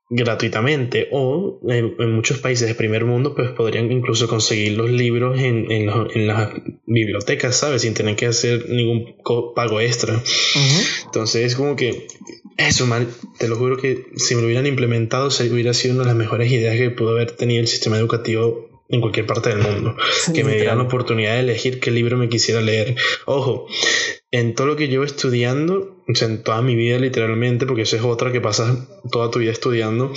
gratuitamente 0.09 1.07
o 1.11 1.59
en, 1.67 2.11
muchos 2.11 2.39
países 2.39 2.67
de 2.67 2.73
primer 2.73 3.05
mundo 3.05 3.35
pues 3.35 3.51
podrían 3.51 3.91
incluso 3.91 4.27
conseguir 4.27 4.75
los 4.75 4.89
libros 4.89 5.39
en, 5.39 5.71
en, 5.71 5.89
en 6.13 6.27
las 6.27 6.49
bibliotecas, 6.85 7.55
¿sabes? 7.55 7.83
Sin 7.83 7.93
tener 7.93 8.15
que 8.15 8.25
hacer 8.25 8.69
ningún 8.69 9.15
pago 9.55 9.79
extra. 9.79 10.21
Entonces 11.05 11.45
es 11.45 11.55
como 11.55 11.75
que 11.75 12.07
eso, 12.57 12.87
mal, 12.87 13.07
te 13.37 13.47
lo 13.47 13.55
juro 13.55 13.77
que 13.77 14.07
si 14.17 14.35
me 14.35 14.41
lo 14.41 14.47
hubieran 14.47 14.65
implementado 14.65 15.31
se 15.31 15.49
hubiera 15.51 15.73
sido 15.73 15.93
una 15.93 16.03
de 16.03 16.09
las 16.09 16.17
mejores 16.17 16.51
ideas 16.51 16.75
que 16.75 16.89
pudo 16.89 17.11
haber 17.11 17.31
tenido 17.31 17.61
el 17.61 17.67
sistema 17.67 17.97
educativo 17.97 18.68
en 18.89 19.01
cualquier 19.01 19.25
parte 19.25 19.49
del 19.49 19.59
mundo. 19.59 19.95
que 20.33 20.43
me 20.43 20.55
dieran 20.55 20.79
la 20.79 20.83
oportunidad 20.85 21.35
de 21.35 21.41
elegir 21.41 21.79
qué 21.79 21.91
libro 21.91 22.17
me 22.17 22.27
quisiera 22.27 22.61
leer. 22.61 22.95
Ojo, 23.25 23.67
en 24.31 24.55
todo 24.55 24.67
lo 24.67 24.75
que 24.75 24.87
llevo 24.87 25.03
estudiando, 25.03 26.03
o 26.07 26.15
sea, 26.15 26.27
en 26.27 26.43
toda 26.43 26.61
mi 26.61 26.75
vida 26.75 26.99
literalmente, 26.99 27.65
porque 27.65 27.83
eso 27.83 27.95
es 27.95 28.03
otra 28.03 28.31
que 28.31 28.41
pasas 28.41 28.87
toda 29.11 29.31
tu 29.31 29.39
vida 29.39 29.51
estudiando, 29.51 30.11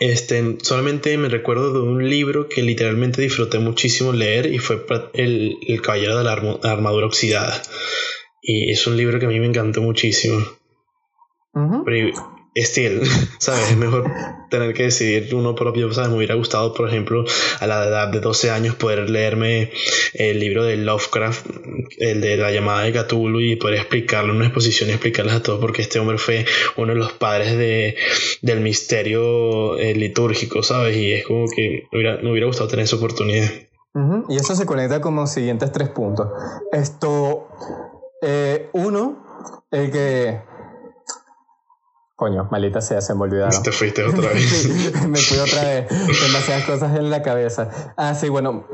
este, 0.00 0.56
solamente 0.62 1.16
me 1.16 1.28
recuerdo 1.28 1.72
de 1.72 1.80
un 1.80 2.08
libro 2.08 2.48
que 2.48 2.62
literalmente 2.62 3.22
disfruté 3.22 3.58
muchísimo 3.58 4.12
leer 4.12 4.46
y 4.46 4.58
fue 4.58 4.84
El, 5.14 5.58
el 5.66 5.80
Caballero 5.80 6.18
de 6.18 6.24
la, 6.24 6.32
Armadura 6.32 7.06
Oxidada. 7.06 7.62
Y 8.42 8.72
es 8.72 8.86
un 8.86 8.96
libro 8.96 9.20
que 9.20 9.26
a 9.26 9.28
mí 9.28 9.38
me 9.38 9.46
encantó 9.46 9.80
muchísimo. 9.80 10.44
Still, 12.54 13.02
¿sabes? 13.38 13.70
Es 13.70 13.76
mejor 13.76 14.10
tener 14.50 14.74
que 14.74 14.84
decidir 14.84 15.34
uno 15.34 15.54
propio, 15.54 15.92
¿sabes? 15.92 16.10
Me 16.10 16.16
hubiera 16.16 16.34
gustado, 16.34 16.74
por 16.74 16.88
ejemplo, 16.88 17.24
a 17.60 17.66
la 17.66 17.84
edad 17.84 18.08
de 18.08 18.20
12 18.20 18.50
años 18.50 18.74
poder 18.74 19.08
leerme 19.08 19.70
el 20.14 20.38
libro 20.38 20.64
de 20.64 20.76
Lovecraft, 20.76 21.46
el 21.98 22.20
de 22.20 22.36
la 22.36 22.50
llamada 22.50 22.82
de 22.82 22.92
Cthulhu 22.92 23.40
y 23.40 23.56
poder 23.56 23.76
explicarlo 23.76 24.32
en 24.32 24.36
una 24.36 24.46
exposición 24.46 24.90
y 24.90 24.92
explicarles 24.92 25.34
a 25.34 25.42
todos 25.42 25.60
porque 25.60 25.82
este 25.82 25.98
hombre 25.98 26.18
fue 26.18 26.44
uno 26.76 26.92
de 26.92 26.98
los 26.98 27.12
padres 27.12 27.56
de, 27.56 27.96
del 28.42 28.60
misterio 28.60 29.78
eh, 29.78 29.94
litúrgico, 29.94 30.62
¿sabes? 30.62 30.96
Y 30.96 31.12
es 31.12 31.26
como 31.26 31.46
que 31.48 31.84
me 31.90 31.98
hubiera, 31.98 32.18
me 32.18 32.30
hubiera 32.30 32.46
gustado 32.46 32.68
tener 32.68 32.84
esa 32.84 32.96
oportunidad. 32.96 33.50
Y 34.28 34.36
eso 34.36 34.54
se 34.54 34.64
conecta 34.64 35.00
con 35.00 35.16
los 35.16 35.30
siguientes 35.30 35.70
tres 35.70 35.90
puntos. 35.90 36.28
Esto, 36.72 37.48
eh, 38.22 38.70
uno, 38.72 39.62
el 39.70 39.90
que 39.90 40.40
Coño, 42.22 42.46
malita 42.52 42.80
sea, 42.80 43.00
se 43.00 43.16
me 43.16 43.22
olvidaron. 43.22 43.64
Te 43.64 43.72
fuiste 43.72 44.04
otra 44.04 44.28
vez. 44.32 45.08
me 45.08 45.18
fui 45.18 45.38
otra 45.38 45.64
vez. 45.64 45.88
Demasiadas 45.88 46.64
cosas 46.66 46.96
en 46.96 47.10
la 47.10 47.20
cabeza. 47.20 47.68
Ah, 47.96 48.14
sí, 48.14 48.28
bueno, 48.28 48.64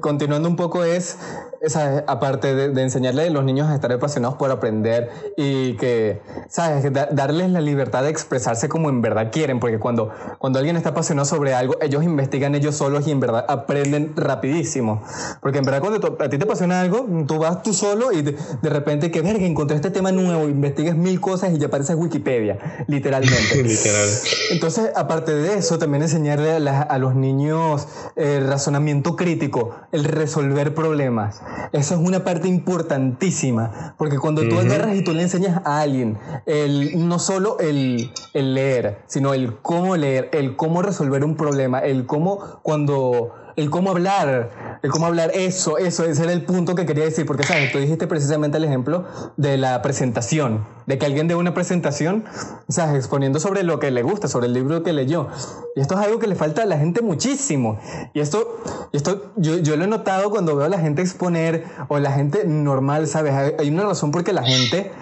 continuando 0.00 0.46
un 0.46 0.56
poco 0.56 0.84
es, 0.84 1.16
esa, 1.62 2.04
aparte 2.06 2.54
de, 2.54 2.82
enseñarle 2.82 3.28
a 3.28 3.30
los 3.30 3.44
niños 3.44 3.68
a 3.68 3.74
estar 3.74 3.90
apasionados 3.92 4.36
por 4.36 4.50
aprender 4.50 5.10
y 5.36 5.76
que, 5.76 6.20
¿sabes? 6.48 6.92
darles 6.92 7.50
la 7.50 7.60
libertad 7.60 8.02
de 8.02 8.10
expresarse 8.10 8.68
como 8.68 8.90
en 8.90 9.00
verdad 9.00 9.30
quieren, 9.32 9.58
porque 9.58 9.78
cuando, 9.78 10.10
cuando 10.38 10.58
alguien 10.58 10.76
está 10.76 10.90
apasionado 10.90 11.24
sobre 11.24 11.54
algo, 11.54 11.76
ellos 11.80 12.02
investigan 12.02 12.54
ellos 12.54 12.74
solos 12.74 13.06
y 13.06 13.10
en 13.10 13.20
verdad 13.20 13.46
aprenden 13.48 14.12
rapidísimo. 14.16 15.02
Porque 15.40 15.58
en 15.58 15.64
verdad 15.64 15.80
cuando 15.80 16.18
a 16.20 16.28
ti 16.28 16.36
te 16.36 16.44
apasiona 16.44 16.80
algo, 16.80 17.06
tú 17.26 17.38
vas 17.38 17.62
tú 17.62 17.72
solo 17.72 18.12
y 18.12 18.22
de, 18.22 18.36
repente 18.62 19.10
que, 19.10 19.22
verga, 19.22 19.46
encontré 19.46 19.76
este 19.76 19.90
tema 19.90 20.12
nuevo, 20.12 20.48
investigas 20.48 20.96
mil 20.96 21.20
cosas 21.20 21.52
y 21.54 21.58
ya 21.58 21.68
aparece 21.68 21.94
Wikipedia 21.94 22.58
literalmente. 22.88 23.62
Literal. 23.62 24.08
Entonces, 24.50 24.90
aparte 24.94 25.34
de 25.34 25.54
eso, 25.54 25.78
también 25.78 26.02
enseñarle 26.02 26.52
a, 26.52 26.98
los 26.98 27.14
niños 27.14 27.88
el 28.16 28.46
razonamiento 28.46 29.16
crítico, 29.16 29.74
el 29.92 30.04
resolver 30.04 30.74
problemas. 30.74 31.42
Eso 31.72 31.94
es 31.94 32.00
una 32.00 32.24
parte 32.24 32.48
importantísima, 32.48 33.94
porque 33.98 34.18
cuando 34.18 34.46
tú 34.48 34.58
agarras 34.58 34.94
y 34.96 35.02
tú 35.02 35.12
le 35.12 35.22
enseñas 35.22 35.60
a 35.64 35.80
alguien 35.80 36.18
el, 36.46 37.08
no 37.08 37.18
solo 37.18 37.58
el, 37.58 38.10
el 38.34 38.54
leer, 38.54 39.02
sino 39.06 39.34
el 39.34 39.56
cómo 39.60 39.96
leer, 39.96 40.28
el 40.32 40.56
cómo 40.56 40.82
resolver 40.82 41.24
un 41.24 41.36
problema, 41.36 41.80
el 41.80 42.06
cómo 42.06 42.60
cuando 42.62 43.32
el 43.56 43.70
cómo 43.70 43.90
hablar, 43.90 44.78
el 44.82 44.90
cómo 44.90 45.06
hablar, 45.06 45.30
eso, 45.34 45.78
eso, 45.78 46.04
ese 46.04 46.22
era 46.22 46.32
el 46.32 46.42
punto 46.42 46.74
que 46.74 46.86
quería 46.86 47.04
decir, 47.04 47.26
porque 47.26 47.44
sabes, 47.44 47.72
tú 47.72 47.78
dijiste 47.78 48.06
precisamente 48.06 48.58
el 48.58 48.64
ejemplo 48.64 49.04
de 49.36 49.56
la 49.56 49.82
presentación, 49.82 50.64
de 50.86 50.98
que 50.98 51.06
alguien 51.06 51.28
dé 51.28 51.34
una 51.34 51.54
presentación, 51.54 52.24
sabes, 52.68 52.96
exponiendo 52.96 53.40
sobre 53.40 53.62
lo 53.62 53.78
que 53.78 53.90
le 53.90 54.02
gusta, 54.02 54.28
sobre 54.28 54.46
el 54.46 54.54
libro 54.54 54.82
que 54.82 54.92
leyó. 54.92 55.28
Y 55.76 55.80
esto 55.80 55.94
es 55.94 56.06
algo 56.06 56.18
que 56.18 56.26
le 56.26 56.34
falta 56.34 56.62
a 56.62 56.66
la 56.66 56.78
gente 56.78 57.02
muchísimo. 57.02 57.78
Y 58.14 58.20
esto, 58.20 58.62
esto 58.92 59.32
yo, 59.36 59.58
yo 59.58 59.76
lo 59.76 59.84
he 59.84 59.88
notado 59.88 60.30
cuando 60.30 60.56
veo 60.56 60.66
a 60.66 60.68
la 60.68 60.78
gente 60.78 61.02
exponer 61.02 61.64
o 61.88 61.98
la 61.98 62.12
gente 62.12 62.44
normal, 62.46 63.06
sabes, 63.06 63.34
hay 63.58 63.70
una 63.70 63.84
razón 63.84 64.10
porque 64.10 64.32
la 64.32 64.42
gente 64.42 64.92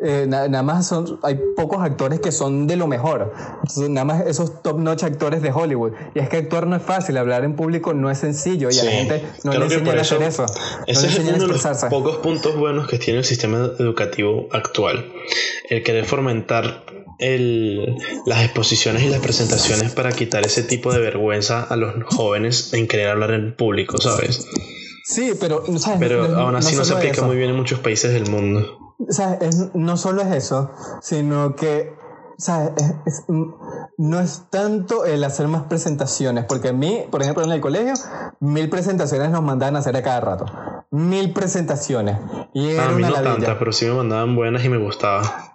eh, 0.00 0.26
nada 0.28 0.62
más 0.62 0.86
son, 0.86 1.18
hay 1.24 1.36
pocos 1.56 1.82
actores 1.82 2.20
que 2.20 2.30
son 2.30 2.68
de 2.68 2.76
lo 2.76 2.86
mejor. 2.86 3.32
nada 3.76 4.04
más 4.04 4.26
esos 4.26 4.62
top 4.62 4.78
notch 4.78 5.02
actores 5.02 5.42
de 5.42 5.50
Hollywood. 5.50 5.92
Y 6.14 6.20
es 6.20 6.28
que 6.28 6.36
actuar 6.36 6.68
no 6.68 6.76
es 6.76 6.82
fácil, 6.82 7.16
hablar 7.16 7.44
en 7.44 7.56
público 7.56 7.94
no 7.94 8.08
es 8.10 8.18
sencillo 8.18 8.70
y 8.70 8.78
a 8.78 8.84
la 8.84 8.90
gente 8.92 9.24
no 9.42 9.52
le 9.52 9.64
enseñan 9.64 9.98
a 9.98 10.02
hacer 10.02 10.22
eso. 10.22 10.46
Ese 10.86 11.06
es 11.08 11.18
uno 11.18 11.32
de 11.32 11.46
los 11.48 11.66
pocos 11.90 12.18
puntos 12.18 12.56
buenos 12.56 12.86
que 12.86 12.98
tiene 12.98 13.18
el 13.18 13.24
sistema 13.24 13.70
educativo 13.78 14.48
actual. 14.52 15.12
El 15.68 15.82
querer 15.82 16.04
fomentar 16.04 16.84
el, 17.18 17.96
las 18.24 18.44
exposiciones 18.44 19.02
y 19.02 19.08
las 19.08 19.20
presentaciones 19.20 19.92
para 19.92 20.12
quitar 20.12 20.46
ese 20.46 20.62
tipo 20.62 20.92
de 20.92 21.00
vergüenza 21.00 21.64
a 21.64 21.74
los 21.74 22.04
jóvenes 22.04 22.72
en 22.72 22.86
querer 22.86 23.08
hablar 23.08 23.32
en 23.32 23.52
público, 23.54 23.98
¿sabes? 23.98 24.46
Sí, 25.08 25.32
pero, 25.40 25.62
pero 25.98 26.36
aún 26.36 26.54
así 26.54 26.76
no, 26.76 26.84
se 26.84 26.92
aplica 26.92 27.22
muy 27.22 27.36
bien 27.36 27.48
en 27.48 27.56
muchos 27.56 27.80
países 27.80 28.12
del 28.12 28.30
mundo. 28.30 28.94
Es, 29.40 29.74
no 29.74 29.96
solo 29.96 30.20
es 30.20 30.34
eso, 30.34 30.70
sino 31.00 31.56
que 31.56 31.94
no 33.96 34.20
es 34.20 34.42
tanto 34.50 35.06
el 35.06 35.24
hacer 35.24 35.48
más 35.48 35.62
presentaciones, 35.62 36.44
porque 36.44 36.68
a 36.68 36.72
mí, 36.74 37.06
por 37.10 37.22
ejemplo, 37.22 37.42
en 37.42 37.52
el 37.52 37.62
colegio, 37.62 37.94
mil 38.40 38.68
presentaciones 38.68 39.30
nos 39.30 39.42
mandaban 39.42 39.76
a 39.76 39.78
hacer 39.78 39.96
a 39.96 40.02
cada 40.02 40.20
rato. 40.20 40.44
Mil 40.90 41.32
presentaciones. 41.32 42.18
Y 42.52 42.68
era 42.68 42.90
a 42.90 42.92
mí 42.92 43.02
no 43.02 43.14
tantas, 43.14 43.56
pero 43.58 43.72
sí 43.72 43.86
me 43.86 43.94
mandaban 43.94 44.36
buenas 44.36 44.62
y 44.62 44.68
me 44.68 44.76
gustaba. 44.76 45.47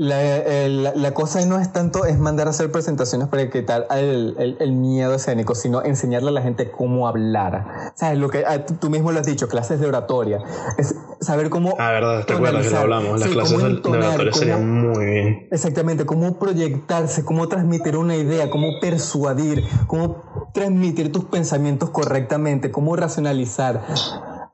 La, 0.00 0.94
la, 0.94 1.12
cosa 1.12 1.44
no 1.44 1.58
es 1.58 1.72
tanto 1.72 2.04
es 2.04 2.20
mandar 2.20 2.46
a 2.46 2.50
hacer 2.50 2.70
presentaciones 2.70 3.26
para 3.26 3.50
quitar 3.50 3.88
el, 3.90 4.36
el, 4.38 4.56
el, 4.60 4.70
miedo 4.70 5.12
escénico, 5.12 5.56
sino 5.56 5.82
enseñarle 5.82 6.28
a 6.28 6.32
la 6.34 6.40
gente 6.40 6.70
cómo 6.70 7.08
hablar. 7.08 7.90
¿Sabes? 7.96 8.16
Lo 8.16 8.30
que 8.30 8.44
ah, 8.46 8.64
tú 8.64 8.90
mismo 8.90 9.10
lo 9.10 9.18
has 9.18 9.26
dicho, 9.26 9.48
clases 9.48 9.80
de 9.80 9.88
oratoria. 9.88 10.38
Es 10.76 10.94
saber 11.20 11.50
cómo. 11.50 11.74
Ah, 11.80 11.90
verdad, 11.90 12.24
te 12.24 12.32
acuerdas 12.32 12.64
que 12.64 12.70
lo 12.70 12.78
hablamos. 12.78 13.18
Las 13.18 13.28
clases 13.28 13.58
de 13.58 13.64
oratoria 13.64 14.32
serían 14.32 14.88
muy 14.88 15.04
bien. 15.04 15.48
Exactamente, 15.50 16.06
cómo 16.06 16.38
proyectarse, 16.38 17.24
cómo 17.24 17.48
transmitir 17.48 17.96
una 17.96 18.14
idea, 18.14 18.50
cómo 18.50 18.78
persuadir, 18.80 19.64
cómo 19.88 20.50
transmitir 20.54 21.10
tus 21.10 21.24
pensamientos 21.24 21.90
correctamente, 21.90 22.70
cómo 22.70 22.94
racionalizar. 22.94 23.82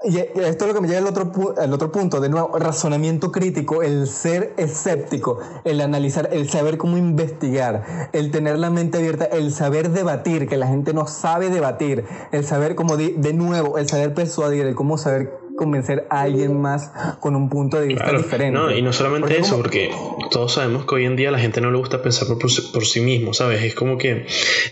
Y 0.06 0.18
esto 0.18 0.40
es 0.40 0.66
lo 0.66 0.74
que 0.74 0.80
me 0.80 0.88
lleva 0.88 1.00
al 1.00 1.06
otro, 1.06 1.54
al 1.56 1.72
otro 1.72 1.90
punto, 1.90 2.20
de 2.20 2.28
nuevo, 2.28 2.58
razonamiento 2.58 3.32
crítico, 3.32 3.82
el 3.82 4.06
ser 4.06 4.52
escéptico, 4.56 5.38
el 5.64 5.80
analizar, 5.80 6.28
el 6.32 6.48
saber 6.48 6.76
cómo 6.76 6.98
investigar, 6.98 8.10
el 8.12 8.30
tener 8.30 8.58
la 8.58 8.70
mente 8.70 8.98
abierta, 8.98 9.24
el 9.24 9.52
saber 9.52 9.90
debatir, 9.90 10.46
que 10.46 10.56
la 10.56 10.66
gente 10.66 10.92
no 10.92 11.06
sabe 11.06 11.48
debatir, 11.48 12.04
el 12.32 12.44
saber 12.44 12.74
como 12.74 12.96
de, 12.96 13.14
de 13.16 13.32
nuevo, 13.32 13.78
el 13.78 13.88
saber 13.88 14.12
persuadir, 14.12 14.66
el 14.66 14.74
cómo 14.74 14.98
saber 14.98 15.44
convencer 15.56 16.06
a 16.10 16.22
alguien 16.22 16.60
más 16.60 16.90
con 17.20 17.36
un 17.36 17.48
punto 17.48 17.80
de 17.80 17.86
vista 17.86 18.12
diferente. 18.12 18.58
No, 18.58 18.70
y 18.70 18.82
no 18.82 18.92
solamente 18.92 19.38
eso, 19.38 19.56
porque 19.56 19.90
todos 20.30 20.52
sabemos 20.52 20.84
que 20.84 20.96
hoy 20.96 21.04
en 21.04 21.16
día 21.16 21.28
a 21.28 21.32
la 21.32 21.38
gente 21.38 21.60
no 21.60 21.70
le 21.70 21.78
gusta 21.78 22.02
pensar 22.02 22.28
por, 22.28 22.38
por, 22.38 22.84
sí 22.84 23.00
mismo, 23.00 23.34
¿sabes? 23.34 23.62
Es 23.62 23.74
como 23.74 23.96
que 23.96 24.26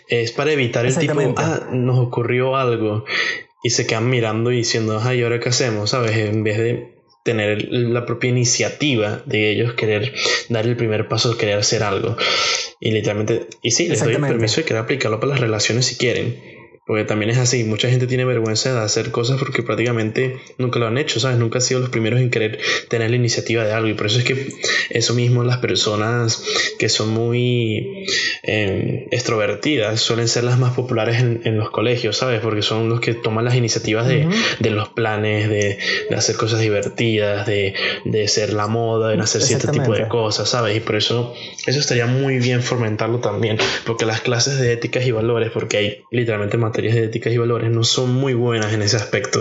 es 0.09 0.33
para 0.33 0.53
evitar 0.53 0.85
el 0.85 0.97
tipo, 0.97 1.21
ah, 1.37 1.61
nos 1.71 1.99
ocurrió 1.99 2.57
algo 2.57 3.05
y 3.63 3.71
se 3.71 3.87
quedan 3.87 4.11
mirando 4.11 4.51
y 4.53 4.57
diciendo, 4.59 5.01
ay, 5.03 5.23
¿ahora 5.23 5.41
qué 5.41 5.49
hacemos? 5.49 5.91
¿Sabes? 5.91 6.17
En 6.17 6.43
vez 6.45 6.59
de 6.59 6.93
tener 7.25 7.69
la 7.71 8.05
propia 8.05 8.31
iniciativa 8.31 9.23
de 9.27 9.51
ellos 9.51 9.75
querer 9.75 10.13
dar 10.49 10.67
el 10.67 10.77
primer 10.77 11.09
paso, 11.09 11.37
querer 11.37 11.59
hacer 11.59 11.83
algo. 11.83 12.17
Y 12.81 12.91
literalmente, 12.91 13.47
y 13.63 13.71
sí, 13.71 13.89
les 13.89 14.03
doy 14.03 14.15
el 14.15 14.21
permiso 14.21 14.61
de 14.61 14.65
querer 14.65 14.83
aplicarlo 14.83 15.21
para 15.21 15.31
las 15.31 15.41
relaciones 15.41 15.87
si 15.87 15.97
quieren 15.97 16.62
porque 16.85 17.05
también 17.05 17.31
es 17.31 17.39
así, 17.39 17.63
mucha 17.63 17.89
gente 17.89 18.09
tiene 18.09 18.25
vergüenza 18.25 18.73
de 18.73 18.81
hacer 18.81 19.13
cosas 19.13 19.39
porque 19.39 19.63
prácticamente 19.63 20.41
nunca 20.59 20.81
lo 20.81 20.89
han 20.89 20.99
hecho, 20.99 21.21
¿sabes? 21.21 21.39
Nunca 21.39 21.59
han 21.59 21.63
sido 21.63 21.79
los 21.79 21.91
primeros 21.91 22.21
en 22.21 22.29
querer 22.31 22.59
tener 22.89 23.11
la 23.11 23.17
iniciativa 23.17 23.65
de 23.65 23.73
algo. 23.73 23.89
Y 23.89 23.95
por 23.95 24.07
eso 24.07 24.19
es 24.19 24.25
que 24.25 24.49
eso 24.91 25.15
mismo 25.15 25.45
las 25.45 25.59
personas 25.59 26.45
que 26.81 26.89
son 26.89 27.11
muy 27.11 28.07
eh, 28.43 29.07
extrovertidas 29.13 30.01
suelen 30.01 30.27
ser 30.27 30.43
las 30.43 30.59
más 30.59 30.75
populares 30.75 31.21
en, 31.21 31.57
los 31.57 31.71
colegios, 31.71 32.17
¿sabes? 32.17 32.41
Porque 32.41 32.63
son 32.63 32.89
los 32.89 33.01
que 33.01 33.15
toman 33.15 33.45
las 33.45 33.55
iniciativas 33.55 34.09
de, 34.09 34.27
los 34.71 34.89
planes, 34.89 35.49
de, 35.49 35.79
hacer 36.17 36.35
cosas 36.35 36.61
divertidas, 36.61 37.47
de, 37.47 37.75
ser 38.27 38.55
la 38.55 38.67
moda, 38.67 39.11
de 39.11 39.21
hacer 39.21 39.43
cierto 39.43 39.71
tipo 39.71 39.93
de 39.93 40.09
cosas, 40.09 40.49
¿sabes? 40.49 40.77
Y 40.77 40.81
por 40.81 40.97
eso 40.97 41.35
eso 41.67 41.79
estaría 41.79 42.07
muy 42.07 42.39
bien 42.39 42.61
fomentarlo 42.63 43.21
también, 43.21 43.59
porque 43.87 44.05
las 44.05 44.21
clases 44.21 44.59
de 44.59 44.73
éticas 44.73 45.07
y 45.07 45.13
valores, 45.13 45.51
porque 45.53 45.77
hay 45.77 46.05
literalmente 46.11 46.57
más 46.57 46.72
materias 46.73 46.95
de 46.95 47.05
éticas 47.05 47.35
y 47.35 47.37
valores 47.37 47.71
no 47.71 47.85
son 47.85 48.15
muy 48.15 48.33
buenas 48.33 48.73
en 48.73 48.81
ese 48.81 48.97
aspecto. 48.97 49.41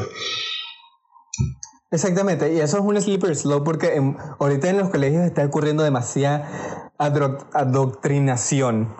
Exactamente, 1.89 2.53
y 2.53 2.59
eso 2.59 2.77
es 2.77 2.83
un 2.83 3.01
slippery 3.01 3.35
slope 3.35 3.63
porque 3.63 4.01
ahorita 4.37 4.69
en 4.69 4.77
los 4.77 4.89
colegios 4.89 5.23
está 5.23 5.45
ocurriendo 5.45 5.81
demasiada 5.81 6.91
adoctrinación. 6.97 8.93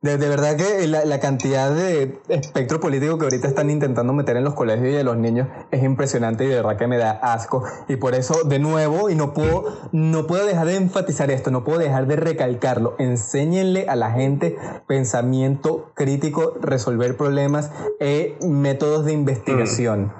De, 0.00 0.16
de, 0.16 0.28
verdad 0.28 0.56
que 0.56 0.86
la, 0.86 1.04
la, 1.04 1.18
cantidad 1.18 1.74
de 1.74 2.20
espectro 2.28 2.78
político 2.78 3.18
que 3.18 3.24
ahorita 3.24 3.48
están 3.48 3.68
intentando 3.68 4.12
meter 4.12 4.36
en 4.36 4.44
los 4.44 4.54
colegios 4.54 4.90
y 4.90 4.92
de 4.92 5.02
los 5.02 5.16
niños 5.16 5.48
es 5.72 5.82
impresionante 5.82 6.44
y 6.44 6.46
de 6.46 6.54
verdad 6.54 6.76
que 6.76 6.86
me 6.86 6.98
da 6.98 7.10
asco. 7.10 7.64
Y 7.88 7.96
por 7.96 8.14
eso, 8.14 8.44
de 8.44 8.60
nuevo, 8.60 9.10
y 9.10 9.16
no 9.16 9.34
puedo, 9.34 9.64
no 9.90 10.28
puedo 10.28 10.46
dejar 10.46 10.68
de 10.68 10.76
enfatizar 10.76 11.32
esto, 11.32 11.50
no 11.50 11.64
puedo 11.64 11.80
dejar 11.80 12.06
de 12.06 12.14
recalcarlo, 12.14 12.94
enséñenle 13.00 13.86
a 13.88 13.96
la 13.96 14.12
gente 14.12 14.56
pensamiento 14.86 15.90
crítico, 15.94 16.54
resolver 16.60 17.16
problemas 17.16 17.72
e 17.98 18.36
métodos 18.46 19.04
de 19.04 19.14
investigación. 19.14 20.12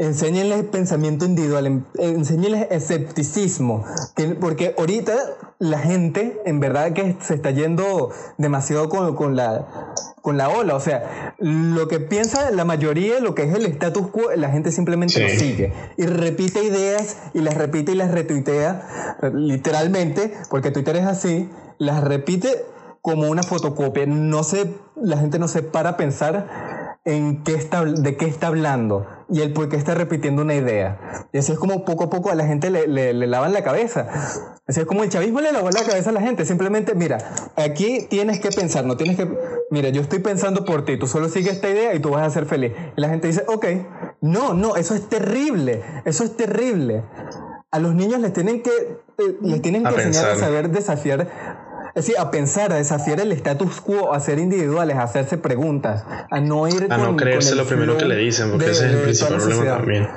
Enséñenles 0.00 0.64
pensamiento 0.64 1.26
individual, 1.26 1.84
enséñenles 1.98 2.68
escepticismo, 2.70 3.84
porque 4.40 4.74
ahorita 4.78 5.12
la 5.58 5.78
gente 5.78 6.40
en 6.46 6.58
verdad 6.58 6.94
que 6.94 7.18
se 7.20 7.34
está 7.34 7.50
yendo 7.50 8.10
demasiado 8.38 8.88
con, 8.88 9.14
con, 9.14 9.36
la, 9.36 9.94
con 10.22 10.38
la 10.38 10.48
ola, 10.48 10.74
o 10.74 10.80
sea, 10.80 11.34
lo 11.38 11.86
que 11.86 12.00
piensa 12.00 12.50
la 12.50 12.64
mayoría, 12.64 13.20
lo 13.20 13.34
que 13.34 13.42
es 13.42 13.54
el 13.54 13.66
status 13.66 14.08
quo, 14.08 14.30
la 14.34 14.48
gente 14.48 14.72
simplemente 14.72 15.20
lo 15.20 15.28
sigue. 15.28 15.74
Y 15.98 16.06
repite 16.06 16.64
ideas 16.64 17.18
y 17.34 17.40
las 17.40 17.58
repite 17.58 17.92
y 17.92 17.96
las 17.96 18.10
retuitea, 18.10 19.18
literalmente, 19.34 20.32
porque 20.48 20.70
Twitter 20.70 20.96
es 20.96 21.04
así, 21.04 21.50
las 21.76 22.02
repite 22.02 22.64
como 23.02 23.28
una 23.28 23.42
fotocopia, 23.42 24.06
no 24.06 24.44
se, 24.44 24.72
la 24.96 25.18
gente 25.18 25.38
no 25.38 25.46
se 25.46 25.62
para 25.62 25.90
a 25.90 25.96
pensar 25.98 26.79
en 27.04 27.42
qué 27.44 27.54
está, 27.54 27.84
de 27.84 28.16
qué 28.16 28.26
está 28.26 28.48
hablando 28.48 29.06
y 29.30 29.40
el 29.40 29.52
por 29.52 29.68
qué 29.68 29.76
está 29.76 29.94
repitiendo 29.94 30.42
una 30.42 30.54
idea. 30.54 31.26
Y 31.32 31.38
así 31.38 31.52
es 31.52 31.58
como 31.58 31.84
poco 31.84 32.04
a 32.04 32.10
poco 32.10 32.30
a 32.30 32.34
la 32.34 32.46
gente 32.46 32.68
le, 32.68 32.86
le, 32.86 33.14
le, 33.14 33.26
lavan 33.26 33.52
la 33.52 33.62
cabeza. 33.62 34.08
Así 34.66 34.80
es 34.80 34.86
como 34.86 35.02
el 35.02 35.08
chavismo 35.08 35.40
le 35.40 35.52
lavó 35.52 35.70
la 35.70 35.82
cabeza 35.82 36.10
a 36.10 36.12
la 36.12 36.20
gente. 36.20 36.44
Simplemente, 36.44 36.94
mira, 36.94 37.18
aquí 37.56 38.06
tienes 38.10 38.40
que 38.40 38.50
pensar, 38.50 38.84
no 38.84 38.96
tienes 38.96 39.16
que... 39.16 39.28
Mira, 39.70 39.88
yo 39.88 40.02
estoy 40.02 40.18
pensando 40.18 40.64
por 40.64 40.84
ti, 40.84 40.98
tú 40.98 41.06
solo 41.06 41.28
sigues 41.28 41.54
esta 41.54 41.70
idea 41.70 41.94
y 41.94 42.00
tú 42.00 42.10
vas 42.10 42.26
a 42.26 42.30
ser 42.30 42.44
feliz. 42.44 42.72
Y 42.96 43.00
la 43.00 43.08
gente 43.08 43.28
dice, 43.28 43.44
ok, 43.46 43.66
no, 44.20 44.52
no, 44.52 44.76
eso 44.76 44.94
es 44.94 45.08
terrible, 45.08 45.82
eso 46.04 46.24
es 46.24 46.36
terrible. 46.36 47.04
A 47.70 47.78
los 47.78 47.94
niños 47.94 48.20
les 48.20 48.32
tienen 48.32 48.62
que, 48.62 48.70
eh, 48.70 49.38
les 49.40 49.62
tienen 49.62 49.84
que 49.84 49.94
enseñar 49.94 50.30
a 50.30 50.36
saber 50.36 50.70
desafiar 50.70 51.69
es 52.00 52.06
decir, 52.06 52.18
a 52.18 52.30
pensar, 52.30 52.72
a 52.72 52.76
desafiar 52.76 53.20
el 53.20 53.30
status 53.32 53.80
quo, 53.82 54.14
a 54.14 54.20
ser 54.20 54.38
individuales, 54.38 54.96
a 54.96 55.02
hacerse 55.02 55.36
preguntas, 55.36 56.04
a 56.30 56.40
no 56.40 56.66
ir 56.66 56.86
a 56.88 56.96
no 56.96 57.14
creerse 57.14 57.54
lo 57.54 57.66
primero 57.66 57.98
que 57.98 58.06
le 58.06 58.16
dicen, 58.16 58.50
porque 58.50 58.70
ese 58.70 58.86
es 58.86 58.92
el 58.92 59.02
principal 59.02 59.36
problema 59.36 59.76
también. 59.76 60.08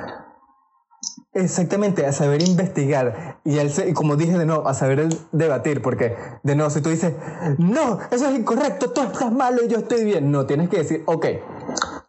Exactamente, 1.34 2.06
a 2.06 2.12
saber 2.12 2.42
investigar 2.42 3.38
y, 3.44 3.58
y 3.58 3.92
como 3.92 4.16
dije 4.16 4.38
de 4.38 4.46
nuevo, 4.46 4.66
a 4.66 4.72
saber 4.72 5.08
debatir, 5.32 5.82
porque 5.82 6.16
de 6.42 6.54
nuevo, 6.54 6.70
si 6.70 6.80
tú 6.80 6.88
dices, 6.88 7.12
no, 7.58 7.98
eso 8.10 8.28
es 8.28 8.38
incorrecto, 8.38 8.90
tú 8.90 9.02
estás 9.02 9.32
malo 9.32 9.62
y 9.64 9.68
yo 9.68 9.78
estoy 9.78 10.04
bien, 10.04 10.30
no, 10.30 10.46
tienes 10.46 10.70
que 10.70 10.78
decir, 10.78 11.02
ok, 11.06 11.26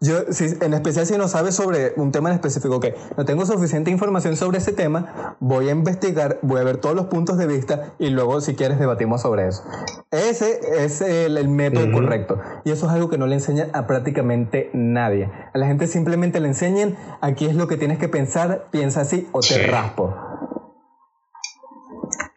yo, 0.02 0.32
si, 0.32 0.46
en 0.62 0.74
especial 0.74 1.06
si 1.06 1.18
no 1.18 1.28
sabes 1.28 1.56
sobre 1.56 1.94
un 1.96 2.12
tema 2.12 2.30
en 2.30 2.36
específico, 2.36 2.76
ok, 2.76 2.88
no 3.18 3.26
tengo 3.26 3.46
suficiente 3.46 3.92
información 3.92 4.36
sobre 4.36 4.58
ese 4.58 4.74
tema, 4.74 5.38
voy 5.40 5.70
a 5.70 5.72
investigar, 5.72 6.40
voy 6.42 6.60
a 6.60 6.64
ver 6.64 6.78
todos 6.78 6.96
los 6.96 7.06
puntos 7.06 7.38
de 7.38 7.48
vista 7.48 7.94
y 7.98 8.10
luego 8.10 8.42
si 8.42 8.56
quieres 8.56 8.80
debatimos 8.80 9.22
sobre 9.22 9.48
eso. 9.48 9.64
Ese 10.12 10.60
es 10.84 11.02
el, 11.02 11.48
método 11.50 11.92
correcto 11.92 12.40
y 12.64 12.72
eso 12.72 12.88
es 12.88 12.92
algo 12.92 13.10
que 13.10 13.18
no 13.18 13.28
le 13.28 13.36
enseña 13.36 13.70
a 13.74 13.88
prácticamente 13.88 14.70
nadie. 14.74 15.30
A 15.54 15.58
la 15.58 15.68
gente 15.68 15.88
simplemente 15.88 16.40
le 16.40 16.48
enseñan 16.50 16.98
aquí 17.22 17.46
es 17.46 17.56
lo 17.56 17.68
que 17.68 17.78
tienes 17.78 17.98
que 17.98 18.10
pensar, 18.10 18.68
piensa 18.72 19.02
así 19.02 19.28
o 19.32 19.40
te 19.40 19.66
raspo. 19.68 20.16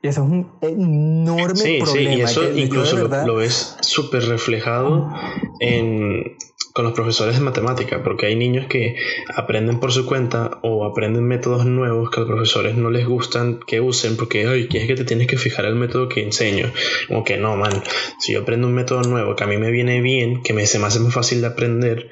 Y 0.00 0.08
eso 0.08 0.22
es 0.22 0.30
un 0.30 0.52
enorme 0.60 1.56
sí, 1.56 1.78
problema. 1.82 2.10
Sí, 2.10 2.18
y 2.18 2.22
eso 2.22 2.52
incluso 2.52 2.96
lo, 2.96 3.26
lo, 3.26 3.34
ves 3.36 3.76
súper 3.80 4.24
reflejado 4.26 5.12
en 5.58 6.36
con 6.78 6.84
los 6.84 6.94
profesores 6.94 7.34
de 7.34 7.40
matemática, 7.40 8.04
porque 8.04 8.26
hay 8.26 8.36
niños 8.36 8.68
que 8.68 8.94
aprenden 9.34 9.80
por 9.80 9.90
su 9.90 10.06
cuenta 10.06 10.60
o 10.62 10.84
aprenden 10.84 11.26
métodos 11.26 11.66
nuevos 11.66 12.08
que 12.08 12.18
a 12.18 12.20
los 12.20 12.28
profesores 12.28 12.76
no 12.76 12.88
les 12.88 13.04
gustan 13.04 13.58
que 13.66 13.80
usen 13.80 14.16
porque, 14.16 14.46
ay, 14.46 14.68
es 14.72 14.86
que 14.86 14.94
te 14.94 15.04
tienes 15.04 15.26
que 15.26 15.36
fijar 15.36 15.64
el 15.64 15.74
método 15.74 16.08
que 16.08 16.22
enseño? 16.22 16.70
Como 17.08 17.24
que 17.24 17.36
no, 17.36 17.56
man, 17.56 17.82
si 18.20 18.34
yo 18.34 18.42
aprendo 18.42 18.68
un 18.68 18.74
método 18.74 19.02
nuevo 19.02 19.34
que 19.34 19.42
a 19.42 19.48
mí 19.48 19.56
me 19.56 19.72
viene 19.72 20.00
bien, 20.00 20.40
que 20.44 20.52
me, 20.52 20.66
se 20.66 20.78
me 20.78 20.86
hace 20.86 21.00
más 21.00 21.12
fácil 21.12 21.40
de 21.40 21.48
aprender, 21.48 22.10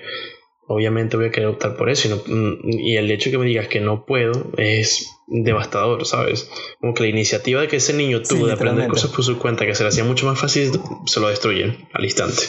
obviamente 0.67 1.17
voy 1.17 1.27
a 1.27 1.31
querer 1.31 1.49
optar 1.49 1.77
por 1.77 1.89
eso. 1.89 2.25
Y, 2.27 2.95
y 2.95 2.97
el 2.97 3.09
hecho 3.12 3.31
de 3.31 3.35
que 3.35 3.39
me 3.39 3.47
digas 3.47 3.69
que 3.69 3.79
no 3.79 4.05
puedo 4.05 4.51
es 4.57 5.12
devastador, 5.29 6.07
¿sabes? 6.07 6.51
Como 6.81 6.93
que 6.93 7.05
la 7.05 7.11
iniciativa 7.11 7.61
de 7.61 7.69
que 7.69 7.77
ese 7.77 7.93
niño 7.93 8.21
tuvo 8.23 8.49
de 8.49 8.55
aprender 8.55 8.89
cosas 8.89 9.12
por 9.12 9.25
su 9.25 9.39
cuenta, 9.39 9.64
que 9.64 9.77
se 9.77 9.85
le 9.85 9.91
hacía 9.91 10.03
mucho 10.03 10.27
más 10.27 10.41
fácil, 10.41 10.73
se 11.07 11.21
lo 11.21 11.29
destruyen 11.29 11.87
al 11.93 12.03
instante. 12.03 12.43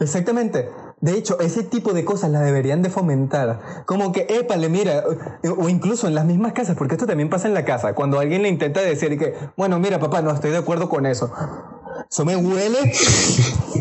Exactamente. 0.00 0.68
De 1.04 1.18
hecho, 1.18 1.38
ese 1.38 1.62
tipo 1.62 1.92
de 1.92 2.02
cosas 2.02 2.30
las 2.30 2.42
deberían 2.46 2.80
de 2.80 2.88
fomentar. 2.88 3.84
Como 3.84 4.10
que, 4.10 4.26
épale, 4.26 4.70
mira, 4.70 5.04
o 5.58 5.68
incluso 5.68 6.08
en 6.08 6.14
las 6.14 6.24
mismas 6.24 6.54
casas, 6.54 6.76
porque 6.78 6.94
esto 6.94 7.06
también 7.06 7.28
pasa 7.28 7.46
en 7.46 7.52
la 7.52 7.66
casa, 7.66 7.94
cuando 7.94 8.18
alguien 8.18 8.40
le 8.40 8.48
intenta 8.48 8.80
decir 8.80 9.18
que, 9.18 9.34
bueno, 9.54 9.78
mira, 9.78 10.00
papá, 10.00 10.22
no 10.22 10.30
estoy 10.30 10.50
de 10.50 10.56
acuerdo 10.56 10.88
con 10.88 11.04
eso. 11.04 11.30
Eso 12.10 12.24
me 12.24 12.36
huele 12.36 12.78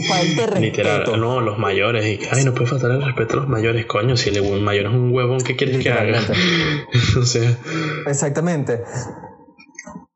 falta 0.09 0.47
respeto. 0.47 0.59
Literal, 0.59 1.03
no, 1.17 1.39
los 1.39 1.57
mayores. 1.57 2.05
Y, 2.05 2.19
ay, 2.29 2.43
no 2.43 2.53
puede 2.53 2.67
faltar 2.67 2.91
el 2.91 3.01
respeto 3.01 3.35
a 3.35 3.37
los 3.37 3.47
mayores, 3.47 3.85
coño. 3.85 4.17
Si 4.17 4.29
el 4.29 4.61
mayor 4.61 4.87
es 4.87 4.91
un 4.91 5.13
huevón, 5.13 5.39
¿qué 5.39 5.55
quieres 5.55 5.81
que 5.81 5.91
haga? 5.91 6.19
o 7.17 7.23
sea. 7.23 7.57
Exactamente 8.05 8.83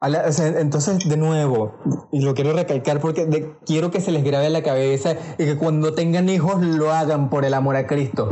entonces, 0.02 1.10
de 1.10 1.18
nuevo, 1.18 1.74
y 2.12 2.22
lo 2.22 2.36
quiero 2.36 2.54
recalcar 2.54 3.02
porque 3.02 3.56
quiero 3.66 3.90
que 3.90 4.00
se 4.00 4.12
les 4.12 4.24
grabe 4.24 4.46
en 4.46 4.54
la 4.54 4.62
cabeza 4.62 5.16
y 5.40 5.46
que 5.46 5.58
cuando 5.58 5.96
tengan 5.96 6.30
hijos 6.30 6.62
lo 6.62 6.94
hagan 6.94 7.30
por 7.30 7.46
el 7.46 7.54
amor 7.56 7.76
a 7.76 7.88
Cristo. 7.88 8.30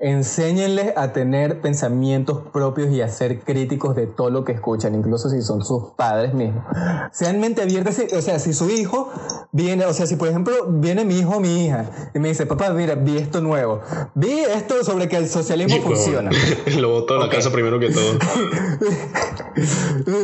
Enséñenles 0.00 0.92
a 0.96 1.12
tener 1.12 1.60
pensamientos 1.60 2.38
propios 2.52 2.92
y 2.92 3.00
a 3.00 3.08
ser 3.08 3.40
críticos 3.40 3.96
de 3.96 4.06
todo 4.06 4.30
lo 4.30 4.44
que 4.44 4.52
escuchan, 4.52 4.94
incluso 4.94 5.28
si 5.28 5.42
son 5.42 5.64
sus 5.64 5.90
padres 5.96 6.34
mismos. 6.34 6.62
Sean 7.10 7.40
mente 7.40 7.62
abierta, 7.62 7.90
o 8.16 8.22
sea, 8.22 8.38
si 8.38 8.52
su 8.52 8.70
hijo 8.70 9.10
viene, 9.50 9.86
o 9.86 9.92
sea, 9.92 10.06
si 10.06 10.14
por 10.14 10.28
ejemplo 10.28 10.54
viene 10.68 11.04
mi 11.04 11.18
hijo 11.18 11.38
o 11.38 11.40
mi 11.40 11.64
hija 11.64 12.10
y 12.14 12.20
me 12.20 12.28
dice, 12.28 12.46
papá, 12.46 12.70
mira, 12.70 12.94
vi 12.94 13.16
esto 13.16 13.40
nuevo, 13.40 13.80
vi 14.14 14.38
esto 14.38 14.84
sobre 14.84 15.08
que 15.08 15.16
el 15.16 15.28
socialismo 15.28 15.82
funciona. 15.82 16.30
lo 16.78 16.90
botó 16.90 17.14
a 17.14 17.26
la 17.26 17.28
casa 17.28 17.50
primero 17.50 17.80
que 17.80 17.90
todo. 17.90 18.18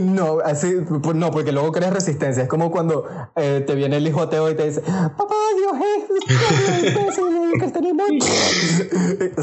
no, 0.03 0.39
así, 0.45 0.72
pues, 1.03 1.16
no, 1.16 1.33
porque 1.33 1.51
luego 1.51 1.72
creas 1.72 1.93
resistencia. 1.93 2.45
Es 2.45 2.49
como 2.49 2.70
cuando 2.70 3.07
eh, 3.35 3.64
te 3.66 3.75
viene 3.75 3.97
el 3.97 4.07
hijo 4.07 4.20
ateo 4.20 4.49
y 4.53 4.55
te 4.55 4.68
dice, 4.68 4.83
papá, 4.83 5.35
Dios 5.57 5.72
es, 5.83 6.05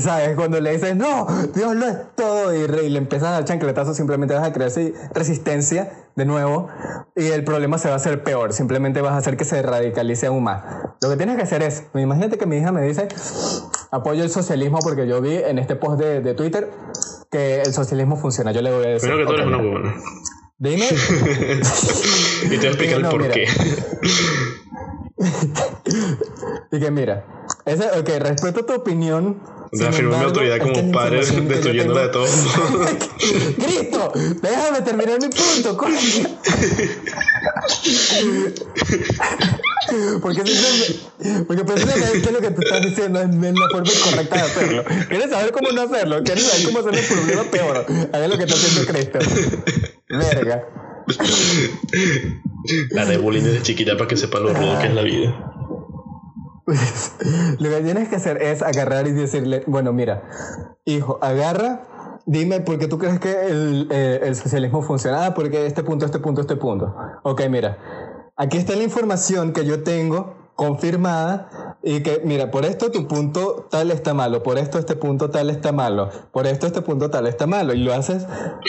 ¿Sabes? 0.01 0.20
es 0.20 0.20
cuando 0.35 0.59
le 0.59 0.71
dices, 0.73 0.95
no, 0.95 1.27
Dios 1.53 1.75
lo 1.75 1.87
es 1.87 1.97
todo, 2.15 2.53
y, 2.53 2.67
le 2.67 2.97
empiezas 2.97 3.29
a 3.29 3.31
dar 3.31 3.45
chancletazo, 3.45 3.93
simplemente 3.93 4.33
vas 4.33 4.47
a 4.47 4.53
crear 4.53 4.71
resistencia 5.13 5.91
de 6.15 6.25
nuevo, 6.25 6.69
y 7.15 7.27
el 7.27 7.43
problema 7.43 7.77
se 7.77 7.87
va 7.87 7.95
a 7.95 7.97
hacer 7.97 8.23
peor, 8.23 8.53
simplemente 8.53 9.01
vas 9.01 9.13
a 9.13 9.17
hacer 9.17 9.37
que 9.37 9.45
se 9.45 9.61
radicalice 9.61 10.27
aún 10.27 10.43
más. 10.43 10.63
Lo 11.01 11.09
que 11.09 11.17
tienes 11.17 11.35
que 11.35 11.43
hacer 11.43 11.63
es, 11.63 11.83
imagínate 11.93 12.37
que 12.37 12.45
mi 12.45 12.57
hija 12.57 12.71
me 12.71 12.81
dice, 12.83 13.07
apoyo 13.91 14.23
el 14.23 14.29
socialismo 14.29 14.79
porque 14.79 15.07
yo 15.07 15.21
vi 15.21 15.35
en 15.35 15.59
este 15.59 15.75
post 15.75 15.99
de, 15.99 16.21
de 16.21 16.33
Twitter 16.33 16.69
que 17.31 17.61
el 17.61 17.73
socialismo 17.73 18.17
funciona. 18.17 18.51
Yo 18.51 18.61
le 18.61 18.71
voy 18.71 18.85
a 18.85 18.89
decir. 18.89 19.09
Primero 19.09 19.31
que 19.31 19.41
todo 19.41 19.57
okay, 19.57 19.69
una 19.69 19.95
Dime. 20.57 20.87
y 22.43 22.49
te 22.49 22.57
voy 22.57 22.65
a 22.65 22.69
explicar 22.69 22.99
el 23.01 23.07
por 23.09 23.29
qué. 23.29 23.47
y 26.71 26.79
que 26.79 26.91
mira, 26.91 27.25
ese, 27.65 27.85
ok, 27.99 28.09
respeto 28.19 28.65
tu 28.65 28.73
opinión, 28.73 29.41
Reafirmo 29.73 30.17
mi 30.17 30.23
autoridad 30.23 30.59
como 30.59 30.91
padre 30.91 31.25
destruyéndola 31.25 32.01
de 32.01 32.09
todo. 32.09 32.25
¡Cristo! 33.55 34.11
Déjame 34.41 34.81
terminar 34.81 35.19
mi 35.21 35.29
punto, 35.29 35.77
coño. 35.77 35.97
Porque, 40.21 40.41
porque 41.47 41.65
precisamente 41.65 42.31
lo 42.31 42.39
que 42.39 42.51
tú 42.51 42.61
estás 42.61 42.81
diciendo 42.81 43.21
es 43.21 43.27
la 43.29 43.67
forma 43.71 43.91
correcta 44.05 44.35
de 44.37 44.41
hacerlo. 44.41 44.85
¿Quieres 45.09 45.29
saber 45.29 45.51
cómo 45.51 45.71
no 45.71 45.81
hacerlo? 45.81 46.23
¿Quieres 46.23 46.45
saber 46.45 46.65
cómo 46.65 46.79
hacer 46.79 46.95
el 46.95 47.05
problema 47.05 47.43
peor? 47.51 47.85
A 48.13 48.19
ver 48.19 48.29
lo 48.29 48.37
que 48.37 48.43
está 48.45 48.55
haciendo 48.55 48.89
Cristo. 48.89 49.19
Verga. 50.07 50.63
La 52.91 53.05
de 53.05 53.17
bullying 53.17 53.43
desde 53.43 53.63
chiquita 53.63 53.97
para 53.97 54.07
que 54.07 54.15
sepa 54.15 54.39
lo 54.39 54.53
rudo 54.53 54.79
que 54.79 54.87
es 54.87 54.93
la 54.93 55.01
vida. 55.01 55.60
lo 57.59 57.69
que 57.69 57.81
tienes 57.81 58.09
que 58.09 58.15
hacer 58.15 58.41
es 58.41 58.61
agarrar 58.61 59.07
y 59.07 59.11
decirle, 59.11 59.63
bueno, 59.67 59.93
mira, 59.93 60.23
hijo, 60.85 61.19
agarra, 61.21 61.81
dime 62.25 62.61
por 62.61 62.77
qué 62.77 62.87
tú 62.87 62.97
crees 62.97 63.19
que 63.19 63.47
el, 63.47 63.87
eh, 63.91 64.21
el 64.23 64.35
socialismo 64.35 64.81
funciona. 64.81 65.25
Ah, 65.25 65.33
porque 65.33 65.65
este 65.65 65.83
punto, 65.83 66.05
este 66.05 66.19
punto, 66.19 66.41
este 66.41 66.55
punto. 66.55 66.95
Ok, 67.23 67.41
mira, 67.49 67.77
aquí 68.35 68.57
está 68.57 68.75
la 68.75 68.83
información 68.83 69.53
que 69.53 69.65
yo 69.65 69.83
tengo 69.83 70.53
confirmada 70.55 71.49
y 71.83 72.01
que, 72.01 72.21
mira, 72.23 72.51
por 72.51 72.65
esto 72.65 72.91
tu 72.91 73.07
punto 73.07 73.67
tal 73.71 73.89
está 73.89 74.13
malo, 74.13 74.43
por 74.43 74.59
esto 74.59 74.77
este 74.77 74.95
punto 74.95 75.31
tal 75.31 75.49
está 75.49 75.71
malo, 75.71 76.11
por 76.31 76.45
esto 76.45 76.67
este 76.67 76.81
punto 76.81 77.09
tal 77.09 77.25
está 77.25 77.47
malo, 77.47 77.73
y 77.73 77.79
lo 77.79 77.93
haces 77.93 78.23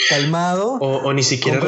calmado. 0.09 0.79
O, 0.81 1.13
ni, 1.13 1.23
siquiera, 1.23 1.61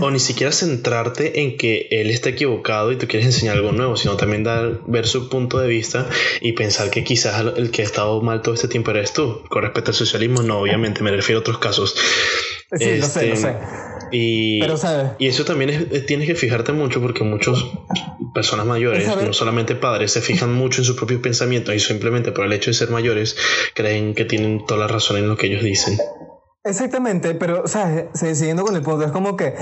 o, 0.00 0.10
ni 0.10 0.18
siquiera 0.18 0.52
centrarte 0.52 1.40
en 1.40 1.56
que 1.56 1.88
él 1.90 2.10
está 2.10 2.28
equivocado 2.30 2.92
y 2.92 2.96
tú 2.96 3.06
quieres 3.06 3.26
enseñar 3.26 3.56
algo 3.56 3.72
nuevo, 3.72 3.96
sino 3.96 4.16
también 4.16 4.44
dar, 4.44 4.80
ver 4.86 5.06
su 5.06 5.30
punto 5.30 5.58
de 5.58 5.68
vista 5.68 6.08
y 6.40 6.52
pensar 6.52 6.90
que 6.90 7.04
quizás 7.04 7.42
el 7.56 7.70
que 7.70 7.82
ha 7.82 7.84
estado 7.84 8.20
mal 8.20 8.42
todo 8.42 8.54
este 8.54 8.68
tiempo 8.68 8.90
eres 8.90 9.12
tú. 9.12 9.42
Con 9.48 9.62
respecto 9.62 9.92
al 9.92 9.94
socialismo, 9.94 10.42
no, 10.42 10.60
obviamente, 10.60 11.02
me 11.02 11.10
refiero 11.10 11.38
a 11.38 11.40
otros 11.40 11.58
casos. 11.58 11.96
Sí, 12.72 12.96
lo 12.96 13.06
sé, 13.06 13.28
lo 13.28 13.36
sé. 13.36 13.56
Y, 14.12 14.60
Pero, 14.60 14.76
¿sabes? 14.76 15.12
y 15.18 15.26
eso 15.26 15.44
también 15.44 15.70
es, 15.70 16.06
tienes 16.06 16.28
que 16.28 16.34
fijarte 16.34 16.72
mucho 16.72 17.00
porque 17.00 17.24
muchas 17.24 17.58
personas 18.34 18.66
mayores, 18.66 19.06
no 19.06 19.32
solamente 19.32 19.74
padres, 19.74 20.12
se 20.12 20.20
fijan 20.20 20.52
mucho 20.52 20.80
en 20.80 20.84
sus 20.84 20.96
propios 20.96 21.20
pensamientos 21.20 21.74
y 21.74 21.80
simplemente 21.80 22.32
por 22.32 22.44
el 22.44 22.52
hecho 22.52 22.70
de 22.70 22.74
ser 22.74 22.90
mayores 22.90 23.36
creen 23.74 24.14
que 24.14 24.24
tienen 24.24 24.64
toda 24.66 24.80
la 24.80 24.88
razón 24.88 25.16
en 25.16 25.28
lo 25.28 25.36
que 25.36 25.46
ellos 25.46 25.62
dicen. 25.62 25.98
Exactamente, 26.64 27.34
pero, 27.34 27.66
¿sabes? 27.66 28.06
Siguiendo 28.14 28.62
con 28.64 28.76
el 28.76 28.82
punto, 28.82 29.04
es 29.04 29.10
como 29.10 29.36
que 29.36 29.54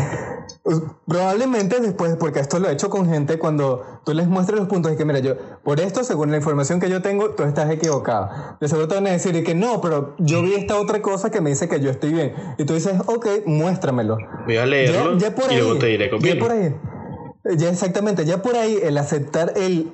uh, 0.65 0.81
probablemente 1.07 1.81
después, 1.81 2.17
porque 2.17 2.41
esto 2.41 2.59
lo 2.59 2.69
he 2.69 2.73
hecho 2.73 2.91
con 2.91 3.09
gente, 3.09 3.39
cuando 3.39 4.03
tú 4.05 4.13
les 4.13 4.29
muestras 4.29 4.59
los 4.59 4.69
puntos 4.69 4.93
y 4.93 4.97
que, 4.97 5.07
mira, 5.07 5.19
yo, 5.21 5.35
por 5.65 5.81
esto, 5.81 6.05
según 6.05 6.31
la 6.31 6.37
información 6.37 6.79
que 6.79 6.91
yo 6.91 7.01
tengo, 7.01 7.31
tú 7.31 7.45
estás 7.45 7.71
equivocado. 7.71 8.29
De 8.61 8.69
seguro 8.69 8.87
te 8.87 8.97
van 8.97 9.07
a 9.07 9.13
decir 9.13 9.35
y 9.35 9.43
que 9.43 9.55
no, 9.55 9.81
pero 9.81 10.15
yo 10.19 10.43
vi 10.43 10.53
esta 10.53 10.79
otra 10.79 11.01
cosa 11.01 11.31
que 11.31 11.41
me 11.41 11.49
dice 11.49 11.71
que 11.71 11.81
yo 11.81 11.91
estoy 11.91 12.13
bien. 12.13 12.35
Y 12.59 12.67
tú 12.67 12.75
dices, 12.75 12.95
ok, 13.07 13.27
muéstramelo. 13.47 14.19
Voy 14.45 14.59
a 14.59 14.67
leerlo 14.67 15.17
ya, 15.17 15.35
por 15.35 15.49
ahí, 15.49 15.57
y 15.57 15.59
luego 15.59 15.79
te 15.79 15.87
diré 15.87 16.11
Ya 16.21 16.39
por 16.39 16.53
ahí. 16.53 16.75
Ya 17.57 17.71
exactamente, 17.71 18.27
ya 18.27 18.43
por 18.43 18.55
ahí 18.57 18.79
el 18.83 18.99
aceptar 18.99 19.55
el 19.57 19.91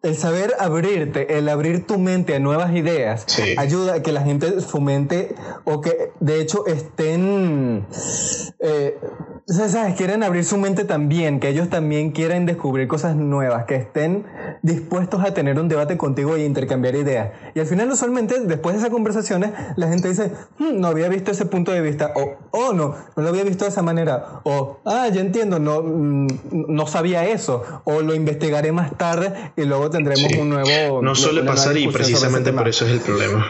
el 0.00 0.16
saber 0.16 0.54
abrirte, 0.60 1.38
el 1.38 1.48
abrir 1.48 1.84
tu 1.84 1.98
mente 1.98 2.36
a 2.36 2.38
nuevas 2.38 2.72
ideas, 2.72 3.26
ayuda 3.56 3.94
a 3.94 4.02
que 4.02 4.12
la 4.12 4.22
gente 4.22 4.60
fomente 4.60 5.34
o 5.64 5.80
que 5.80 6.12
de 6.20 6.40
hecho 6.40 6.66
estén, 6.66 7.84
eh, 8.60 8.96
¿sabes? 9.46 9.96
Quieren 9.96 10.22
abrir 10.22 10.44
su 10.44 10.56
mente 10.56 10.84
también, 10.84 11.40
que 11.40 11.48
ellos 11.48 11.68
también 11.68 12.12
quieren 12.12 12.46
descubrir 12.46 12.86
cosas 12.86 13.16
nuevas, 13.16 13.64
que 13.64 13.74
estén 13.74 14.24
dispuestos 14.62 15.24
a 15.24 15.34
tener 15.34 15.58
un 15.58 15.68
debate 15.68 15.96
contigo 15.96 16.36
y 16.36 16.44
intercambiar 16.44 16.94
ideas. 16.94 17.30
Y 17.56 17.60
al 17.60 17.66
final 17.66 17.90
usualmente 17.90 18.38
después 18.40 18.74
de 18.74 18.80
esas 18.80 18.90
conversaciones 18.90 19.50
la 19.74 19.88
gente 19.88 20.08
dice, 20.08 20.30
hmm, 20.58 20.78
no 20.78 20.86
había 20.86 21.08
visto 21.08 21.32
ese 21.32 21.46
punto 21.46 21.72
de 21.72 21.80
vista, 21.80 22.12
o 22.14 22.36
oh, 22.52 22.72
no, 22.72 22.94
no 23.16 23.22
lo 23.22 23.28
había 23.30 23.42
visto 23.42 23.64
de 23.64 23.70
esa 23.70 23.82
manera, 23.82 24.42
o 24.44 24.78
ah, 24.84 25.08
ya 25.08 25.20
entiendo, 25.20 25.58
no, 25.58 25.82
mm, 25.82 26.28
no 26.68 26.86
sabía 26.86 27.26
eso, 27.26 27.64
o 27.82 28.00
lo 28.00 28.14
investigaré 28.14 28.70
más 28.70 28.96
tarde 28.96 29.52
y 29.56 29.64
luego 29.64 29.87
tendremos 29.90 30.32
un 30.32 30.50
nuevo... 30.50 31.02
No 31.02 31.14
suele 31.14 31.42
pasar 31.42 31.76
y 31.76 31.88
precisamente 31.88 32.52
por 32.52 32.68
eso 32.68 32.86
es 32.86 32.92
el 32.92 33.00
problema. 33.00 33.46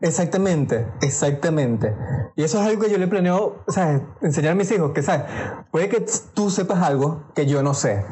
Exactamente, 0.00 0.86
exactamente. 1.02 1.94
Y 2.36 2.42
eso 2.42 2.58
es 2.60 2.66
algo 2.66 2.82
que 2.82 2.90
yo 2.90 2.96
le 2.96 3.06
planeo, 3.06 3.64
¿sabes? 3.68 4.00
Enseñar 4.22 4.52
a 4.52 4.54
mis 4.54 4.70
hijos, 4.70 4.92
que, 4.92 5.02
¿sabes? 5.02 5.26
Puede 5.70 5.88
que 5.88 6.04
tú 6.32 6.50
sepas 6.50 6.82
algo 6.82 7.24
que 7.34 7.46
yo 7.46 7.62
no 7.62 7.74
sé. 7.74 8.02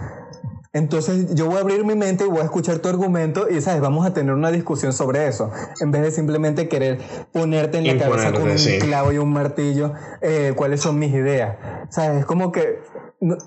Entonces 0.74 1.34
yo 1.34 1.46
voy 1.46 1.56
a 1.56 1.60
abrir 1.60 1.84
mi 1.84 1.94
mente 1.94 2.24
y 2.24 2.28
voy 2.28 2.40
a 2.40 2.44
escuchar 2.44 2.78
tu 2.80 2.90
argumento 2.90 3.48
y, 3.48 3.62
¿sabes? 3.62 3.80
Vamos 3.80 4.06
a 4.06 4.12
tener 4.12 4.34
una 4.34 4.50
discusión 4.50 4.92
sobre 4.92 5.26
eso, 5.26 5.50
en 5.80 5.90
vez 5.90 6.02
de 6.02 6.10
simplemente 6.10 6.68
querer 6.68 6.98
ponerte 7.32 7.78
en 7.78 7.86
la 7.86 8.04
cabeza 8.04 8.32
con 8.32 8.50
un 8.50 8.78
clavo 8.80 9.12
y 9.12 9.18
un 9.18 9.32
martillo 9.32 9.94
eh, 10.20 10.52
cuáles 10.54 10.82
son 10.82 10.98
mis 10.98 11.12
ideas. 11.14 11.56
¿Sabes? 11.88 12.20
Es 12.20 12.26
como 12.26 12.52
que 12.52 12.80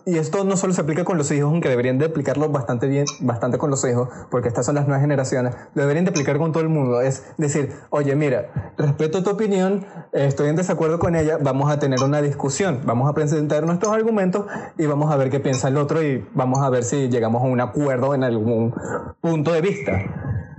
y 0.05 0.17
esto 0.17 0.43
no 0.43 0.57
solo 0.57 0.73
se 0.73 0.81
aplica 0.81 1.05
con 1.05 1.17
los 1.17 1.31
hijos, 1.31 1.49
aunque 1.49 1.69
deberían 1.69 1.97
de 1.97 2.05
aplicarlo 2.05 2.49
bastante 2.49 2.87
bien, 2.87 3.05
bastante 3.21 3.57
con 3.57 3.69
los 3.69 3.85
hijos, 3.85 4.09
porque 4.29 4.49
estas 4.49 4.65
son 4.65 4.75
las 4.75 4.85
nuevas 4.85 5.01
generaciones, 5.01 5.55
lo 5.73 5.81
deberían 5.83 6.03
de 6.03 6.11
aplicar 6.11 6.37
con 6.37 6.51
todo 6.51 6.61
el 6.61 6.69
mundo. 6.69 7.01
Es 7.01 7.23
decir, 7.37 7.71
oye, 7.89 8.15
mira, 8.15 8.73
respeto 8.77 9.23
tu 9.23 9.29
opinión, 9.29 9.85
estoy 10.11 10.49
en 10.49 10.57
desacuerdo 10.57 10.99
con 10.99 11.15
ella, 11.15 11.37
vamos 11.41 11.71
a 11.71 11.79
tener 11.79 12.03
una 12.03 12.21
discusión, 12.21 12.81
vamos 12.83 13.09
a 13.09 13.13
presentar 13.13 13.65
nuestros 13.65 13.93
argumentos 13.93 14.45
y 14.77 14.85
vamos 14.87 15.11
a 15.11 15.15
ver 15.15 15.29
qué 15.29 15.39
piensa 15.39 15.69
el 15.69 15.77
otro 15.77 16.03
y 16.03 16.25
vamos 16.33 16.59
a 16.59 16.69
ver 16.69 16.83
si 16.83 17.07
llegamos 17.07 17.41
a 17.41 17.45
un 17.45 17.61
acuerdo 17.61 18.13
en 18.13 18.23
algún 18.23 18.73
punto 19.21 19.53
de 19.53 19.61
vista. 19.61 20.50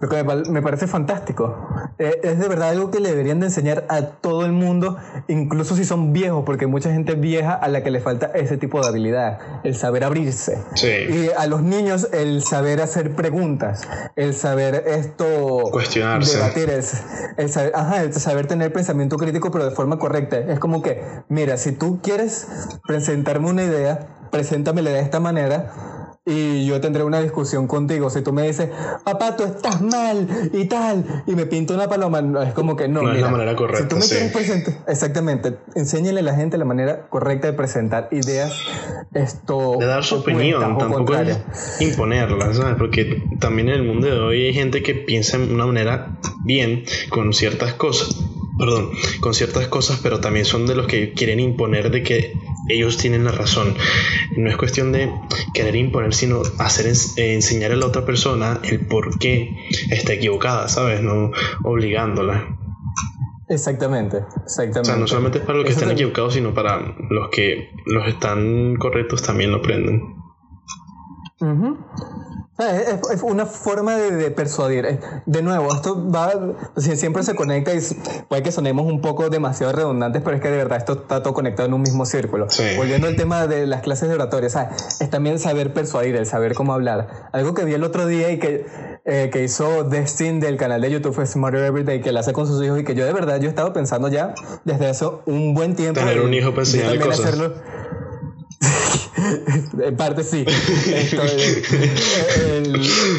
Lo 0.00 0.08
que 0.08 0.24
me 0.24 0.62
parece 0.62 0.86
fantástico. 0.86 1.68
Eh, 1.98 2.20
es 2.22 2.38
de 2.38 2.48
verdad 2.48 2.70
algo 2.70 2.90
que 2.90 3.00
le 3.00 3.10
deberían 3.10 3.38
de 3.40 3.46
enseñar 3.46 3.84
a 3.88 4.00
todo 4.00 4.46
el 4.46 4.52
mundo, 4.52 4.96
incluso 5.28 5.76
si 5.76 5.84
son 5.84 6.14
viejos, 6.14 6.44
porque 6.46 6.64
hay 6.64 6.70
mucha 6.70 6.90
gente 6.90 7.14
vieja 7.14 7.52
a 7.52 7.68
la 7.68 7.82
que 7.82 7.90
le 7.90 8.00
falta 8.00 8.30
ese 8.34 8.56
tipo 8.56 8.80
de 8.80 8.88
habilidad, 8.88 9.38
el 9.62 9.76
saber 9.76 10.04
abrirse. 10.04 10.58
Y 10.82 11.28
a 11.36 11.46
los 11.46 11.62
niños 11.62 12.08
el 12.12 12.42
saber 12.42 12.80
hacer 12.80 13.14
preguntas, 13.14 13.86
el 14.16 14.32
saber 14.32 14.84
esto... 14.86 15.64
Cuestionarse. 15.70 16.38
Debatir, 16.38 16.70
el, 17.36 17.50
saber, 17.50 17.72
ajá, 17.74 18.02
el 18.02 18.14
saber 18.14 18.46
tener 18.46 18.72
pensamiento 18.72 19.18
crítico, 19.18 19.50
pero 19.50 19.66
de 19.66 19.72
forma 19.72 19.98
correcta. 19.98 20.38
Es 20.38 20.58
como 20.58 20.80
que, 20.80 21.02
mira, 21.28 21.58
si 21.58 21.72
tú 21.72 22.00
quieres 22.02 22.48
presentarme 22.86 23.50
una 23.50 23.64
idea, 23.64 24.28
preséntamela 24.30 24.90
de 24.90 25.00
esta 25.00 25.20
manera 25.20 25.99
y 26.26 26.66
yo 26.66 26.80
tendré 26.80 27.02
una 27.02 27.20
discusión 27.20 27.66
contigo. 27.66 28.10
Si 28.10 28.22
tú 28.22 28.32
me 28.32 28.46
dices, 28.46 28.68
papá, 29.04 29.36
tú 29.36 29.44
estás 29.44 29.80
mal 29.80 30.28
y 30.52 30.66
tal, 30.66 31.24
y 31.26 31.34
me 31.34 31.46
pinto 31.46 31.74
una 31.74 31.88
paloma, 31.88 32.22
es 32.46 32.52
como 32.52 32.76
que 32.76 32.88
no. 32.88 33.02
No 33.02 33.12
es 33.12 33.20
la 33.20 33.30
manera 33.30 33.56
correcta. 33.56 33.82
Si 33.82 33.88
tú 33.88 33.96
me 33.96 34.06
quieres 34.06 34.32
presentar, 34.32 34.74
exactamente, 34.86 35.58
enséñale 35.74 36.20
a 36.20 36.22
la 36.22 36.34
gente 36.34 36.58
la 36.58 36.64
manera 36.64 37.08
correcta 37.08 37.46
de 37.48 37.54
presentar 37.54 38.08
ideas. 38.12 38.64
Esto. 39.14 39.76
De 39.80 39.86
dar 39.86 40.04
su 40.04 40.16
opinión, 40.16 40.60
tampoco 40.60 41.14
es 41.14 41.38
imponerla, 41.80 42.52
¿sabes? 42.54 42.76
Porque 42.76 43.22
también 43.40 43.68
en 43.68 43.74
el 43.74 43.82
mundo 43.84 44.06
de 44.06 44.18
hoy 44.18 44.46
hay 44.46 44.52
gente 44.52 44.82
que 44.82 44.94
piensa 44.94 45.38
de 45.38 45.52
una 45.52 45.66
manera 45.66 46.18
bien 46.44 46.84
con 47.10 47.32
ciertas 47.32 47.74
cosas 47.74 48.14
perdón, 48.60 48.90
con 49.20 49.32
ciertas 49.32 49.66
cosas, 49.68 50.00
pero 50.02 50.20
también 50.20 50.44
son 50.44 50.66
de 50.66 50.74
los 50.74 50.86
que 50.86 51.14
quieren 51.14 51.40
imponer 51.40 51.90
de 51.90 52.02
que 52.02 52.34
ellos 52.68 52.98
tienen 52.98 53.24
la 53.24 53.32
razón. 53.32 53.74
No 54.36 54.50
es 54.50 54.56
cuestión 54.56 54.92
de 54.92 55.10
querer 55.54 55.74
imponer, 55.76 56.14
sino 56.14 56.42
hacer 56.58 56.86
eh, 56.86 57.34
enseñar 57.34 57.72
a 57.72 57.76
la 57.76 57.86
otra 57.86 58.04
persona 58.04 58.60
el 58.62 58.86
por 58.86 59.18
qué 59.18 59.56
está 59.90 60.12
equivocada, 60.12 60.68
¿sabes? 60.68 61.02
No 61.02 61.32
obligándola. 61.64 62.56
Exactamente, 63.48 64.18
exactamente. 64.44 64.80
O 64.80 64.84
sea, 64.84 64.96
no 64.96 65.08
solamente 65.08 65.38
es 65.38 65.44
para 65.44 65.58
los 65.58 65.64
que 65.64 65.72
están 65.72 65.90
equivocados, 65.90 66.34
sino 66.34 66.54
para 66.54 66.94
los 67.08 67.30
que 67.30 67.70
los 67.86 68.06
están 68.06 68.76
correctos 68.76 69.22
también 69.22 69.50
lo 69.50 69.56
aprenden. 69.56 70.02
Es, 72.60 73.22
una 73.22 73.46
forma 73.46 73.96
de, 73.96 74.30
persuadir. 74.30 75.00
De 75.26 75.42
nuevo, 75.42 75.74
esto 75.74 76.10
va, 76.10 76.32
siempre 76.76 77.22
se 77.22 77.34
conecta 77.34 77.74
y 77.74 77.80
puede 78.28 78.42
que 78.42 78.52
sonemos 78.52 78.86
un 78.86 79.00
poco 79.00 79.30
demasiado 79.30 79.72
redundantes, 79.72 80.22
pero 80.22 80.36
es 80.36 80.42
que 80.42 80.50
de 80.50 80.56
verdad 80.56 80.78
esto 80.78 80.92
está 80.92 81.22
todo 81.22 81.34
conectado 81.34 81.68
en 81.68 81.74
un 81.74 81.82
mismo 81.82 82.04
círculo. 82.06 82.48
Volviendo 82.76 83.06
al 83.06 83.16
tema 83.16 83.46
de 83.46 83.66
las 83.66 83.82
clases 83.82 84.08
de 84.08 84.14
oratoria, 84.14 84.48
es 84.48 85.10
también 85.10 85.38
saber 85.38 85.72
persuadir, 85.72 86.16
el 86.16 86.26
saber 86.26 86.54
cómo 86.54 86.72
hablar. 86.72 87.28
Algo 87.32 87.54
que 87.54 87.64
vi 87.64 87.74
el 87.74 87.84
otro 87.84 88.06
día 88.06 88.30
y 88.30 88.38
que, 88.38 88.66
eh, 89.04 89.30
que 89.32 89.44
hizo 89.44 89.84
Destin 89.84 90.40
del 90.40 90.56
canal 90.56 90.80
de 90.80 90.90
YouTube 90.90 91.24
Smarter 91.26 91.64
Everyday, 91.64 92.00
que 92.00 92.12
lo 92.12 92.20
hace 92.20 92.32
con 92.32 92.46
sus 92.46 92.62
hijos 92.64 92.80
y 92.80 92.84
que 92.84 92.94
yo 92.94 93.04
de 93.04 93.12
verdad 93.12 93.40
yo 93.40 93.46
he 93.46 93.50
estado 93.50 93.72
pensando 93.72 94.08
ya 94.08 94.34
desde 94.64 94.86
hace 94.86 95.06
un 95.26 95.54
buen 95.54 95.74
tiempo. 95.74 96.00
Tener 96.00 96.20
un 96.20 96.34
hijo 96.34 96.50
para 96.50 96.62
enseñarle 96.62 97.00
cosas. 97.00 97.26
Hacerlo, 97.26 97.54
en 99.82 99.96
parte 99.96 100.22
sí. 100.22 100.44
Esto, 100.46 101.22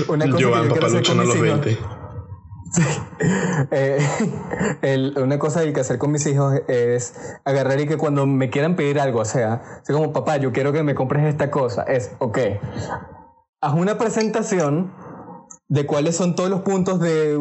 una 0.08 0.30
cosa 0.30 0.40
yo 0.40 0.52
que 0.64 0.70
quiero 0.70 0.88
hacer 0.88 1.04
con 1.04 1.20
mis 1.20 1.36
hijos. 1.36 1.68
Eh, 3.72 5.14
una 5.18 5.38
cosa 5.38 5.62
que 5.72 5.80
hacer 5.80 5.98
con 5.98 6.12
mis 6.12 6.26
hijos 6.26 6.62
es 6.68 7.14
agarrar 7.44 7.80
y 7.82 7.88
que 7.88 7.98
cuando 7.98 8.26
me 8.26 8.50
quieran 8.50 8.76
pedir 8.76 9.00
algo, 9.00 9.20
o 9.20 9.26
sea, 9.26 9.62
así 9.82 9.92
como 9.94 10.14
papá, 10.14 10.38
yo 10.38 10.52
quiero 10.52 10.72
que 10.72 10.82
me 10.84 10.96
compres 10.96 11.26
esta 11.26 11.52
cosa, 11.52 11.84
es, 11.84 12.12
ok, 12.20 12.40
haz 13.60 13.74
una 13.74 13.98
presentación 13.98 14.94
de 15.68 15.86
cuáles 15.86 16.16
son 16.16 16.36
todos 16.36 16.50
los 16.50 16.62
puntos 16.62 17.00
de 17.00 17.40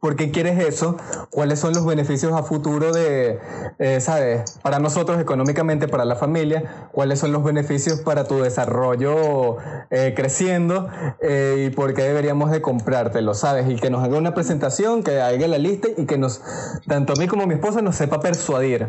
¿Por 0.00 0.14
qué 0.14 0.30
quieres 0.30 0.58
eso? 0.60 0.96
¿Cuáles 1.30 1.58
son 1.58 1.74
los 1.74 1.84
beneficios 1.84 2.32
a 2.32 2.44
futuro 2.44 2.92
de, 2.92 3.40
eh, 3.80 4.00
sabes, 4.00 4.58
para 4.62 4.78
nosotros 4.78 5.20
económicamente, 5.20 5.88
para 5.88 6.04
la 6.04 6.14
familia? 6.14 6.88
¿Cuáles 6.92 7.18
son 7.18 7.32
los 7.32 7.42
beneficios 7.42 8.00
para 8.00 8.24
tu 8.24 8.38
desarrollo 8.38 9.56
eh, 9.90 10.14
creciendo? 10.14 10.88
Eh, 11.20 11.66
¿Y 11.66 11.74
por 11.74 11.94
qué 11.94 12.02
deberíamos 12.02 12.52
de 12.52 12.62
comprártelo, 12.62 13.34
sabes? 13.34 13.68
Y 13.68 13.74
que 13.74 13.90
nos 13.90 14.04
haga 14.04 14.18
una 14.18 14.34
presentación, 14.34 15.02
que 15.02 15.20
haga 15.20 15.48
la 15.48 15.58
lista 15.58 15.88
y 15.96 16.06
que 16.06 16.16
nos, 16.16 16.42
tanto 16.86 17.14
a 17.14 17.16
mí 17.16 17.26
como 17.26 17.42
a 17.42 17.46
mi 17.46 17.54
esposa, 17.54 17.82
nos 17.82 17.96
sepa 17.96 18.20
persuadir. 18.20 18.86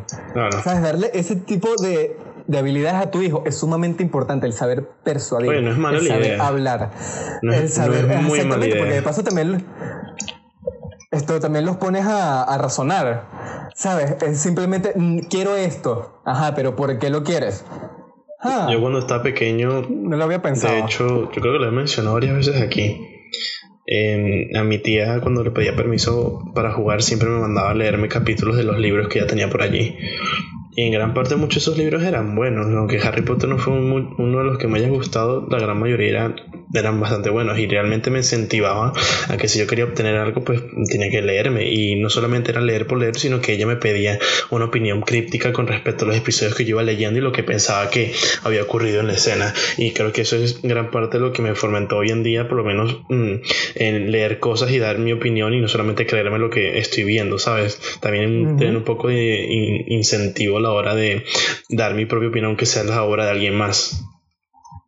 ¿Sabes? 0.63 0.83
Darle 0.83 1.09
ese 1.15 1.35
tipo 1.37 1.69
de, 1.81 2.17
de 2.45 2.57
habilidades 2.57 3.01
a 3.07 3.09
tu 3.09 3.21
hijo 3.21 3.43
es 3.47 3.55
sumamente 3.55 4.03
importante, 4.03 4.45
el 4.45 4.53
saber 4.53 4.87
persuadir, 5.03 5.53
el 5.53 6.07
saber 6.07 6.41
hablar, 6.41 6.91
el 7.41 7.69
saber, 7.69 8.07
muy 8.21 8.39
exactamente, 8.39 8.75
porque 8.75 8.93
de 8.93 9.01
paso 9.01 9.23
también 9.23 9.65
esto 11.11 11.39
también 11.39 11.65
los 11.65 11.77
pones 11.77 12.05
a, 12.05 12.57
razonar, 12.57 13.69
¿sabes? 13.73 14.21
Es 14.21 14.39
simplemente, 14.39 14.93
mm, 14.95 15.19
quiero 15.29 15.55
esto, 15.55 16.21
ajá, 16.25 16.53
pero 16.55 16.75
¿por 16.75 16.99
qué 16.99 17.09
lo 17.09 17.23
quieres? 17.23 17.65
Ah, 18.41 18.69
Yo 18.71 18.79
cuando 18.79 18.99
estaba 18.99 19.23
pequeño, 19.23 19.81
no 19.89 20.15
lo 20.15 20.23
había 20.23 20.41
pensado. 20.41 20.73
de 20.73 20.81
hecho, 20.81 21.31
yo 21.31 21.41
creo 21.41 21.53
que 21.53 21.59
lo 21.59 21.67
he 21.67 21.71
mencionado 21.71 22.13
varias 22.15 22.35
veces 22.35 22.61
aquí. 22.61 23.05
em, 23.91 24.55
a 24.55 24.63
mi 24.63 24.77
tía, 24.77 25.19
cuando 25.19 25.43
le 25.43 25.49
pedía 25.49 25.75
permiso 25.75 26.43
para 26.53 26.71
jugar, 26.73 27.01
siempre 27.01 27.27
me 27.27 27.39
mandaba 27.39 27.71
a 27.71 27.73
leerme 27.73 28.07
capítulos 28.07 28.55
de 28.55 28.63
los 28.63 28.77
libros 28.77 29.07
que 29.07 29.19
ya 29.19 29.25
tenía 29.25 29.49
por 29.49 29.63
allí. 29.63 29.97
Y 30.79 30.83
en 30.85 30.91
gran 30.93 31.13
parte 31.13 31.35
muchos 31.35 31.55
de 31.55 31.59
esos 31.71 31.77
libros 31.77 32.03
eran 32.03 32.35
buenos, 32.35 32.65
aunque 32.73 32.99
Harry 32.99 33.21
Potter 33.23 33.49
no 33.49 33.57
fue 33.57 33.73
un- 33.73 34.15
uno 34.17 34.37
de 34.37 34.43
los 34.45 34.57
que 34.57 34.67
me 34.67 34.77
haya 34.79 34.87
gustado, 34.87 35.45
la 35.49 35.59
gran 35.59 35.77
mayoría 35.77 36.09
eran, 36.09 36.35
eran 36.73 37.01
bastante 37.01 37.29
buenos 37.29 37.57
y 37.59 37.67
realmente 37.67 38.09
me 38.11 38.19
incentivaba 38.19 38.93
a 39.27 39.35
que 39.37 39.47
si 39.49 39.59
yo 39.59 39.67
quería 39.67 39.83
obtener 39.85 40.15
algo, 40.15 40.43
pues 40.45 40.61
tenía 40.89 41.09
que 41.09 41.21
leerme. 41.21 41.69
Y 41.69 41.95
no 41.99 42.09
solamente 42.09 42.51
era 42.51 42.61
leer 42.61 42.87
por 42.87 42.97
leer, 42.97 43.15
sino 43.17 43.41
que 43.41 43.53
ella 43.53 43.65
me 43.67 43.75
pedía 43.75 44.19
una 44.51 44.65
opinión 44.65 45.01
críptica 45.01 45.51
con 45.51 45.67
respecto 45.67 46.05
a 46.05 46.07
los 46.07 46.15
episodios 46.17 46.55
que 46.55 46.63
yo 46.63 46.69
iba 46.75 46.83
leyendo 46.83 47.19
y 47.19 47.21
lo 47.21 47.31
que 47.33 47.43
pensaba 47.43 47.89
que 47.89 48.13
había 48.43 48.63
ocurrido 48.63 49.01
en 49.01 49.07
la 49.07 49.13
escena. 49.13 49.53
Y 49.77 49.91
creo 49.91 50.13
que 50.13 50.21
eso 50.21 50.37
es 50.37 50.61
gran 50.61 50.91
parte 50.91 51.17
de 51.17 51.23
lo 51.25 51.33
que 51.33 51.41
me 51.41 51.55
fomentó 51.55 51.97
hoy 51.97 52.09
en 52.11 52.23
día, 52.23 52.47
por 52.47 52.57
lo 52.57 52.63
menos 52.63 53.01
mm, 53.09 53.33
en 53.75 54.11
leer 54.11 54.39
cosas 54.39 54.71
y 54.71 54.79
dar 54.79 54.97
mi 54.99 55.11
opinión 55.11 55.53
y 55.53 55.59
no 55.59 55.67
solamente 55.67 56.05
creerme 56.05 56.39
lo 56.39 56.49
que 56.49 56.77
estoy 56.77 57.03
viendo, 57.03 57.37
¿sabes? 57.37 57.81
También 57.99 58.45
Ujú. 58.45 58.57
tener 58.59 58.77
un 58.77 58.83
poco 58.83 59.09
de 59.09 59.43
in- 59.43 59.85
incentivo 59.91 60.57
a 60.57 60.61
la 60.61 60.68
hora 60.71 60.95
de 60.95 61.25
dar 61.69 61.93
mi 61.93 62.05
propia 62.05 62.29
opinión, 62.29 62.47
aunque 62.47 62.65
sea 62.65 62.83
la 62.83 63.03
obra 63.03 63.25
de 63.25 63.31
alguien 63.31 63.55
más. 63.55 64.03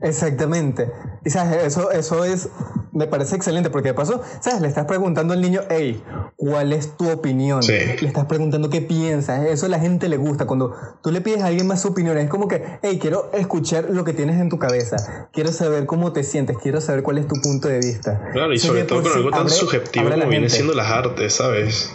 Exactamente. 0.01 0.89
Y 1.23 1.29
sabes, 1.29 1.63
eso, 1.63 1.91
eso 1.91 2.25
es, 2.25 2.49
me 2.91 3.05
parece 3.05 3.35
excelente, 3.35 3.69
porque 3.69 3.89
de 3.89 3.93
paso, 3.93 4.21
sabes, 4.41 4.61
le 4.61 4.67
estás 4.67 4.85
preguntando 4.85 5.33
al 5.33 5.41
niño, 5.41 5.61
hey, 5.69 6.01
¿cuál 6.35 6.73
es 6.73 6.97
tu 6.97 7.09
opinión? 7.09 7.61
Sí. 7.61 7.73
Le 7.73 8.07
estás 8.07 8.25
preguntando 8.25 8.69
qué 8.69 8.81
piensas. 8.81 9.45
Eso 9.45 9.67
a 9.67 9.69
la 9.69 9.79
gente 9.79 10.09
le 10.09 10.17
gusta. 10.17 10.47
Cuando 10.47 10.75
tú 11.03 11.11
le 11.11 11.21
pides 11.21 11.41
a 11.41 11.47
alguien 11.47 11.67
más 11.67 11.81
su 11.81 11.89
opinión, 11.89 12.17
es 12.17 12.29
como 12.29 12.47
que, 12.47 12.79
hey, 12.81 12.97
quiero 12.99 13.29
escuchar 13.33 13.89
lo 13.91 14.03
que 14.03 14.13
tienes 14.13 14.41
en 14.41 14.49
tu 14.49 14.57
cabeza. 14.57 15.29
Quiero 15.31 15.51
saber 15.51 15.85
cómo 15.85 16.13
te 16.13 16.23
sientes. 16.23 16.57
Quiero 16.57 16.81
saber 16.81 17.03
cuál 17.03 17.19
es 17.19 17.27
tu 17.27 17.39
punto 17.39 17.67
de 17.67 17.77
vista. 17.77 18.29
Claro, 18.33 18.53
y 18.53 18.57
sobre 18.57 18.83
todo 18.83 19.03
con 19.03 19.11
algo 19.11 19.29
tan 19.29 19.49
subjetivo 19.49 20.09
la 20.09 20.15
como 20.15 20.29
viene 20.29 20.49
siendo 20.49 20.73
las 20.73 20.87
artes, 20.87 21.33
¿sabes? 21.33 21.93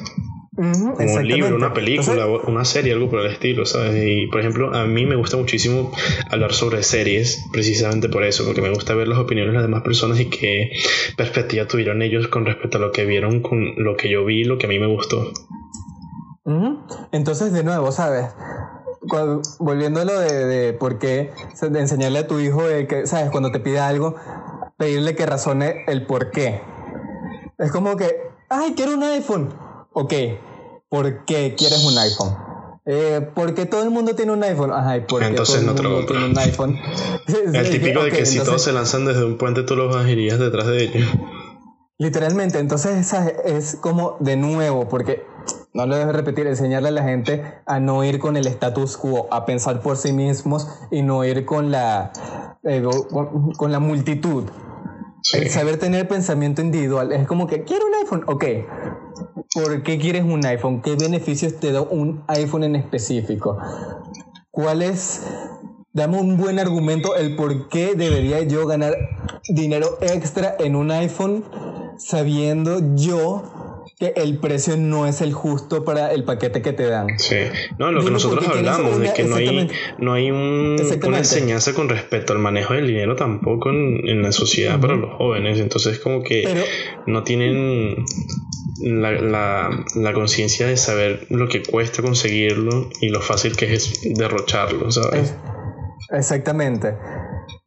Como 0.56 1.14
un 1.14 1.28
libro, 1.28 1.54
una 1.54 1.74
película, 1.74 2.22
Entonces, 2.24 2.48
una 2.48 2.64
serie, 2.64 2.94
algo 2.94 3.10
por 3.10 3.20
el 3.20 3.26
estilo, 3.30 3.66
¿sabes? 3.66 4.02
Y 4.06 4.26
por 4.28 4.40
ejemplo, 4.40 4.74
a 4.74 4.86
mí 4.86 5.04
me 5.04 5.14
gusta 5.16 5.36
muchísimo 5.36 5.92
hablar 6.30 6.54
sobre 6.54 6.82
series, 6.82 7.44
precisamente 7.52 8.08
por 8.08 8.24
eso, 8.24 8.44
porque 8.46 8.62
me 8.62 8.70
gusta 8.70 8.94
ver 8.94 9.06
las 9.06 9.18
opiniones 9.18 9.52
de 9.52 9.58
las 9.58 9.68
demás 9.68 9.82
personas 9.82 10.18
y 10.18 10.30
qué 10.30 10.70
perspectiva 11.16 11.66
tuvieron 11.66 12.00
ellos 12.00 12.28
con 12.28 12.46
respecto 12.46 12.78
a 12.78 12.80
lo 12.80 12.90
que 12.92 13.04
vieron, 13.04 13.42
con 13.42 13.74
lo 13.76 13.96
que 13.96 14.08
yo 14.08 14.24
vi, 14.24 14.44
lo 14.44 14.56
que 14.56 14.64
a 14.64 14.68
mí 14.70 14.78
me 14.78 14.86
gustó. 14.86 15.30
Entonces, 17.12 17.52
de 17.52 17.62
nuevo, 17.64 17.92
¿sabes? 17.92 18.26
Cuando- 19.08 19.42
volviendo 19.58 20.00
a 20.00 20.04
lo 20.04 20.18
de, 20.18 20.46
de 20.46 20.72
por 20.72 20.98
qué, 20.98 21.30
de 21.60 21.80
enseñarle 21.80 22.20
a 22.20 22.26
tu 22.26 22.40
hijo, 22.40 22.62
que, 22.88 23.06
¿sabes? 23.06 23.30
Cuando 23.30 23.50
te 23.52 23.60
pida 23.60 23.86
algo, 23.88 24.16
pedirle 24.78 25.14
que 25.14 25.26
razone 25.26 25.84
el 25.86 26.06
por 26.06 26.30
qué. 26.30 26.60
Es 27.58 27.70
como 27.72 27.96
que, 27.96 28.06
ay, 28.48 28.72
quiero 28.76 28.94
un 28.94 29.02
iPhone. 29.02 29.65
Ok, 29.98 30.12
¿por 30.90 31.24
qué 31.24 31.54
quieres 31.56 31.82
un 31.82 31.96
iPhone? 31.96 32.36
Eh, 32.84 33.30
porque 33.34 33.64
todo 33.64 33.82
el 33.82 33.88
mundo 33.88 34.14
tiene 34.14 34.30
un 34.30 34.44
iPhone. 34.44 34.70
Ajá, 34.70 34.98
¿y 34.98 35.00
por 35.00 35.22
qué 35.22 35.28
Entonces 35.28 35.64
todo 35.64 35.72
no 35.72 35.80
el 35.80 35.88
mundo 35.88 36.06
tiene 36.06 36.26
un 36.26 36.38
iPhone? 36.38 36.78
El 37.54 37.70
típico 37.70 38.04
de 38.04 38.10
que 38.10 38.26
si 38.26 38.38
todos 38.40 38.60
se 38.60 38.74
lanzan 38.74 39.06
desde 39.06 39.24
un 39.24 39.38
puente, 39.38 39.62
tú 39.62 39.74
los 39.74 39.94
bajarías 39.94 40.38
detrás 40.38 40.66
de 40.66 40.82
ellos. 40.82 41.08
Literalmente, 41.96 42.58
entonces 42.58 42.94
esa 42.94 43.26
es 43.26 43.76
como 43.76 44.18
de 44.20 44.36
nuevo, 44.36 44.86
porque 44.86 45.22
no 45.72 45.86
lo 45.86 45.96
debes 45.96 46.14
repetir, 46.14 46.46
enseñarle 46.46 46.88
a 46.88 46.92
la 46.92 47.02
gente 47.02 47.54
a 47.64 47.80
no 47.80 48.04
ir 48.04 48.18
con 48.18 48.36
el 48.36 48.46
status 48.48 48.98
quo, 48.98 49.28
a 49.30 49.46
pensar 49.46 49.80
por 49.80 49.96
sí 49.96 50.12
mismos 50.12 50.68
y 50.90 51.00
no 51.00 51.24
ir 51.24 51.46
con 51.46 51.70
la, 51.70 52.12
eh, 52.64 52.82
con, 52.82 53.52
con 53.52 53.72
la 53.72 53.80
multitud. 53.80 54.44
Sí. 55.22 55.38
El 55.38 55.48
saber 55.48 55.78
tener 55.78 56.06
pensamiento 56.06 56.60
individual 56.60 57.12
es 57.12 57.26
como 57.26 57.46
que 57.46 57.64
quiero 57.64 57.86
un 57.86 57.94
iPhone, 57.94 58.24
ok. 58.26 58.44
¿Por 59.56 59.82
qué 59.82 59.98
quieres 59.98 60.22
un 60.24 60.44
iPhone? 60.44 60.82
¿Qué 60.82 60.96
beneficios 60.96 61.58
te 61.58 61.72
da 61.72 61.80
un 61.80 62.22
iPhone 62.28 62.62
en 62.64 62.76
específico? 62.76 63.56
¿Cuál 64.50 64.82
es? 64.82 65.22
Dame 65.94 66.18
un 66.18 66.36
buen 66.36 66.58
argumento 66.58 67.16
el 67.16 67.36
por 67.36 67.68
qué 67.70 67.94
debería 67.94 68.42
yo 68.42 68.66
ganar 68.66 68.94
dinero 69.48 69.96
extra 70.02 70.54
en 70.58 70.76
un 70.76 70.90
iPhone 70.90 71.42
sabiendo 71.96 72.80
yo 72.96 73.42
que 73.98 74.12
el 74.16 74.38
precio 74.40 74.76
no 74.76 75.06
es 75.06 75.22
el 75.22 75.32
justo 75.32 75.84
para 75.84 76.12
el 76.12 76.24
paquete 76.24 76.60
que 76.60 76.74
te 76.74 76.84
dan. 76.84 77.06
Sí, 77.18 77.36
no, 77.78 77.90
lo 77.92 78.04
que 78.04 78.10
nosotros 78.10 78.46
hablamos, 78.46 78.98
de 78.98 79.10
que 79.14 79.24
no 79.24 79.36
hay, 79.36 79.70
no 79.98 80.12
hay 80.12 80.30
un- 80.30 80.76
una 81.06 81.18
enseñanza 81.18 81.72
con 81.72 81.88
respecto 81.88 82.34
al 82.34 82.40
manejo 82.40 82.74
del 82.74 82.88
dinero 82.88 83.16
tampoco 83.16 83.70
en, 83.70 84.06
en 84.06 84.20
la 84.22 84.32
sociedad 84.32 84.78
para 84.78 84.96
los 84.96 85.14
jóvenes, 85.16 85.58
entonces 85.60 85.98
como 85.98 86.22
que 86.22 86.42
Pero- 86.44 86.60
no 87.06 87.22
tienen 87.22 88.04
la, 88.80 89.12
la, 89.12 89.70
la 89.94 90.12
conciencia 90.12 90.66
de 90.66 90.76
saber 90.76 91.26
lo 91.30 91.48
que 91.48 91.62
cuesta 91.62 92.02
conseguirlo 92.02 92.88
y 93.00 93.08
lo 93.08 93.20
fácil 93.20 93.56
que 93.56 93.72
es 93.74 94.00
derrocharlo, 94.14 94.90
¿sabes? 94.90 95.30
Es- 95.30 95.34
exactamente. 96.10 96.94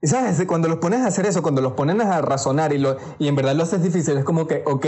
Y 0.02 0.08
sabes, 0.08 0.42
cuando 0.48 0.70
los 0.70 0.78
pones 0.78 1.02
a 1.02 1.08
hacer 1.08 1.26
eso, 1.26 1.42
cuando 1.42 1.60
los 1.60 1.74
pones 1.74 2.00
a 2.06 2.22
razonar 2.22 2.72
y, 2.72 2.78
lo, 2.78 2.96
y 3.18 3.28
en 3.28 3.36
verdad 3.36 3.54
lo 3.54 3.64
haces 3.64 3.84
difícil, 3.84 4.16
es 4.18 4.24
como 4.24 4.48
que, 4.48 4.64
ok, 4.66 4.86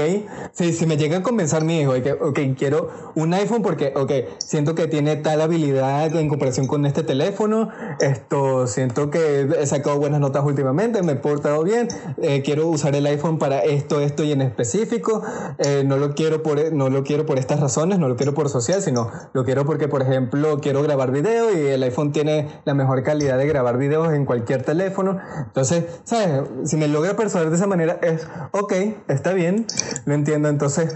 si, 0.54 0.72
si 0.72 0.86
me 0.86 0.96
llega 0.96 1.18
a 1.18 1.22
convencer 1.22 1.66
mi 1.66 1.82
hijo 1.82 1.92
que, 2.02 2.14
ok, 2.14 2.40
quiero 2.58 2.90
un 3.16 3.34
iPhone 3.34 3.62
porque, 3.62 3.92
ok, 3.94 4.10
siento 4.38 4.74
que 4.74 4.88
tiene 4.88 5.18
tal 5.18 5.42
habilidad 5.42 6.16
en 6.16 6.30
comparación 6.30 6.66
con 6.66 6.86
este 6.86 7.04
teléfono, 7.04 7.68
esto, 8.00 8.68
siento 8.68 9.10
que 9.10 9.50
he 9.60 9.68
sacado 9.68 10.00
buenas 10.00 10.22
notas 10.22 10.46
últimamente, 10.46 11.04
me 11.04 11.12
he 11.12 11.16
portado 11.18 11.62
bien, 11.62 11.90
eh, 12.22 12.42
quiero 12.42 12.68
usar 12.68 12.96
el 12.96 13.06
iPhone 13.06 13.38
para 13.38 13.60
esto, 13.60 14.00
esto 14.00 14.24
y 14.24 14.32
en 14.32 14.42
específico, 14.42 15.24
eh, 15.58 15.84
no, 15.86 15.98
lo 15.98 16.16
quiero 16.16 16.42
por, 16.42 16.72
no 16.72 16.90
lo 16.90 17.04
quiero 17.04 17.26
por 17.26 17.38
estas 17.38 17.60
razones, 17.60 18.00
no 18.00 18.08
lo 18.08 18.16
quiero 18.16 18.34
por 18.34 18.48
social, 18.48 18.82
sino 18.82 19.12
lo 19.34 19.44
quiero 19.44 19.66
porque, 19.66 19.90
por 19.90 20.04
ejemplo, 20.04 20.60
quiero 20.62 20.82
grabar 20.82 21.12
video 21.12 21.52
y 21.52 21.68
el 21.68 21.84
iPhone 21.84 22.14
tiene 22.14 22.48
la 22.64 22.74
mejor 22.74 23.04
calidad 23.04 23.38
de 23.38 23.46
grabar 23.46 23.78
videos 23.78 24.14
en 24.14 24.24
cualquier 24.24 24.64
teléfono. 24.64 25.01
Entonces, 25.10 25.86
¿sabes? 26.04 26.42
Si 26.66 26.78
me 26.78 26.88
logra 26.88 27.16
persuadir 27.16 27.50
de 27.50 27.56
esa 27.56 27.68
manera, 27.68 27.98
es, 28.02 28.28
ok, 28.52 28.74
está 29.08 29.34
bien, 29.34 29.66
lo 30.06 30.14
entiendo. 30.14 30.48
Entonces, 30.50 30.96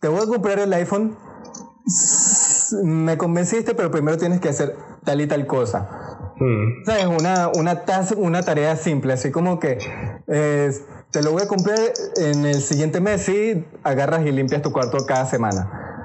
te 0.00 0.08
voy 0.08 0.20
a 0.22 0.26
comprar 0.26 0.58
el 0.58 0.72
iPhone. 0.72 1.16
Me 2.82 3.16
convenciste, 3.16 3.74
pero 3.74 3.90
primero 3.90 4.16
tienes 4.18 4.40
que 4.40 4.48
hacer 4.48 4.76
tal 5.04 5.20
y 5.20 5.26
tal 5.26 5.46
cosa. 5.46 5.88
Hmm. 6.38 6.84
¿Sabes? 6.84 7.06
Una, 7.06 7.48
una, 7.48 7.84
task- 7.84 8.16
una 8.16 8.44
tarea 8.44 8.76
simple, 8.76 9.12
así 9.12 9.30
como 9.30 9.58
que 9.60 9.78
eh, 10.26 10.70
te 11.10 11.22
lo 11.22 11.32
voy 11.32 11.42
a 11.42 11.48
comprar 11.48 11.78
en 12.16 12.44
el 12.44 12.60
siguiente 12.60 13.00
mes 13.00 13.28
y 13.28 13.64
agarras 13.84 14.26
y 14.26 14.32
limpias 14.32 14.62
tu 14.62 14.72
cuarto 14.72 15.06
cada 15.06 15.26
semana. 15.26 15.95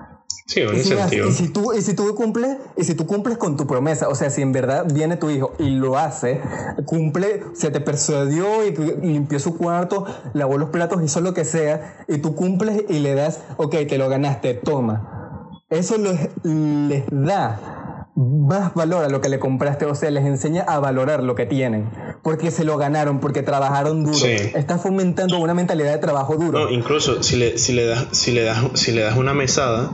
Sí, 0.51 0.61
un 0.63 0.75
Y 0.75 0.83
si, 0.83 0.93
y 0.93 1.31
si 1.31 1.47
tú 1.47 1.71
y 1.71 1.81
si 1.81 1.93
tú 1.93 2.13
cumples 2.13 2.57
y 2.75 2.83
si 2.83 2.93
tú 2.93 3.07
cumples 3.07 3.37
con 3.37 3.55
tu 3.55 3.65
promesa, 3.67 4.09
o 4.09 4.15
sea, 4.15 4.29
si 4.29 4.41
en 4.41 4.51
verdad 4.51 4.85
viene 4.93 5.15
tu 5.15 5.29
hijo 5.29 5.53
y 5.59 5.69
lo 5.69 5.97
hace, 5.97 6.41
cumple, 6.83 7.43
se 7.53 7.71
te 7.71 7.79
persuadió 7.79 8.65
y 8.65 8.75
limpió 9.01 9.39
su 9.39 9.57
cuarto, 9.57 10.05
lavó 10.33 10.57
los 10.57 10.69
platos, 10.69 11.01
hizo 11.03 11.21
lo 11.21 11.33
que 11.33 11.45
sea, 11.45 12.03
y 12.09 12.17
tú 12.17 12.35
cumples 12.35 12.83
y 12.89 12.99
le 12.99 13.15
das, 13.15 13.39
ok, 13.55 13.71
te 13.87 13.97
lo 13.97 14.09
ganaste, 14.09 14.55
toma. 14.55 15.61
Eso 15.69 15.97
les, 15.97 16.27
les 16.43 17.05
da 17.09 18.07
más 18.17 18.73
valor 18.73 19.05
a 19.05 19.07
lo 19.07 19.21
que 19.21 19.29
le 19.29 19.39
compraste, 19.39 19.85
o 19.85 19.95
sea, 19.95 20.11
les 20.11 20.25
enseña 20.25 20.63
a 20.63 20.79
valorar 20.79 21.23
lo 21.23 21.33
que 21.33 21.45
tienen, 21.45 21.89
porque 22.23 22.51
se 22.51 22.65
lo 22.65 22.75
ganaron, 22.75 23.21
porque 23.21 23.41
trabajaron 23.41 24.03
duro. 24.03 24.17
Sí. 24.17 24.35
Estás 24.53 24.81
fomentando 24.81 25.39
una 25.39 25.53
mentalidad 25.53 25.93
de 25.93 25.99
trabajo 25.99 26.35
duro. 26.35 26.65
No, 26.65 26.69
incluso 26.69 27.23
si 27.23 27.37
le, 27.37 27.57
si 27.57 27.71
le 27.71 27.85
das, 27.85 28.07
si 28.11 28.33
le 28.33 28.43
das, 28.43 28.65
si 28.73 28.91
le 28.91 29.01
das 29.01 29.15
una 29.15 29.33
mesada 29.33 29.91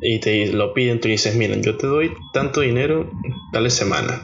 y 0.00 0.20
te 0.20 0.52
lo 0.52 0.72
piden, 0.72 1.00
tú 1.00 1.08
dices, 1.08 1.36
miren, 1.36 1.62
yo 1.62 1.76
te 1.76 1.86
doy 1.86 2.12
tanto 2.32 2.60
dinero 2.60 3.10
tal 3.52 3.70
semana. 3.70 4.22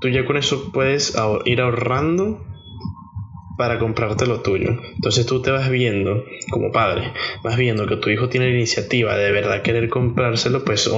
Tú 0.00 0.08
ya 0.08 0.24
con 0.24 0.36
eso 0.36 0.70
puedes 0.72 1.14
ir 1.44 1.60
ahorrando 1.60 2.42
para 3.60 3.78
comprarte 3.78 4.26
lo 4.26 4.40
tuyo. 4.40 4.70
Entonces 4.94 5.26
tú 5.26 5.42
te 5.42 5.50
vas 5.50 5.68
viendo 5.68 6.24
como 6.50 6.72
padre, 6.72 7.12
vas 7.44 7.58
viendo 7.58 7.86
que 7.86 7.96
tu 7.96 8.08
hijo 8.08 8.30
tiene 8.30 8.46
la 8.46 8.54
iniciativa 8.54 9.16
de 9.18 9.32
verdad 9.32 9.60
querer 9.60 9.90
comprárselo, 9.90 10.64
pues 10.64 10.90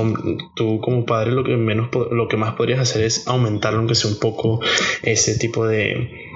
tú 0.55 0.81
como 0.81 1.05
padre 1.05 1.33
lo 1.33 1.43
que 1.43 1.57
menos 1.57 1.89
lo 2.13 2.29
que 2.29 2.37
más 2.37 2.55
podrías 2.55 2.79
hacer 2.79 3.03
es 3.03 3.27
aumentarlo 3.27 3.81
aunque 3.81 3.97
sea 3.97 4.13
un 4.13 4.21
poco 4.21 4.61
ese 5.03 5.37
tipo 5.39 5.67
de 5.67 6.32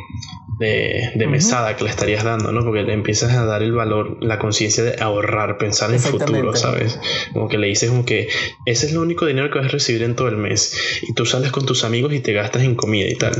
de, 0.58 1.10
de 1.14 1.26
mesada 1.26 1.76
que 1.76 1.84
le 1.84 1.90
estarías 1.90 2.24
dando, 2.24 2.50
¿no? 2.50 2.64
Porque 2.64 2.82
le 2.82 2.94
empiezas 2.94 3.32
a 3.34 3.44
dar 3.44 3.62
el 3.62 3.72
valor, 3.72 4.18
la 4.22 4.38
conciencia 4.38 4.82
de 4.84 5.02
ahorrar, 5.02 5.58
pensar 5.58 5.90
en 5.90 5.96
el 5.96 6.00
futuro. 6.00 6.56
¿sabes? 6.56 6.98
Como 7.32 7.48
que 7.48 7.58
le 7.58 7.66
dices 7.66 7.90
como 7.90 8.04
que 8.04 8.28
ese 8.64 8.86
es 8.86 8.92
lo 8.92 9.02
único 9.02 9.26
dinero 9.26 9.50
que 9.50 9.58
vas 9.58 9.68
a 9.68 9.70
recibir 9.70 10.02
en 10.02 10.16
todo 10.16 10.28
el 10.28 10.36
mes 10.36 11.02
y 11.02 11.12
tú 11.12 11.26
sales 11.26 11.52
con 11.52 11.66
tus 11.66 11.84
amigos 11.84 12.12
y 12.14 12.20
te 12.20 12.32
gastas 12.32 12.62
en 12.62 12.74
comida 12.74 13.08
y 13.08 13.16
tal. 13.16 13.34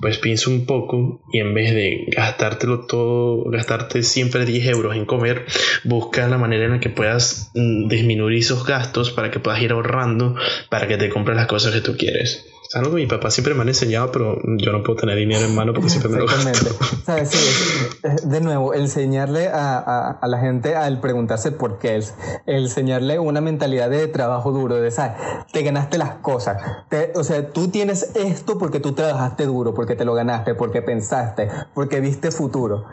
Pues 0.00 0.18
piensa 0.18 0.50
un 0.50 0.66
poco 0.66 1.20
y 1.32 1.38
en 1.38 1.54
vez 1.54 1.72
de 1.72 2.06
gastártelo 2.08 2.86
todo, 2.86 3.44
gastarte 3.50 4.02
siempre 4.02 4.44
10 4.44 4.66
euros 4.66 4.96
en 4.96 5.06
comer, 5.06 5.46
busca 5.84 6.26
la 6.26 6.38
manera 6.38 6.64
en 6.64 6.72
la 6.72 6.80
que 6.80 6.90
puedas 6.90 7.52
mm, 7.54 7.88
disminuir 7.88 8.38
esos 8.38 8.66
gastos 8.66 9.12
para 9.12 9.30
que 9.30 9.38
puedas 9.38 9.62
ir 9.62 9.72
ahorrando 9.72 10.34
para 10.68 10.88
que 10.88 10.96
te 10.96 11.08
compres 11.08 11.36
las 11.36 11.46
cosas 11.46 11.72
que 11.72 11.80
tú 11.80 11.96
quieres. 11.96 12.44
Algo 12.76 12.90
que 12.90 12.96
mi 12.96 13.06
papá 13.06 13.30
siempre 13.30 13.54
me 13.54 13.62
ha 13.62 13.66
enseñado, 13.66 14.12
pero 14.12 14.38
yo 14.58 14.70
no 14.70 14.82
puedo 14.82 14.98
tener 15.00 15.16
dinero 15.16 15.46
en 15.46 15.54
mano 15.54 15.72
porque 15.72 15.88
siempre 15.88 16.10
me 16.10 16.18
lo 16.18 16.26
gasto. 16.26 16.76
¿Sabes? 17.06 17.30
Sí, 17.30 17.98
de 18.24 18.40
nuevo, 18.42 18.74
enseñarle 18.74 19.48
a, 19.48 19.78
a, 19.78 20.10
a, 20.10 20.28
la 20.28 20.38
gente 20.40 20.76
al 20.76 21.00
preguntarse 21.00 21.52
por 21.52 21.78
qué, 21.78 21.96
es 21.96 22.14
enseñarle 22.44 23.18
una 23.18 23.40
mentalidad 23.40 23.88
de 23.88 24.06
trabajo 24.08 24.52
duro, 24.52 24.74
de, 24.74 24.90
¿sabes? 24.90 25.16
Te 25.54 25.62
ganaste 25.62 25.96
las 25.96 26.16
cosas. 26.16 26.60
Te, 26.90 27.12
o 27.16 27.24
sea, 27.24 27.50
tú 27.50 27.68
tienes 27.68 28.10
esto 28.14 28.58
porque 28.58 28.78
tú 28.78 28.92
trabajaste 28.92 29.46
duro, 29.46 29.72
porque 29.72 29.96
te 29.96 30.04
lo 30.04 30.12
ganaste, 30.12 30.54
porque 30.54 30.82
pensaste, 30.82 31.48
porque 31.72 32.00
viste 32.00 32.30
futuro. 32.30 32.84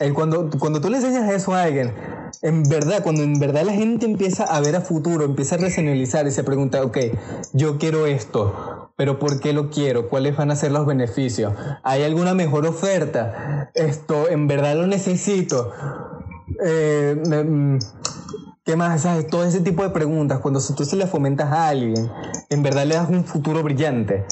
El, 0.00 0.14
cuando, 0.14 0.50
cuando 0.58 0.80
tú 0.80 0.90
le 0.90 0.96
enseñas 0.96 1.30
eso 1.30 1.54
a 1.54 1.62
alguien, 1.62 1.94
en 2.42 2.62
verdad, 2.64 3.02
cuando 3.02 3.22
en 3.22 3.38
verdad 3.38 3.62
la 3.64 3.72
gente 3.72 4.06
empieza 4.06 4.44
a 4.44 4.60
ver 4.60 4.76
a 4.76 4.80
futuro, 4.80 5.24
empieza 5.24 5.56
a 5.56 5.58
racionalizar 5.58 6.26
y 6.26 6.30
se 6.30 6.44
pregunta, 6.44 6.82
ok, 6.82 6.98
yo 7.52 7.78
quiero 7.78 8.06
esto, 8.06 8.90
pero 8.96 9.18
¿por 9.18 9.40
qué 9.40 9.52
lo 9.52 9.70
quiero? 9.70 10.08
¿Cuáles 10.08 10.36
van 10.36 10.50
a 10.50 10.56
ser 10.56 10.72
los 10.72 10.86
beneficios? 10.86 11.52
¿Hay 11.82 12.02
alguna 12.02 12.34
mejor 12.34 12.66
oferta? 12.66 13.70
Esto, 13.74 14.28
¿en 14.28 14.46
verdad 14.46 14.76
lo 14.76 14.86
necesito? 14.86 15.72
Eh, 16.64 17.20
me, 17.26 17.78
¿Qué 18.64 18.76
más? 18.76 19.00
¿Sabes? 19.00 19.26
Todo 19.28 19.44
ese 19.44 19.60
tipo 19.60 19.82
de 19.82 19.88
preguntas, 19.88 20.40
cuando 20.40 20.60
tú 20.60 20.84
se 20.84 20.96
le 20.96 21.06
fomentas 21.06 21.50
a 21.50 21.68
alguien, 21.68 22.10
en 22.50 22.62
verdad 22.62 22.84
le 22.84 22.96
das 22.96 23.08
un 23.08 23.24
futuro 23.24 23.62
brillante 23.62 24.26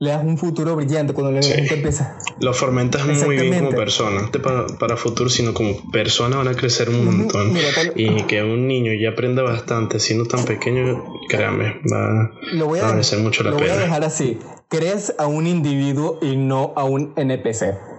le 0.00 0.10
das 0.10 0.24
un 0.24 0.36
futuro 0.36 0.74
brillante 0.74 1.12
cuando 1.12 1.32
le 1.32 1.42
sí. 1.42 1.52
empieza. 1.52 2.18
Lo 2.40 2.52
fomentas 2.52 3.06
muy 3.06 3.36
bien 3.36 3.64
como 3.64 3.70
persona, 3.70 4.22
no 4.22 4.42
para, 4.42 4.66
para 4.66 4.96
futuro, 4.96 5.30
sino 5.30 5.54
como 5.54 5.90
persona 5.90 6.36
van 6.36 6.48
a 6.48 6.54
crecer 6.54 6.88
un 6.88 7.04
montón. 7.04 7.52
Mira, 7.52 7.68
y 7.94 8.22
que 8.24 8.42
un 8.42 8.66
niño 8.66 8.92
ya 8.92 9.10
aprenda 9.10 9.42
bastante 9.42 10.00
siendo 10.00 10.26
tan 10.26 10.44
pequeño, 10.44 11.04
créame, 11.28 11.80
va, 11.90 12.32
lo 12.52 12.66
voy 12.66 12.80
a, 12.80 12.82
va 12.82 12.88
a 12.88 12.92
merecer 12.92 13.20
mucho 13.20 13.44
la 13.44 13.50
lo 13.50 13.56
pena. 13.56 13.68
Lo 13.68 13.74
voy 13.74 13.82
a 13.82 13.86
dejar 13.86 14.04
así, 14.04 14.38
crees 14.68 15.14
a 15.18 15.26
un 15.26 15.46
individuo 15.46 16.18
y 16.20 16.36
no 16.36 16.72
a 16.76 16.84
un 16.84 17.12
NPC. 17.16 17.93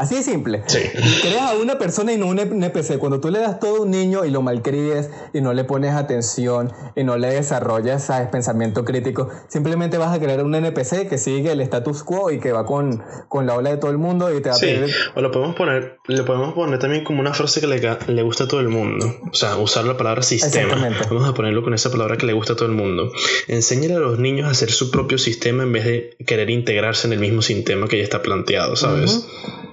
Así 0.00 0.14
de 0.14 0.22
simple. 0.22 0.62
Sí. 0.64 0.78
Creas 1.20 1.50
a 1.50 1.54
una 1.56 1.76
persona 1.76 2.10
y 2.14 2.16
no 2.16 2.26
un 2.28 2.38
NPC. 2.38 2.96
Cuando 2.98 3.20
tú 3.20 3.28
le 3.28 3.38
das 3.38 3.60
todo 3.60 3.76
a 3.76 3.80
un 3.82 3.90
niño 3.90 4.24
y 4.24 4.30
lo 4.30 4.40
malcríes 4.40 5.10
y 5.34 5.42
no 5.42 5.52
le 5.52 5.64
pones 5.64 5.92
atención 5.92 6.72
y 6.96 7.04
no 7.04 7.18
le 7.18 7.28
desarrollas 7.28 8.04
¿sabes? 8.04 8.28
pensamiento 8.28 8.86
crítico, 8.86 9.28
simplemente 9.48 9.98
vas 9.98 10.16
a 10.16 10.18
crear 10.18 10.42
un 10.42 10.54
NPC 10.54 11.06
que 11.06 11.18
sigue 11.18 11.52
el 11.52 11.60
status 11.60 12.02
quo 12.02 12.30
y 12.30 12.40
que 12.40 12.50
va 12.50 12.64
con, 12.64 13.02
con 13.28 13.44
la 13.44 13.52
ola 13.52 13.68
de 13.68 13.76
todo 13.76 13.90
el 13.90 13.98
mundo 13.98 14.34
y 14.34 14.40
te 14.40 14.48
va 14.48 14.54
sí. 14.54 14.70
a 14.70 14.80
pedir... 14.80 14.94
O 15.16 15.20
lo 15.20 15.30
podemos 15.30 15.54
poner, 15.54 15.98
le 16.06 16.22
podemos 16.22 16.54
poner 16.54 16.78
también 16.78 17.04
como 17.04 17.20
una 17.20 17.34
frase 17.34 17.60
que 17.60 17.66
le, 17.66 17.78
le 17.78 18.22
gusta 18.22 18.44
a 18.44 18.48
todo 18.48 18.60
el 18.60 18.70
mundo. 18.70 19.04
O 19.30 19.34
sea, 19.34 19.58
usar 19.58 19.84
la 19.84 19.98
palabra 19.98 20.22
sistema. 20.22 20.76
Vamos 21.10 21.28
a 21.28 21.34
ponerlo 21.34 21.62
con 21.62 21.74
esa 21.74 21.90
palabra 21.90 22.16
que 22.16 22.24
le 22.24 22.32
gusta 22.32 22.54
a 22.54 22.56
todo 22.56 22.70
el 22.70 22.74
mundo. 22.74 23.12
Enséñale 23.48 23.96
a 23.96 23.98
los 23.98 24.18
niños 24.18 24.48
a 24.48 24.52
hacer 24.52 24.70
su 24.70 24.90
propio 24.90 25.18
sistema 25.18 25.64
en 25.64 25.72
vez 25.74 25.84
de 25.84 26.16
querer 26.26 26.48
integrarse 26.48 27.06
en 27.06 27.12
el 27.12 27.18
mismo 27.18 27.42
sistema 27.42 27.86
que 27.86 27.98
ya 27.98 28.04
está 28.04 28.22
planteado, 28.22 28.76
¿sabes? 28.76 29.10
Uh 29.12 29.28
-huh 29.28 29.70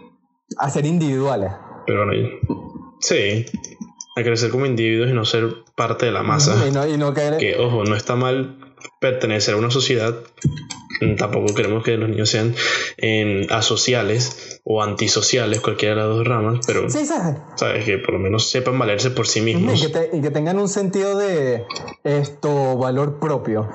a 0.58 0.70
ser 0.70 0.86
individuales. 0.86 1.52
Pero 1.86 2.06
bueno, 2.06 2.30
sí, 3.00 3.46
a 4.16 4.24
crecer 4.24 4.50
como 4.50 4.66
individuos 4.66 5.10
y 5.10 5.14
no 5.14 5.26
ser 5.26 5.64
parte 5.76 6.08
de 6.08 6.12
la 6.12 6.24
masa. 6.24 6.68
Y 6.68 6.72
no, 6.72 6.88
y 6.88 6.98
no 6.98 7.14
caer... 7.14 7.38
Que, 7.38 7.56
ojo, 7.58 7.84
no 7.84 7.96
está 7.96 8.16
mal 8.16 8.76
pertenecer 9.00 9.54
a 9.54 9.58
una 9.58 9.72
sociedad. 9.72 10.16
Tampoco 11.18 11.54
queremos 11.54 11.84
que 11.84 11.96
los 11.98 12.10
niños 12.10 12.30
sean 12.30 12.56
eh, 12.98 13.46
asociales 13.52 14.62
o 14.64 14.82
antisociales, 14.82 15.62
cualquiera 15.62 15.94
de 15.94 16.02
las 16.02 16.10
dos 16.10 16.28
ramas, 16.28 16.66
pero 16.66 16.90
sí, 16.90 17.06
¿sabes? 17.06 17.40
¿sabes? 17.56 17.86
que 17.86 18.00
por 18.00 18.14
lo 18.14 18.20
menos 18.20 18.50
sepan 18.50 18.80
valerse 18.80 19.12
por 19.12 19.28
sí 19.28 19.42
mismos. 19.42 19.80
Y 19.80 19.86
que, 19.86 19.94
te, 19.94 20.18
y 20.18 20.22
que 20.22 20.32
tengan 20.32 20.58
un 20.58 20.68
sentido 20.68 21.16
de 21.18 21.66
esto 22.04 22.78
valor 22.78 23.20
propio. 23.20 23.70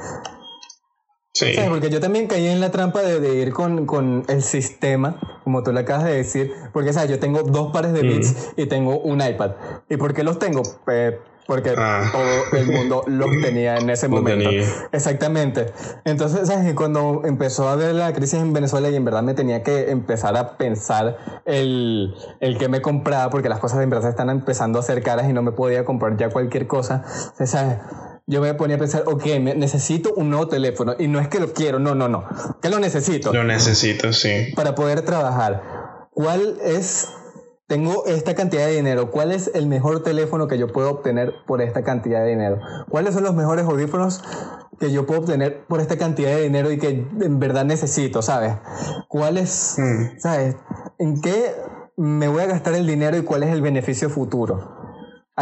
Sí. 1.35 1.55
¿Sabes? 1.55 1.70
Porque 1.70 1.89
yo 1.89 1.99
también 1.99 2.26
caí 2.26 2.47
en 2.47 2.61
la 2.61 2.70
trampa 2.70 3.01
de, 3.01 3.18
de 3.18 3.37
ir 3.37 3.53
con, 3.53 3.87
con, 3.87 4.24
el 4.28 4.43
sistema, 4.43 5.18
como 5.45 5.62
tú 5.62 5.72
le 5.72 5.80
acabas 5.80 6.05
de 6.05 6.14
decir, 6.14 6.53
porque 6.72 6.93
¿sabes? 6.93 7.11
yo 7.11 7.18
tengo 7.18 7.43
dos 7.43 7.72
pares 7.72 7.95
de 7.95 8.03
bits 8.03 8.53
mm. 8.57 8.61
y 8.61 8.66
tengo 8.66 8.99
un 8.99 9.22
iPad. 9.22 9.53
¿Y 9.89 9.97
por 9.97 10.12
qué 10.12 10.24
los 10.24 10.39
tengo? 10.39 10.62
Eh, 10.89 11.18
porque 11.47 11.74
ah. 11.76 12.09
todo 12.12 12.61
el 12.61 12.66
mundo 12.66 13.05
los 13.07 13.30
tenía 13.43 13.76
en 13.76 13.91
ese 13.91 14.09
momento. 14.09 14.49
Tenía. 14.49 14.66
Exactamente. 14.93 15.72
Entonces, 16.05 16.49
¿sabes? 16.49 16.72
Cuando 16.74 17.22
empezó 17.24 17.68
a 17.68 17.72
haber 17.72 17.95
la 17.95 18.12
crisis 18.12 18.41
en 18.41 18.53
Venezuela 18.53 18.91
y 18.91 18.97
en 18.97 19.05
verdad 19.05 19.22
me 19.22 19.35
tenía 19.35 19.62
que 19.62 19.91
empezar 19.91 20.37
a 20.37 20.57
pensar 20.57 21.43
el, 21.45 22.14
el 22.41 22.59
que 22.59 22.68
me 22.68 22.80
compraba, 22.80 23.30
porque 23.30 23.49
las 23.49 23.59
cosas 23.59 23.83
en 23.83 23.91
verdad 23.91 24.11
están 24.11 24.30
empezando 24.30 24.78
a 24.78 24.83
hacer 24.83 25.03
caras 25.03 25.28
y 25.28 25.33
no 25.33 25.43
me 25.43 25.53
podía 25.53 25.85
comprar 25.85 26.16
ya 26.16 26.28
cualquier 26.28 26.66
cosa. 26.66 27.05
¿Sabes? 27.45 27.78
Yo 28.27 28.41
me 28.41 28.55
ponía 28.55 28.77
a 28.77 28.79
pensar, 28.79 29.05
ok, 29.07 29.25
necesito 29.57 30.14
un 30.14 30.31
nuevo 30.31 30.49
teléfono. 30.49 30.95
Y 30.99 31.09
no 31.09 31.20
es 31.20 31.29
que 31.29 31.41
lo 31.41 31.53
quiero, 31.53 31.79
no, 31.79 31.95
no, 31.95 32.09
no. 32.09 32.25
Que 32.61 32.68
lo 32.70 32.79
necesito. 32.79 33.33
Lo 33.33 33.45
necesito, 33.45 34.12
sí. 34.12 34.53
Para 34.55 34.75
poder 34.75 35.03
trabajar. 35.03 36.09
¿Cuál 36.11 36.59
es, 36.62 37.09
tengo 37.66 38.07
esta 38.07 38.35
cantidad 38.35 38.66
de 38.66 38.75
dinero, 38.75 39.11
cuál 39.11 39.33
es 39.33 39.51
el 39.55 39.66
mejor 39.66 40.03
teléfono 40.03 40.47
que 40.47 40.59
yo 40.59 40.68
puedo 40.68 40.91
obtener 40.91 41.35
por 41.47 41.62
esta 41.62 41.83
cantidad 41.83 42.23
de 42.23 42.31
dinero? 42.31 42.61
¿Cuáles 42.89 43.14
son 43.14 43.25
los 43.25 43.35
mejores 43.35 43.64
audífonos 43.64 44.23
que 44.79 44.93
yo 44.93 45.07
puedo 45.07 45.20
obtener 45.20 45.64
por 45.66 45.81
esta 45.81 45.97
cantidad 45.97 46.31
de 46.31 46.43
dinero 46.43 46.70
y 46.70 46.79
que 46.79 46.89
en 46.89 47.39
verdad 47.39 47.64
necesito, 47.64 48.20
¿sabes? 48.20 48.55
¿Cuál 49.09 49.39
es, 49.39 49.77
mm. 49.79 50.18
¿sabes? 50.18 50.57
¿En 50.99 51.20
qué 51.20 51.55
me 51.97 52.29
voy 52.29 52.43
a 52.43 52.47
gastar 52.47 52.75
el 52.75 52.87
dinero 52.87 53.16
y 53.16 53.23
cuál 53.23 53.43
es 53.43 53.51
el 53.51 53.62
beneficio 53.62 54.11
futuro? 54.11 54.82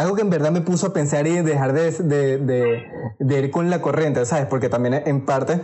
Algo 0.01 0.15
que 0.15 0.23
en 0.23 0.31
verdad 0.31 0.51
me 0.51 0.61
puso 0.61 0.87
a 0.87 0.93
pensar 0.93 1.27
y 1.27 1.41
dejar 1.43 1.73
de, 1.73 1.91
de, 1.91 2.37
de, 2.39 2.87
de, 3.19 3.39
ir 3.39 3.51
con 3.51 3.69
la 3.69 3.83
corriente, 3.83 4.25
¿sabes? 4.25 4.47
Porque 4.47 4.67
también 4.67 4.95
en 5.05 5.25
parte, 5.27 5.61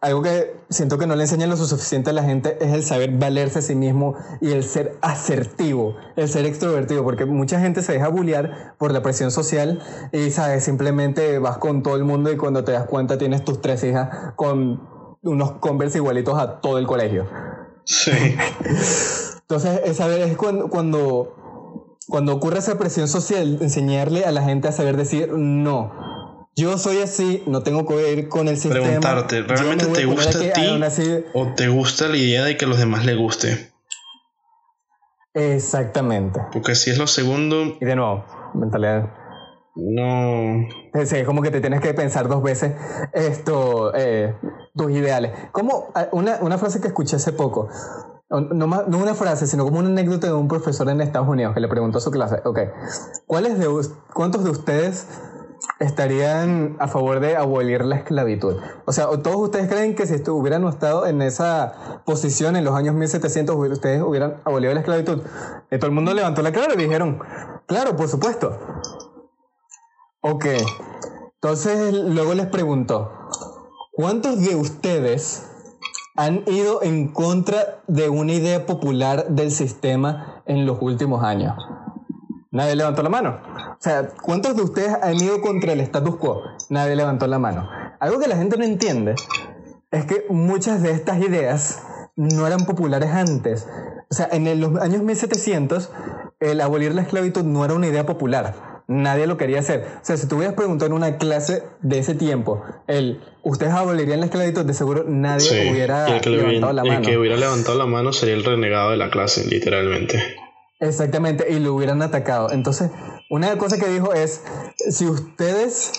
algo 0.00 0.22
que 0.22 0.56
siento 0.70 0.96
que 0.96 1.06
no 1.06 1.14
le 1.14 1.24
enseñan 1.24 1.50
lo 1.50 1.56
suficiente 1.58 2.08
a 2.08 2.12
la 2.14 2.22
gente 2.22 2.56
es 2.62 2.72
el 2.72 2.82
saber 2.82 3.18
valerse 3.18 3.58
a 3.58 3.62
sí 3.62 3.74
mismo 3.74 4.14
y 4.40 4.52
el 4.52 4.64
ser 4.64 4.96
asertivo, 5.02 5.96
el 6.16 6.30
ser 6.30 6.46
extrovertido, 6.46 7.04
porque 7.04 7.26
mucha 7.26 7.60
gente 7.60 7.82
se 7.82 7.92
deja 7.92 8.08
bullear 8.08 8.74
por 8.78 8.90
la 8.90 9.02
presión 9.02 9.30
social 9.30 9.82
y, 10.12 10.30
¿sabes? 10.30 10.64
Simplemente 10.64 11.38
vas 11.38 11.58
con 11.58 11.82
todo 11.82 11.96
el 11.96 12.04
mundo 12.04 12.32
y 12.32 12.38
cuando 12.38 12.64
te 12.64 12.72
das 12.72 12.86
cuenta 12.86 13.18
tienes 13.18 13.44
tus 13.44 13.60
tres 13.60 13.84
hijas 13.84 14.32
con 14.34 14.80
unos 15.20 15.52
Converse 15.60 15.98
igualitos 15.98 16.38
a 16.38 16.62
todo 16.62 16.78
el 16.78 16.86
colegio. 16.86 17.26
Sí. 17.84 18.12
Entonces, 19.42 19.82
esa 19.84 20.06
vez 20.06 20.30
es 20.30 20.38
cuando, 20.38 20.70
cuando 20.70 21.34
cuando 22.08 22.34
ocurre 22.34 22.58
esa 22.58 22.78
presión 22.78 23.06
social, 23.06 23.58
enseñarle 23.60 24.24
a 24.24 24.32
la 24.32 24.42
gente 24.42 24.68
a 24.68 24.72
saber 24.72 24.96
decir 24.96 25.30
no. 25.32 26.48
Yo 26.56 26.76
soy 26.76 26.98
así, 26.98 27.44
no 27.46 27.62
tengo 27.62 27.86
que 27.86 28.12
ir 28.12 28.28
con 28.28 28.48
el 28.48 28.56
sistema. 28.56 28.84
Preguntarte, 28.84 29.42
¿realmente 29.42 29.86
te 29.86 30.06
gusta 30.06 30.38
a 30.38 30.52
ti 30.52 30.82
así... 30.82 31.24
o 31.32 31.54
te 31.54 31.68
gusta 31.68 32.08
la 32.08 32.16
idea 32.16 32.44
de 32.44 32.56
que 32.56 32.64
a 32.64 32.68
los 32.68 32.78
demás 32.78 33.04
les 33.04 33.16
guste? 33.16 33.70
Exactamente. 35.34 36.40
Porque 36.52 36.74
si 36.74 36.90
es 36.90 36.98
lo 36.98 37.06
segundo... 37.06 37.76
Y 37.80 37.84
de 37.84 37.94
nuevo, 37.94 38.24
mentalidad. 38.54 39.08
No. 39.76 40.66
Sí, 41.04 41.16
es 41.16 41.24
como 41.24 41.42
que 41.42 41.52
te 41.52 41.60
tienes 41.60 41.80
que 41.80 41.94
pensar 41.94 42.26
dos 42.26 42.42
veces 42.42 42.74
esto, 43.12 43.94
eh, 43.94 44.34
tus 44.74 44.90
ideales. 44.90 45.30
Como 45.52 45.92
una, 46.10 46.38
una 46.40 46.58
frase 46.58 46.80
que 46.80 46.88
escuché 46.88 47.16
hace 47.16 47.32
poco. 47.32 47.68
No, 48.30 48.40
no, 48.40 48.98
una 48.98 49.14
frase, 49.14 49.46
sino 49.46 49.64
como 49.64 49.78
una 49.78 49.88
anécdota 49.88 50.26
de 50.26 50.34
un 50.34 50.48
profesor 50.48 50.88
en 50.90 51.00
Estados 51.00 51.28
Unidos 51.28 51.54
que 51.54 51.60
le 51.60 51.68
preguntó 51.68 51.96
a 51.96 52.00
su 52.02 52.10
clase, 52.10 52.42
ok, 52.44 52.58
¿cuáles 53.26 53.58
¿cuántos 54.12 54.44
de 54.44 54.50
ustedes 54.50 55.06
estarían 55.80 56.76
a 56.78 56.88
favor 56.88 57.20
de 57.20 57.36
abolir 57.36 57.86
la 57.86 57.96
esclavitud? 57.96 58.56
O 58.84 58.92
sea, 58.92 59.06
¿todos 59.22 59.36
ustedes 59.36 59.68
creen 59.68 59.94
que 59.94 60.06
si 60.06 60.22
hubieran 60.30 60.64
estado 60.64 61.06
en 61.06 61.22
esa 61.22 62.02
posición 62.04 62.56
en 62.56 62.66
los 62.66 62.74
años 62.74 62.94
1700, 62.94 63.56
ustedes 63.70 64.02
hubieran 64.02 64.42
abolido 64.44 64.74
la 64.74 64.80
esclavitud? 64.80 65.22
Y 65.70 65.78
todo 65.78 65.86
el 65.86 65.94
mundo 65.94 66.12
levantó 66.12 66.42
la 66.42 66.52
cara 66.52 66.74
y 66.74 66.76
dijeron, 66.76 67.20
claro, 67.66 67.96
por 67.96 68.08
supuesto. 68.08 68.58
Ok, 70.20 70.44
entonces 71.36 71.94
luego 71.94 72.34
les 72.34 72.46
preguntó, 72.48 73.10
¿cuántos 73.92 74.38
de 74.40 74.54
ustedes 74.54 75.47
han 76.18 76.42
ido 76.48 76.82
en 76.82 77.12
contra 77.12 77.78
de 77.86 78.08
una 78.08 78.32
idea 78.32 78.66
popular 78.66 79.28
del 79.28 79.52
sistema 79.52 80.42
en 80.46 80.66
los 80.66 80.78
últimos 80.80 81.22
años? 81.22 81.54
Nadie 82.50 82.74
levantó 82.74 83.04
la 83.04 83.08
mano. 83.08 83.38
O 83.54 83.76
sea, 83.78 84.08
¿cuántos 84.20 84.56
de 84.56 84.62
ustedes 84.62 84.96
han 85.00 85.14
ido 85.14 85.40
contra 85.40 85.74
el 85.74 85.80
status 85.80 86.16
quo? 86.16 86.42
Nadie 86.70 86.96
levantó 86.96 87.28
la 87.28 87.38
mano. 87.38 87.70
Algo 88.00 88.18
que 88.18 88.26
la 88.26 88.36
gente 88.36 88.56
no 88.56 88.64
entiende 88.64 89.14
es 89.92 90.06
que 90.06 90.24
muchas 90.28 90.82
de 90.82 90.90
estas 90.90 91.20
ideas 91.20 91.84
no 92.16 92.48
eran 92.48 92.66
populares 92.66 93.10
antes. 93.10 93.68
O 94.10 94.14
sea, 94.14 94.28
en 94.32 94.60
los 94.60 94.74
años 94.80 95.02
1700, 95.02 95.92
el 96.40 96.60
abolir 96.60 96.96
la 96.96 97.02
esclavitud 97.02 97.44
no 97.44 97.64
era 97.64 97.74
una 97.74 97.86
idea 97.86 98.04
popular 98.04 98.67
nadie 98.88 99.26
lo 99.26 99.36
quería 99.36 99.60
hacer. 99.60 99.86
O 99.96 100.04
sea, 100.04 100.16
si 100.16 100.26
tú 100.26 100.36
hubieras 100.36 100.56
preguntado 100.56 100.86
en 100.86 100.94
una 100.94 101.18
clase 101.18 101.62
de 101.82 101.98
ese 101.98 102.14
tiempo, 102.14 102.64
el 102.88 103.20
¿ustedes 103.42 103.72
abolirían 103.72 104.20
la 104.20 104.26
esclavitud? 104.26 104.64
De 104.64 104.74
seguro 104.74 105.04
nadie 105.06 105.40
sí, 105.40 105.70
hubiera 105.70 106.18
el 106.18 106.36
levantado 106.36 106.72
la 106.72 106.84
mano. 106.84 106.98
El 106.98 107.06
que 107.06 107.18
hubiera 107.18 107.36
levantado 107.36 107.78
la 107.78 107.86
mano 107.86 108.12
sería 108.12 108.34
el 108.34 108.44
renegado 108.44 108.90
de 108.90 108.96
la 108.96 109.10
clase, 109.10 109.46
literalmente. 109.46 110.20
Exactamente, 110.80 111.46
y 111.50 111.58
lo 111.58 111.74
hubieran 111.74 112.02
atacado. 112.02 112.50
Entonces, 112.50 112.90
una 113.30 113.56
cosa 113.58 113.78
que 113.78 113.88
dijo 113.88 114.14
es, 114.14 114.42
si 114.76 115.06
ustedes 115.06 115.92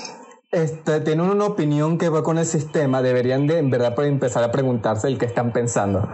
este, 0.52 1.02
tienen 1.02 1.30
una 1.30 1.46
opinión 1.46 1.98
que 1.98 2.10
va 2.10 2.24
con 2.24 2.38
el 2.38 2.46
sistema, 2.46 3.02
deberían 3.02 3.46
de 3.46 3.60
en 3.60 3.70
verdad 3.70 3.94
empezar 4.06 4.44
a 4.44 4.52
preguntarse 4.52 5.08
el 5.08 5.18
que 5.18 5.26
están 5.26 5.52
pensando. 5.52 6.08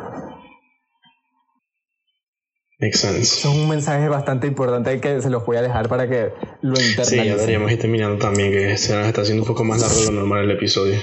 Makes 2.80 2.97
sense. 2.97 3.39
Es 3.39 3.45
un 3.45 3.69
mensaje 3.69 4.09
bastante 4.09 4.47
importante 4.47 4.99
que 4.99 5.21
se 5.21 5.30
los 5.30 5.45
voy 5.45 5.55
a 5.57 5.61
dejar 5.61 5.88
para 5.88 6.09
que 6.09 6.32
lo 6.61 6.71
internalicen. 6.80 7.05
Sí, 7.05 7.15
ya 7.17 7.36
deberíamos 7.36 7.71
ir 7.71 7.80
terminando 7.80 8.17
también, 8.17 8.51
que 8.51 8.78
se 8.78 8.93
nos 8.95 9.07
está 9.07 9.21
haciendo 9.21 9.43
un 9.43 9.47
poco 9.47 9.63
más 9.63 9.80
largo 9.80 9.97
de 9.97 10.05
lo 10.07 10.11
normal 10.11 10.43
el 10.43 10.51
episodio. 10.51 10.99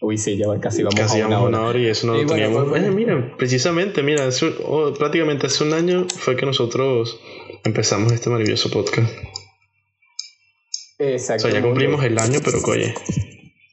Uy, 0.00 0.18
sí, 0.18 0.36
ya 0.36 0.44
casi 0.60 0.82
vamos 0.82 1.00
Casi 1.00 1.20
a 1.20 1.26
vamos 1.26 1.48
una 1.48 1.58
a 1.58 1.60
una 1.60 1.68
hora 1.68 1.78
y 1.78 1.86
eso 1.86 2.06
no 2.06 2.14
Y 2.16 2.22
lo 2.22 2.28
bueno, 2.28 2.64
teníamos. 2.64 2.78
Eh, 2.78 2.90
mira, 2.90 3.34
precisamente, 3.38 4.02
mira, 4.02 4.26
hace 4.26 4.46
un- 4.46 4.54
oh, 4.64 4.92
prácticamente 4.94 5.46
hace 5.46 5.64
un 5.64 5.72
año 5.72 6.06
fue 6.16 6.36
que 6.36 6.46
nosotros 6.46 7.18
empezamos 7.64 8.12
este 8.12 8.28
maravilloso 8.30 8.70
podcast. 8.70 9.10
O 11.00 11.02
Exacto. 11.02 11.48
sea, 11.48 11.52
ya 11.58 11.62
cumplimos 11.62 12.04
el 12.04 12.18
año, 12.18 12.38
pero 12.44 12.58
oye, 12.68 12.94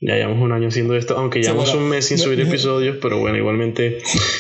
ya 0.02 0.16
llevamos 0.16 0.42
un 0.42 0.52
año 0.52 0.68
haciendo 0.68 0.96
esto, 0.96 1.16
aunque 1.16 1.42
llevamos 1.42 1.70
bueno. 1.70 1.84
un 1.84 1.90
mes 1.90 2.06
sin 2.08 2.18
subir 2.18 2.42
episodios, 2.42 2.98
pero 3.00 3.20
bueno, 3.20 3.38
igualmente 3.38 4.00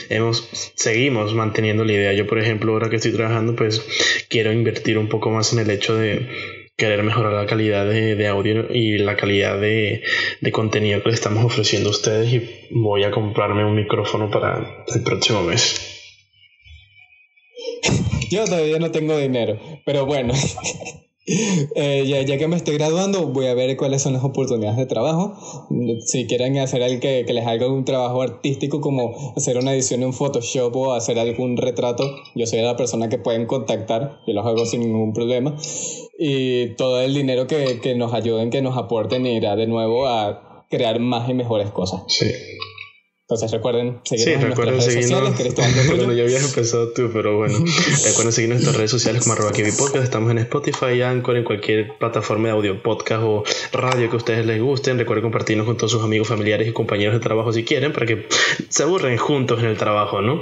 hemos 0.09 0.49
seguimos 0.75 1.35
manteniendo 1.35 1.85
la 1.85 1.93
idea. 1.93 2.13
Yo, 2.13 2.25
por 2.25 2.39
ejemplo, 2.39 2.73
ahora 2.73 2.89
que 2.89 2.95
estoy 2.95 3.13
trabajando, 3.13 3.55
pues 3.55 3.85
quiero 4.27 4.51
invertir 4.51 4.97
un 4.97 5.07
poco 5.07 5.29
más 5.29 5.53
en 5.53 5.59
el 5.59 5.69
hecho 5.69 5.95
de 5.95 6.27
querer 6.75 7.03
mejorar 7.03 7.33
la 7.33 7.45
calidad 7.45 7.85
de, 7.85 8.15
de 8.15 8.27
audio 8.27 8.65
y 8.73 8.97
la 8.97 9.15
calidad 9.15 9.61
de, 9.61 10.01
de 10.41 10.51
contenido 10.51 11.03
que 11.03 11.09
le 11.09 11.15
estamos 11.15 11.45
ofreciendo 11.45 11.89
a 11.89 11.91
ustedes 11.91 12.33
y 12.33 12.67
voy 12.71 13.03
a 13.03 13.11
comprarme 13.11 13.63
un 13.63 13.75
micrófono 13.75 14.31
para 14.31 14.83
el 14.93 15.03
próximo 15.03 15.43
mes. 15.43 15.79
Yo 18.31 18.45
todavía 18.45 18.79
no 18.79 18.89
tengo 18.89 19.15
dinero, 19.17 19.59
pero 19.85 20.07
bueno. 20.07 20.33
Eh, 21.27 22.05
ya, 22.07 22.21
ya 22.23 22.37
que 22.37 22.47
me 22.47 22.55
estoy 22.55 22.77
graduando, 22.77 23.27
voy 23.27 23.45
a 23.45 23.53
ver 23.53 23.77
cuáles 23.77 24.01
son 24.01 24.13
las 24.13 24.23
oportunidades 24.23 24.77
de 24.77 24.85
trabajo. 24.87 25.33
Si 26.05 26.25
quieren 26.25 26.57
hacer 26.57 26.81
algo 26.81 26.99
que, 26.99 27.25
que 27.25 27.33
les 27.33 27.45
haga 27.45 27.67
un 27.67 27.85
trabajo 27.85 28.21
artístico, 28.21 28.81
como 28.81 29.33
hacer 29.35 29.57
una 29.57 29.73
edición 29.73 30.01
en 30.03 30.13
Photoshop 30.13 30.75
o 30.75 30.93
hacer 30.93 31.19
algún 31.19 31.57
retrato, 31.57 32.09
yo 32.35 32.45
soy 32.47 32.61
la 32.61 32.75
persona 32.75 33.07
que 33.09 33.19
pueden 33.19 33.45
contactar, 33.45 34.19
yo 34.25 34.33
los 34.33 34.45
hago 34.45 34.65
sin 34.65 34.81
ningún 34.81 35.13
problema. 35.13 35.55
Y 36.17 36.75
todo 36.75 37.01
el 37.01 37.13
dinero 37.13 37.47
que, 37.47 37.79
que 37.81 37.95
nos 37.95 38.13
ayuden, 38.13 38.49
que 38.49 38.61
nos 38.61 38.77
aporten, 38.77 39.25
irá 39.25 39.55
de 39.55 39.67
nuevo 39.67 40.07
a 40.07 40.65
crear 40.69 40.99
más 40.99 41.29
y 41.29 41.33
mejores 41.33 41.69
cosas. 41.69 42.01
Sí. 42.07 42.25
Entonces 43.31 43.51
recuerden 43.51 44.01
Sí, 44.03 44.17
seguirnos 44.17 44.43
en 44.43 44.49
recuerden 44.49 44.75
nuestras 44.75 44.93
redes 44.95 45.09
seguirnos. 45.09 45.29
sociales, 45.29 45.55
Cotuyo. 45.55 45.87
bueno, 45.95 46.13
ya 46.13 46.23
habías 46.23 46.43
empezado 46.43 46.91
tú, 46.91 47.09
pero 47.13 47.37
bueno. 47.37 47.59
recuerden 48.05 48.33
seguirnos 48.33 48.41
en 48.41 48.49
nuestras 48.49 48.75
redes 48.75 48.91
sociales 48.91 49.21
como 49.23 49.33
arroba 49.35 49.51
Podcast. 49.51 50.03
Estamos 50.03 50.31
en 50.31 50.37
Spotify, 50.39 51.01
Anchor, 51.01 51.37
en 51.37 51.45
cualquier 51.45 51.97
plataforma 51.97 52.49
de 52.49 52.53
audio, 52.55 52.83
podcast 52.83 53.23
o 53.23 53.43
radio 53.71 54.09
que 54.09 54.15
a 54.15 54.17
ustedes 54.17 54.45
les 54.45 54.61
gusten. 54.61 54.97
Recuerden 54.97 55.23
compartirnos 55.23 55.65
con 55.65 55.77
todos 55.77 55.91
sus 55.93 56.03
amigos, 56.03 56.27
familiares 56.27 56.67
y 56.67 56.73
compañeros 56.73 57.13
de 57.13 57.21
trabajo 57.21 57.53
si 57.53 57.63
quieren, 57.63 57.93
para 57.93 58.05
que 58.05 58.27
se 58.67 58.83
aburren 58.83 59.17
juntos 59.17 59.59
en 59.61 59.67
el 59.67 59.77
trabajo, 59.77 60.21
¿no? 60.21 60.41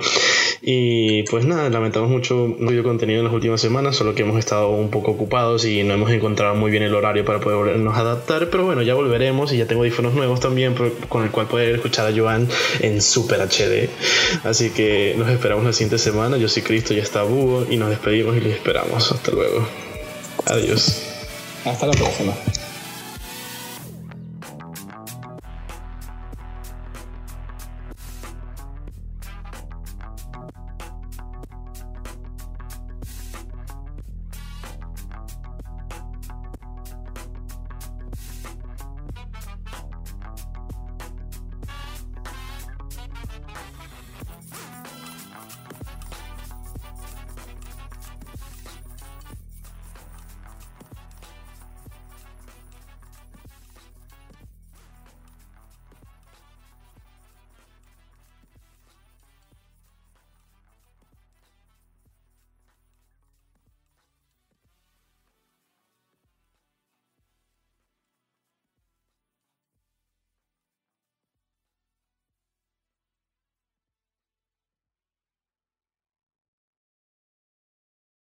Y 0.61 1.23
pues 1.23 1.45
nada, 1.45 1.69
lamentamos 1.69 2.09
mucho 2.09 2.55
no 2.59 2.83
contenido 2.83 3.19
en 3.19 3.25
las 3.25 3.33
últimas 3.33 3.61
semanas, 3.61 3.95
solo 3.95 4.15
que 4.15 4.23
hemos 4.23 4.37
estado 4.37 4.69
un 4.69 4.89
poco 4.89 5.11
ocupados 5.11 5.65
y 5.65 5.83
no 5.83 5.93
hemos 5.93 6.11
encontrado 6.11 6.55
muy 6.55 6.71
bien 6.71 6.83
el 6.83 6.93
horario 6.95 7.23
para 7.25 7.39
poder 7.39 7.57
volvernos 7.57 7.95
a 7.95 8.01
adaptar, 8.01 8.49
pero 8.49 8.65
bueno, 8.65 8.81
ya 8.81 8.93
volveremos 8.93 9.53
y 9.53 9.57
ya 9.57 9.67
tengo 9.67 9.81
audífonos 9.81 10.13
nuevos 10.13 10.39
también 10.39 10.75
con 11.07 11.23
el 11.23 11.31
cual 11.31 11.47
poder 11.47 11.75
escuchar 11.75 12.11
a 12.11 12.15
Joan 12.15 12.47
en 12.81 13.01
Super 13.01 13.39
HD. 13.41 13.89
Así 14.43 14.71
que 14.71 15.15
nos 15.17 15.29
esperamos 15.29 15.65
la 15.65 15.73
siguiente 15.73 15.97
semana. 15.97 16.37
Yo 16.37 16.47
soy 16.47 16.63
Cristo, 16.63 16.93
ya 16.93 17.03
está 17.03 17.23
Búho 17.23 17.65
y 17.69 17.77
nos 17.77 17.89
despedimos 17.89 18.35
y 18.37 18.41
les 18.41 18.55
esperamos. 18.55 19.11
Hasta 19.11 19.31
luego. 19.31 19.67
Adiós. 20.45 21.01
Hasta 21.65 21.87
la 21.87 21.93
próxima. 21.93 22.33